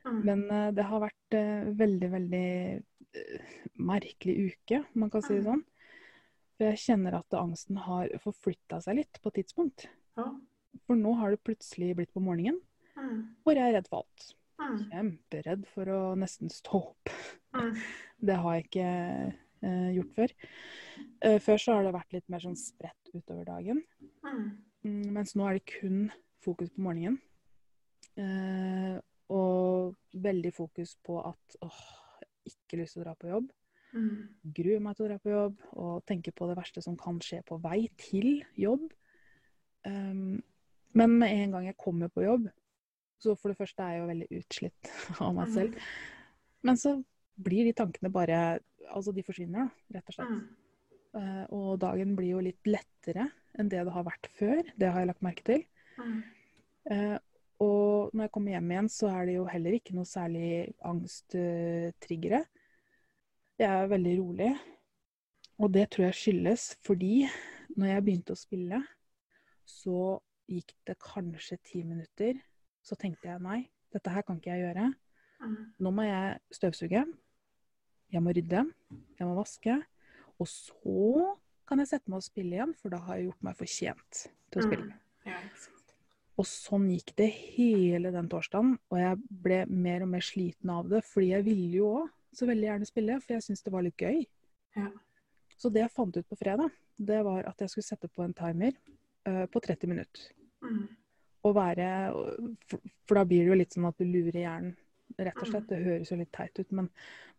Mm. 0.08 0.20
Men 0.24 0.50
eh, 0.50 0.70
det 0.72 0.86
har 0.88 1.02
vært 1.02 1.17
eh, 1.36 1.66
veldig, 1.78 2.08
veldig 2.12 2.48
uh, 2.78 3.50
merkelig 3.88 4.36
uke, 4.52 4.80
om 4.82 5.04
man 5.04 5.12
kan 5.12 5.24
si 5.24 5.36
det 5.36 5.44
sånn. 5.46 5.64
For 6.58 6.70
jeg 6.72 6.82
kjenner 6.82 7.18
at 7.20 7.38
angsten 7.38 7.78
har 7.84 8.10
forflytta 8.22 8.80
seg 8.82 9.00
litt 9.00 9.20
på 9.22 9.30
et 9.30 9.40
tidspunkt. 9.42 9.86
Ja. 10.18 10.26
For 10.86 10.98
nå 10.98 11.14
har 11.20 11.34
det 11.34 11.44
plutselig 11.46 11.94
blitt 11.98 12.14
på 12.14 12.24
morgenen, 12.24 12.60
Mm. 12.98 13.18
hvor 13.46 13.54
jeg 13.54 13.62
er 13.62 13.76
redd 13.76 13.86
for 13.86 14.02
alt. 14.02 14.24
Mm. 14.58 14.78
Kjemperedd 14.90 15.66
for 15.70 15.86
å 15.94 15.98
nesten 16.18 16.50
stå 16.50 16.80
opp. 16.80 17.12
Mm. 17.54 17.76
Det 18.26 18.34
har 18.42 18.56
jeg 18.56 18.64
ikke 18.64 18.88
uh, 19.62 19.90
gjort 19.94 20.16
før. 20.16 20.32
Uh, 21.22 21.38
før 21.38 21.62
så 21.62 21.76
har 21.76 21.86
det 21.86 21.94
vært 21.94 22.16
litt 22.16 22.26
mer 22.28 22.42
sånn 22.42 22.58
spredt 22.58 23.12
utover 23.14 23.46
dagen. 23.46 23.84
Mm. 24.26 24.42
Mm, 24.82 25.04
mens 25.14 25.36
nå 25.38 25.46
er 25.46 25.60
det 25.60 25.78
kun 25.78 26.08
fokus 26.42 26.72
på 26.74 26.82
morgenen. 26.82 27.20
Eh, 28.18 28.98
og 29.34 29.96
veldig 30.24 30.52
fokus 30.56 30.94
på 31.04 31.18
at 31.20 31.56
åh, 31.64 31.80
ikke 32.48 32.80
lyst 32.80 32.96
til 32.96 33.02
å 33.02 33.06
dra 33.06 33.14
på 33.18 33.30
jobb. 33.30 33.48
Mm. 33.96 34.28
Gruer 34.56 34.84
meg 34.84 34.96
til 34.96 35.06
å 35.06 35.08
dra 35.08 35.18
på 35.22 35.32
jobb 35.32 35.64
og 35.80 36.04
tenker 36.08 36.34
på 36.36 36.48
det 36.50 36.56
verste 36.58 36.82
som 36.84 36.96
kan 37.00 37.20
skje 37.24 37.40
på 37.48 37.58
vei 37.64 37.80
til 38.00 38.42
jobb. 38.58 38.86
Um, 39.86 40.38
men 40.98 41.18
med 41.20 41.34
en 41.34 41.56
gang 41.56 41.68
jeg 41.68 41.78
kommer 41.80 42.10
på 42.12 42.24
jobb, 42.24 42.48
så 43.22 43.34
for 43.38 43.50
det 43.50 43.58
første 43.58 43.84
er 43.84 43.96
jeg 43.96 44.02
jo 44.02 44.10
veldig 44.12 44.28
utslitt 44.40 44.92
av 45.24 45.34
meg 45.36 45.52
selv. 45.54 45.90
Men 46.66 46.80
så 46.80 46.96
blir 47.38 47.68
de 47.68 47.76
tankene 47.76 48.12
bare 48.12 48.40
Altså, 48.88 49.12
de 49.12 49.20
forsvinner, 49.20 49.66
rett 49.92 50.06
og 50.08 50.14
slett. 50.16 50.30
Mm. 50.32 50.44
Uh, 51.12 51.42
og 51.52 51.66
dagen 51.82 52.14
blir 52.16 52.30
jo 52.30 52.38
litt 52.40 52.64
lettere 52.64 53.26
enn 53.60 53.68
det 53.68 53.82
det 53.84 53.92
har 53.92 54.06
vært 54.06 54.30
før. 54.38 54.62
Det 54.80 54.88
har 54.88 55.02
jeg 55.02 55.10
lagt 55.10 55.24
merke 55.26 55.44
til. 55.44 55.66
Mm. 55.98 56.22
Eh, 56.88 57.16
og 57.58 58.14
når 58.14 58.26
jeg 58.26 58.32
kommer 58.34 58.54
hjem 58.54 58.70
igjen, 58.72 58.88
så 58.92 59.10
er 59.10 59.26
det 59.26 59.34
jo 59.34 59.46
heller 59.50 59.74
ikke 59.78 59.94
noe 59.96 60.06
særlig 60.06 60.48
angsttriggere. 60.86 62.44
Jeg 63.58 63.68
er 63.68 63.90
veldig 63.90 64.14
rolig. 64.20 64.52
Og 65.58 65.72
det 65.74 65.88
tror 65.90 66.06
jeg 66.06 66.14
skyldes 66.14 66.68
fordi 66.86 67.26
når 67.74 67.90
jeg 67.90 68.04
begynte 68.06 68.34
å 68.34 68.38
spille, 68.38 68.78
så 69.66 70.18
gikk 70.48 70.72
det 70.86 70.96
kanskje 71.02 71.58
ti 71.66 71.82
minutter. 71.82 72.38
Så 72.82 72.96
tenkte 72.98 73.28
jeg 73.28 73.42
nei, 73.42 73.64
dette 73.92 74.12
her 74.14 74.24
kan 74.26 74.38
ikke 74.38 74.54
jeg 74.54 74.68
gjøre. 74.68 74.86
Mm. 75.42 75.58
Nå 75.82 75.92
må 75.94 76.06
jeg 76.06 76.38
støvsuge. 76.54 77.02
Jeg 78.14 78.22
må 78.24 78.32
rydde. 78.34 78.62
Jeg 79.18 79.26
må 79.26 79.34
vaske. 79.36 79.74
Og 80.38 80.48
så 80.48 81.34
kan 81.68 81.82
jeg 81.82 81.90
sette 81.90 82.08
meg 82.08 82.22
og 82.22 82.28
spille 82.28 82.56
igjen, 82.56 82.76
for 82.78 82.94
da 82.94 83.02
har 83.04 83.18
jeg 83.18 83.28
gjort 83.28 83.44
meg 83.50 83.58
fortjent 83.58 84.22
til 84.22 84.62
å 84.62 84.68
spille. 84.70 84.86
Mm. 84.86 85.28
Ja. 85.28 85.42
Og 86.38 86.46
sånn 86.46 86.86
gikk 86.92 87.14
det 87.18 87.28
hele 87.34 88.12
den 88.14 88.28
torsdagen, 88.30 88.76
og 88.92 89.00
jeg 89.00 89.18
ble 89.44 89.64
mer 89.66 90.04
og 90.04 90.12
mer 90.12 90.22
sliten 90.22 90.70
av 90.70 90.86
det, 90.90 91.02
fordi 91.06 91.32
jeg 91.32 91.46
ville 91.48 91.80
jo 91.80 91.90
òg 92.04 92.12
så 92.38 92.46
veldig 92.46 92.68
gjerne 92.68 92.86
spille, 92.86 93.16
for 93.24 93.34
jeg 93.34 93.46
syntes 93.46 93.64
det 93.66 93.72
var 93.74 93.84
litt 93.86 94.04
gøy. 94.04 94.20
Ja. 94.78 94.90
Så 95.58 95.72
det 95.74 95.82
jeg 95.82 95.94
fant 95.94 96.14
ut 96.14 96.28
på 96.28 96.38
fredag, 96.38 96.70
det 96.98 97.18
var 97.26 97.48
at 97.50 97.64
jeg 97.64 97.72
skulle 97.72 97.88
sette 97.88 98.10
på 98.10 98.22
en 98.22 98.34
timer 98.38 98.76
uh, 99.26 99.46
på 99.50 99.62
30 99.64 99.90
minutter. 99.90 100.28
Mm. 100.62 100.84
Og 101.48 101.54
være 101.56 101.88
for, 102.70 102.92
for 103.06 103.18
da 103.18 103.24
blir 103.26 103.42
det 103.42 103.50
jo 103.50 103.58
litt 103.58 103.74
sånn 103.74 103.88
at 103.90 103.98
du 103.98 104.06
lurer 104.06 104.38
hjernen, 104.44 104.76
rett 105.18 105.42
og 105.42 105.50
slett. 105.50 105.66
Det 105.70 105.82
høres 105.82 106.12
jo 106.12 106.18
litt 106.20 106.34
teit 106.34 106.58
ut, 106.60 106.70
men 106.70 106.90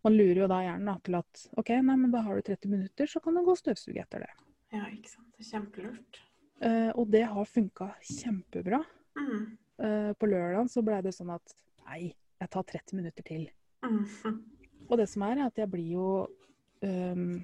man 0.04 0.16
lurer 0.16 0.44
jo 0.44 0.52
da 0.52 0.62
hjernen 0.66 0.92
da, 0.92 0.98
til 1.06 1.20
at 1.20 1.46
OK, 1.60 1.76
nei, 1.86 2.00
men 2.02 2.12
da 2.12 2.24
har 2.26 2.36
du 2.36 2.48
30 2.50 2.74
minutter, 2.74 3.12
så 3.12 3.24
kan 3.24 3.38
du 3.38 3.44
gå 3.46 3.56
og 3.56 3.62
støvsuge 3.62 4.04
etter 4.04 4.26
det. 4.26 4.34
ja, 4.76 4.88
ikke 4.92 5.12
sant. 5.12 5.30
Det 5.38 5.46
er 5.46 5.52
kjempelurt. 5.54 6.24
Eh, 6.60 6.92
og 7.00 7.08
det 7.12 7.24
har 7.32 7.46
funka 7.48 7.94
kjempebra. 8.04 8.82
Mm. 9.20 9.58
Uh, 9.80 10.12
på 10.20 10.28
lørdag 10.28 10.68
så 10.68 10.82
ble 10.84 10.98
det 11.06 11.14
sånn 11.16 11.30
at 11.32 11.54
nei, 11.88 12.12
jeg 12.40 12.52
tar 12.52 12.66
30 12.68 12.98
minutter 13.00 13.24
til. 13.24 13.46
Mm. 13.86 14.04
Og 14.90 14.98
det 15.00 15.06
som 15.08 15.24
er, 15.24 15.40
er 15.40 15.48
at 15.48 15.62
jeg 15.62 15.72
blir 15.72 15.94
jo 15.94 16.08
um, 16.84 17.38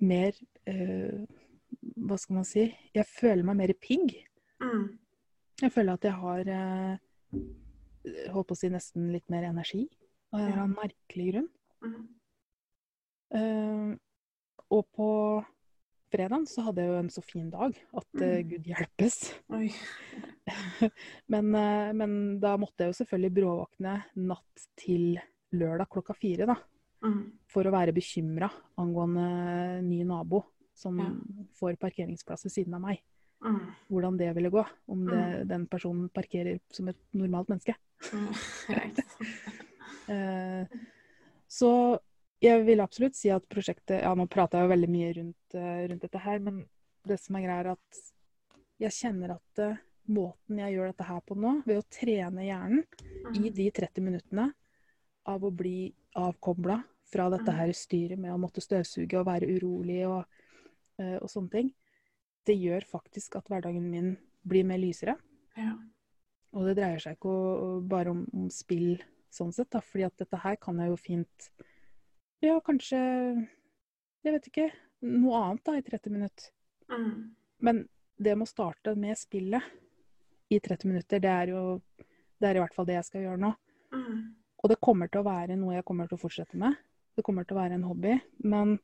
mer 0.00 0.32
uh, 0.72 1.20
Hva 2.00 2.16
skal 2.20 2.38
man 2.38 2.48
si? 2.48 2.64
Jeg 2.96 3.04
føler 3.10 3.44
meg 3.44 3.60
mer 3.60 3.74
pigg. 3.76 4.14
Mm. 4.64 4.86
Jeg 5.60 5.74
føler 5.74 6.00
at 6.00 6.08
jeg 6.08 6.16
har 6.16 6.48
holdt 8.32 8.48
på 8.48 8.56
å 8.56 8.58
si 8.58 8.72
nesten 8.72 9.12
litt 9.12 9.28
mer 9.32 9.44
energi. 9.50 9.84
Av 10.32 10.40
en 10.40 10.48
eller 10.48 10.64
annen 10.64 10.78
merkelig 10.78 11.28
grunn. 11.28 11.50
Mm. 11.84 13.94
Og 14.72 14.82
på 14.96 15.10
fredagen 16.12 16.44
så 16.48 16.66
hadde 16.66 16.84
jeg 16.84 16.92
jo 16.92 16.98
en 17.00 17.10
så 17.12 17.22
fin 17.24 17.48
dag 17.52 17.72
at 17.72 18.08
mm. 18.18 18.22
uh, 18.22 18.40
gud 18.50 18.68
hjelpes. 18.70 19.18
Men, 21.32 21.52
uh, 21.54 21.90
men 21.94 22.14
da 22.42 22.56
måtte 22.60 22.82
jeg 22.82 22.92
jo 22.92 22.98
selvfølgelig 22.98 23.34
bråvåkne 23.36 23.92
natt 24.26 24.64
til 24.80 25.14
lørdag 25.54 25.88
klokka 25.92 26.16
fire, 26.18 26.48
da. 26.50 26.56
Mm. 27.06 27.20
For 27.50 27.66
å 27.66 27.74
være 27.74 27.94
bekymra 27.94 28.48
angående 28.80 29.82
ny 29.86 30.02
nabo 30.08 30.42
som 30.74 30.98
Ja. 30.98 31.10
får 31.58 31.78
parkeringsplass 31.82 32.46
ved 32.46 32.54
siden 32.54 32.74
av 32.74 32.82
meg. 32.82 33.02
Mm. 33.42 33.60
Hvordan 33.90 34.18
det 34.18 34.30
ville 34.34 34.50
gå. 34.50 34.64
Om 34.88 35.06
det, 35.06 35.22
Mm. 35.22 35.48
den 35.48 35.66
personen 35.66 36.08
parkerer 36.08 36.60
som 36.70 36.88
et 36.88 36.98
normalt 37.12 37.48
menneske. 37.48 37.74
Mm. 38.12 38.32
Eh, 40.10 40.66
så 41.46 41.98
jeg 42.42 42.64
vil 42.66 42.82
absolutt 42.82 43.16
si 43.18 43.30
at 43.32 43.44
prosjektet 43.50 44.02
Ja, 44.02 44.14
nå 44.18 44.26
prater 44.30 44.58
jeg 44.60 44.66
jo 44.68 44.72
veldig 44.74 44.90
mye 44.90 45.12
rundt, 45.18 45.54
eh, 45.54 45.86
rundt 45.90 46.02
dette 46.02 46.18
her, 46.24 46.38
men 46.42 46.64
det 47.06 47.18
som 47.20 47.36
er 47.36 47.44
greia, 47.46 47.60
er 47.60 47.70
at 47.76 48.00
jeg 48.82 48.90
kjenner 48.98 49.36
at 49.36 49.58
eh, 49.62 49.76
måten 50.10 50.58
jeg 50.58 50.74
gjør 50.74 50.90
dette 50.92 51.06
her 51.06 51.20
på 51.26 51.36
nå, 51.38 51.52
ved 51.66 51.78
å 51.78 51.86
trene 51.90 52.46
hjernen 52.46 52.84
i 53.34 53.38
Mm. 53.48 53.54
de 53.54 53.70
30 53.70 54.02
minuttene 54.02 54.52
av 55.26 55.42
å 55.44 55.50
bli 55.54 55.92
avkobla 56.16 56.82
fra 57.12 57.28
dette 57.30 57.46
Mm. 57.52 57.56
her 57.56 57.72
styret 57.72 58.18
med 58.18 58.32
å 58.32 58.38
måtte 58.40 58.60
støvsuge 58.60 59.14
og 59.20 59.26
være 59.26 59.46
urolig 59.46 60.06
og, 60.08 60.24
eh, 60.98 61.18
og 61.22 61.28
sånne 61.30 61.50
ting, 61.50 61.72
det 62.44 62.56
gjør 62.58 62.82
faktisk 62.84 63.36
at 63.36 63.46
hverdagen 63.48 63.88
min 63.90 64.16
blir 64.44 64.64
mer 64.64 64.78
lysere. 64.78 65.16
Ja. 65.56 65.76
Og 66.52 66.66
det 66.66 66.76
dreier 66.76 66.98
seg 66.98 67.16
ikke 67.16 67.86
bare 67.88 68.10
om, 68.10 68.26
om 68.34 68.48
spill 68.50 69.00
sånn 69.30 69.52
sett, 69.54 69.70
da, 69.70 69.80
fordi 69.80 70.04
at 70.04 70.16
dette 70.18 70.36
her 70.42 70.56
kan 70.56 70.76
jeg 70.78 70.88
jo 70.90 70.96
fint 70.96 71.50
Ja, 72.42 72.58
kanskje 72.64 72.98
Jeg 74.22 74.34
vet 74.34 74.46
ikke. 74.50 74.68
Noe 75.06 75.38
annet 75.38 75.64
da 75.66 75.76
i 75.78 75.82
30 75.82 76.12
minutter. 76.14 76.50
Mm. 76.90 77.34
Men 77.62 77.80
det 78.22 78.34
med 78.36 78.46
å 78.46 78.50
starte 78.50 78.94
med 78.98 79.18
spillet 79.18 79.62
i 80.52 80.58
30 80.60 80.90
minutter, 80.90 81.22
det 81.22 81.30
er 81.30 81.52
jo 81.54 81.64
Det 82.42 82.48
er 82.50 82.58
i 82.58 82.62
hvert 82.62 82.74
fall 82.74 82.86
det 82.86 82.96
jeg 82.98 83.06
skal 83.06 83.22
gjøre 83.22 83.38
nå. 83.38 83.52
Mm. 83.94 84.16
Og 84.62 84.70
det 84.70 84.80
kommer 84.82 85.10
til 85.10 85.22
å 85.22 85.26
være 85.28 85.56
noe 85.58 85.76
jeg 85.76 85.86
kommer 85.86 86.08
til 86.10 86.18
å 86.18 86.22
fortsette 86.22 86.58
med. 86.58 86.74
Det 87.14 87.22
kommer 87.22 87.46
til 87.46 87.54
å 87.54 87.60
være 87.60 87.76
en 87.78 87.86
hobby. 87.86 88.16
Men 88.42 88.78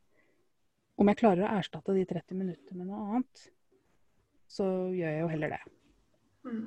om 0.99 1.11
jeg 1.11 1.19
klarer 1.19 1.43
å 1.43 1.57
erstatte 1.59 1.95
de 1.95 2.05
30 2.07 2.39
minuttene 2.39 2.79
med 2.79 2.87
noe 2.87 3.17
annet, 3.17 3.43
så 4.47 4.65
gjør 4.95 5.11
jeg 5.11 5.21
jo 5.25 5.31
heller 5.33 5.55
det. 5.55 5.59
Mm. 6.47 6.63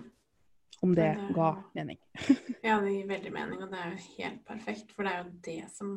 Om 0.82 0.95
det 0.95 1.09
det- 1.16 1.34
ga 1.36 1.49
mening. 1.74 1.99
Ja, 2.68 2.80
det 2.80 2.93
gir 2.93 3.09
veldig 3.09 3.32
mening, 3.32 3.62
og 3.62 3.70
det 3.72 3.80
er 3.80 3.90
jo 3.90 4.05
helt 4.18 4.45
perfekt. 4.45 4.93
For 4.93 5.05
det 5.05 5.12
er 5.12 5.24
jo 5.24 5.30
det 5.49 5.70
som 5.72 5.97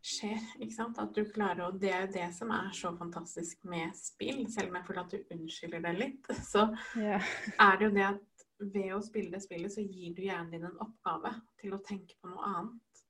skjer, 0.00 0.40
ikke 0.60 0.74
sant? 0.74 0.98
At 1.02 1.12
du 1.16 1.24
klarer 1.28 1.66
å 1.66 1.76
Det 1.76 1.90
er 1.92 2.06
jo 2.06 2.12
det 2.14 2.28
som 2.36 2.52
er 2.54 2.70
så 2.76 2.92
fantastisk 2.96 3.64
med 3.68 3.94
spill. 3.96 4.46
Selv 4.52 4.70
om 4.70 4.78
jeg 4.78 4.86
føler 4.88 5.02
at 5.02 5.14
du 5.14 5.34
unnskylder 5.36 5.84
det 5.86 5.94
litt, 5.98 6.30
så 6.52 6.66
yeah. 6.96 7.32
er 7.58 7.78
det 7.78 7.88
jo 7.88 7.96
det 7.98 8.06
at 8.08 8.46
ved 8.60 8.92
å 8.92 9.02
spille 9.04 9.32
det 9.32 9.42
spillet, 9.44 9.72
så 9.72 9.84
gir 9.84 10.14
du 10.16 10.22
hjernen 10.26 10.52
din 10.52 10.66
en 10.68 10.80
oppgave 10.84 11.32
til 11.60 11.76
å 11.76 11.82
tenke 11.84 12.16
på 12.20 12.32
noe 12.32 12.48
annet. 12.48 13.04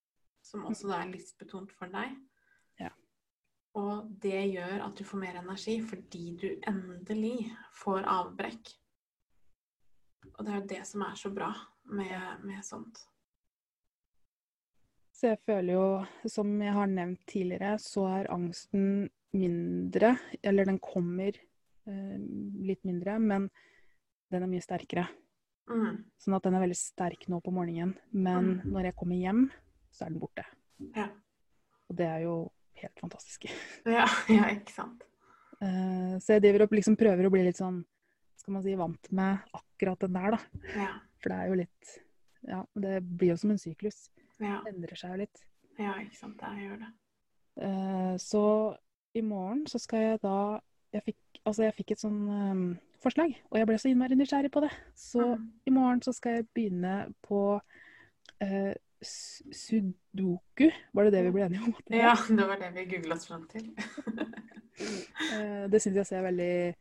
Som 0.47 0.67
også 0.67 0.91
da 0.91 1.03
er 1.03 1.13
livsbetont 1.13 1.73
for 1.77 1.91
deg. 1.93 2.15
Yeah. 2.81 2.95
Og 3.79 4.11
det 4.23 4.47
gjør 4.51 4.87
at 4.87 4.99
du 4.99 5.07
får 5.07 5.23
mer 5.23 5.41
energi 5.43 5.77
fordi 5.87 6.25
du 6.39 6.49
endelig 6.71 7.51
får 7.83 8.07
avbrekk. 8.11 8.73
Og 10.37 10.43
det 10.47 10.53
er 10.53 10.61
jo 10.61 10.71
det 10.75 10.83
som 10.89 11.05
er 11.07 11.19
så 11.19 11.31
bra 11.35 11.51
med, 11.91 12.47
med 12.47 12.65
sånt. 12.67 13.03
Så 15.21 15.29
jeg 15.35 15.41
føler 15.45 15.75
jo, 15.75 15.87
som 16.33 16.49
jeg 16.65 16.73
har 16.73 16.89
nevnt 16.89 17.21
tidligere, 17.29 17.75
så 17.83 18.07
er 18.09 18.31
angsten 18.33 19.11
mindre. 19.37 20.15
Eller 20.43 20.65
den 20.65 20.79
kommer 20.81 21.37
eh, 21.37 22.15
litt 22.65 22.81
mindre, 22.89 23.19
men 23.21 23.51
den 24.33 24.47
er 24.47 24.49
mye 24.49 24.65
sterkere. 24.65 25.05
Mm. 25.71 25.99
Sånn 26.19 26.37
at 26.39 26.47
den 26.47 26.57
er 26.57 26.65
veldig 26.65 26.79
sterk 26.79 27.27
nå 27.31 27.43
på 27.45 27.53
morgenen. 27.55 27.93
Men 28.17 28.49
Mm. 28.63 28.73
når 28.73 28.89
jeg 28.89 28.97
kommer 28.97 29.21
hjem, 29.21 29.43
så 29.93 30.07
er 30.07 30.11
den 30.15 30.23
borte. 30.23 30.45
Ja. 30.97 31.11
Og 31.91 31.97
det 32.01 32.07
er 32.09 32.25
jo 32.25 32.35
helt 32.81 33.01
fantastisk. 33.05 33.45
Ja, 33.85 34.07
ja, 34.33 34.49
ikke 34.57 34.73
sant. 34.73 35.05
Eh, 35.61 36.17
så 36.23 36.39
jeg 36.39 36.47
driver 36.47 36.65
og 36.65 36.73
liksom 36.73 36.97
prøver 36.97 37.29
å 37.29 37.33
bli 37.35 37.45
litt 37.45 37.61
sånn, 37.61 37.83
skal 38.41 38.55
man 38.57 38.65
si, 38.65 38.73
vant 38.75 39.13
med 39.13 39.45
akkurat 39.53 40.01
den 40.01 40.17
der, 40.17 40.39
da. 40.39 40.41
Ja, 40.81 40.89
For 41.21 41.29
det 41.29 41.39
er 41.43 41.49
jo 41.53 41.61
litt 41.61 41.93
Ja, 42.49 42.63
det 42.81 43.03
blir 43.05 43.35
jo 43.35 43.37
som 43.37 43.51
en 43.53 43.59
syklus. 43.61 44.07
Ja, 44.41 44.61
Det 44.65 44.73
endrer 44.75 44.97
seg 44.97 45.11
jo 45.15 45.21
litt. 45.23 45.43
ja 45.79 45.95
ikke 46.03 46.17
sant. 46.17 46.41
Jeg 46.41 46.67
gjør 46.69 46.79
det. 46.85 46.91
Eh, 47.67 48.15
så 48.23 48.43
i 49.15 49.21
morgen 49.27 49.67
så 49.67 49.79
skal 49.83 49.99
jeg 50.05 50.21
da 50.23 50.37
Jeg 50.93 51.03
fikk, 51.07 51.41
altså 51.47 51.63
jeg 51.63 51.75
fikk 51.77 51.91
et 51.93 52.01
sånn 52.03 52.21
um, 52.27 52.63
forslag, 52.99 53.31
og 53.51 53.59
jeg 53.61 53.67
ble 53.69 53.77
så 53.79 53.89
innmari 53.93 54.17
nysgjerrig 54.19 54.51
på 54.51 54.61
det. 54.65 54.71
Så 54.99 55.23
Mm. 55.37 55.45
i 55.67 55.71
morgen 55.71 56.01
så 56.03 56.13
skal 56.13 56.33
jeg 56.41 56.49
begynne 56.55 57.15
på 57.23 57.61
uh, 58.43 58.75
sudoku. 59.55 60.67
Var 60.93 61.05
det 61.05 61.13
det 61.15 61.23
vi 61.29 61.31
ble 61.37 61.45
enige 61.47 61.63
om? 61.63 61.75
Ja, 61.95 62.15
det 62.29 62.47
var 62.49 62.59
det 62.59 62.73
vi 62.75 62.85
googla 62.91 63.15
oss 63.15 63.27
fram 63.31 63.47
til. 63.49 63.71
Eh, 64.81 65.67
det 65.69 65.77
syns 65.83 65.97
jeg 65.99 66.07
ser 66.09 66.23
veldig 66.25 66.75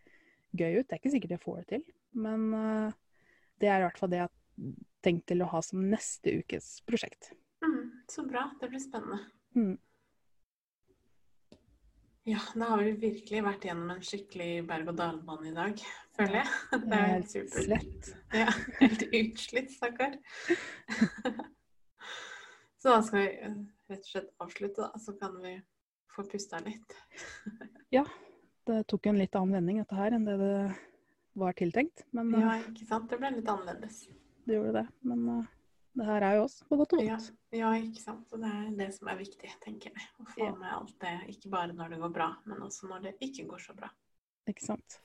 gøy 0.55 0.77
ut. 0.79 0.85
Det 0.87 0.93
er 0.95 0.99
ikke 1.01 1.11
sikkert 1.11 1.33
jeg 1.35 1.41
får 1.43 1.57
det 1.57 1.65
til, 1.67 1.81
men 2.15 2.45
det 3.59 3.67
er 3.67 3.81
i 3.81 3.83
hvert 3.83 3.97
fall 3.99 4.09
det 4.13 4.21
jeg 4.21 4.29
har 4.29 4.69
tenkt 5.03 5.25
til 5.27 5.43
å 5.43 5.49
ha 5.51 5.59
som 5.65 5.81
neste 5.91 6.31
ukes 6.39 6.69
prosjekt. 6.87 7.33
Så 8.09 8.25
bra. 8.27 8.47
Det 8.61 8.69
blir 8.71 8.81
spennende. 8.81 9.19
Mm. 9.55 9.77
Ja, 12.29 12.39
da 12.53 12.65
har 12.73 12.83
vi 12.83 12.91
virkelig 13.01 13.39
vært 13.45 13.63
gjennom 13.65 13.89
en 13.95 14.01
skikkelig 14.05 14.49
berg-og-dal-bane 14.69 15.49
i 15.49 15.53
dag, 15.55 15.79
føler 16.17 16.41
jeg. 16.41 16.49
Det 16.83 16.97
er 16.97 17.07
helt 17.15 17.31
supert. 17.31 17.63
Slett. 17.65 18.09
Ja, 18.35 18.49
helt 18.81 19.05
utslitt, 19.07 19.71
stakkar. 19.73 20.17
Så 22.79 22.93
da 22.93 22.99
skal 23.03 23.19
vi 23.23 23.29
eh, 23.47 23.55
rett 23.91 24.03
og 24.05 24.11
slett 24.11 24.29
avslutte, 24.45 24.85
da. 24.85 25.01
Så 25.01 25.15
kan 25.19 25.39
vi 25.43 25.55
få 26.15 26.25
pusta 26.29 26.61
litt. 26.65 26.93
Ja. 27.93 28.05
Det 28.69 28.83
tok 28.91 29.07
en 29.09 29.17
litt 29.17 29.33
annen 29.33 29.55
vending 29.57 29.79
dette 29.81 29.97
her 29.97 30.13
enn 30.13 30.27
det 30.27 30.35
det 30.37 30.53
var 31.39 31.55
tiltenkt, 31.57 32.03
men 32.13 32.29
eh, 32.35 32.43
Ja, 32.45 32.57
ikke 32.69 32.85
sant. 32.85 33.09
Det 33.09 33.17
ble 33.17 33.31
litt 33.39 33.49
annerledes. 33.49 34.03
det 34.45 34.59
gjorde 34.59 34.75
det. 34.83 34.85
Men 35.09 35.25
eh, 35.33 35.47
det 35.99 36.07
her 36.07 36.23
er 36.25 36.35
jo 36.39 36.45
oss, 36.47 36.57
på 36.69 36.77
godt 36.79 36.93
og 36.97 37.03
Ja, 37.05 37.17
ja, 37.55 37.71
ikke 37.77 38.01
sant. 38.01 38.31
Og 38.33 38.41
det 38.43 38.49
er 38.55 38.71
det 38.79 38.89
som 38.95 39.11
er 39.11 39.19
viktig, 39.19 39.51
tenker 39.63 39.91
jeg. 39.93 40.07
Å 40.23 40.27
få 40.31 40.45
Ja. 40.47 40.55
med 40.55 40.71
alt 40.73 40.95
det, 41.03 41.13
ikke 41.35 41.49
bare 41.53 41.73
når 41.75 41.89
det 41.95 41.99
går 42.01 42.13
bra, 42.15 42.29
men 42.45 42.63
også 42.65 42.89
når 42.89 43.01
det 43.09 43.15
ikke 43.21 43.47
går 43.51 43.59
så 43.67 43.75
bra. 43.77 43.89
Ikke 44.49 44.65
sant. 44.65 44.99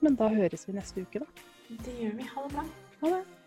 Men 0.00 0.16
da 0.18 0.28
høres 0.32 0.66
vi 0.68 0.72
neste 0.74 1.02
uke, 1.04 1.20
da. 1.20 1.26
Det 1.82 1.94
gjør 2.00 2.16
vi. 2.16 2.22
Ha 2.22 2.42
det 2.48 2.52
bra. 2.56 2.64
Ha 3.02 3.10
det. 3.16 3.41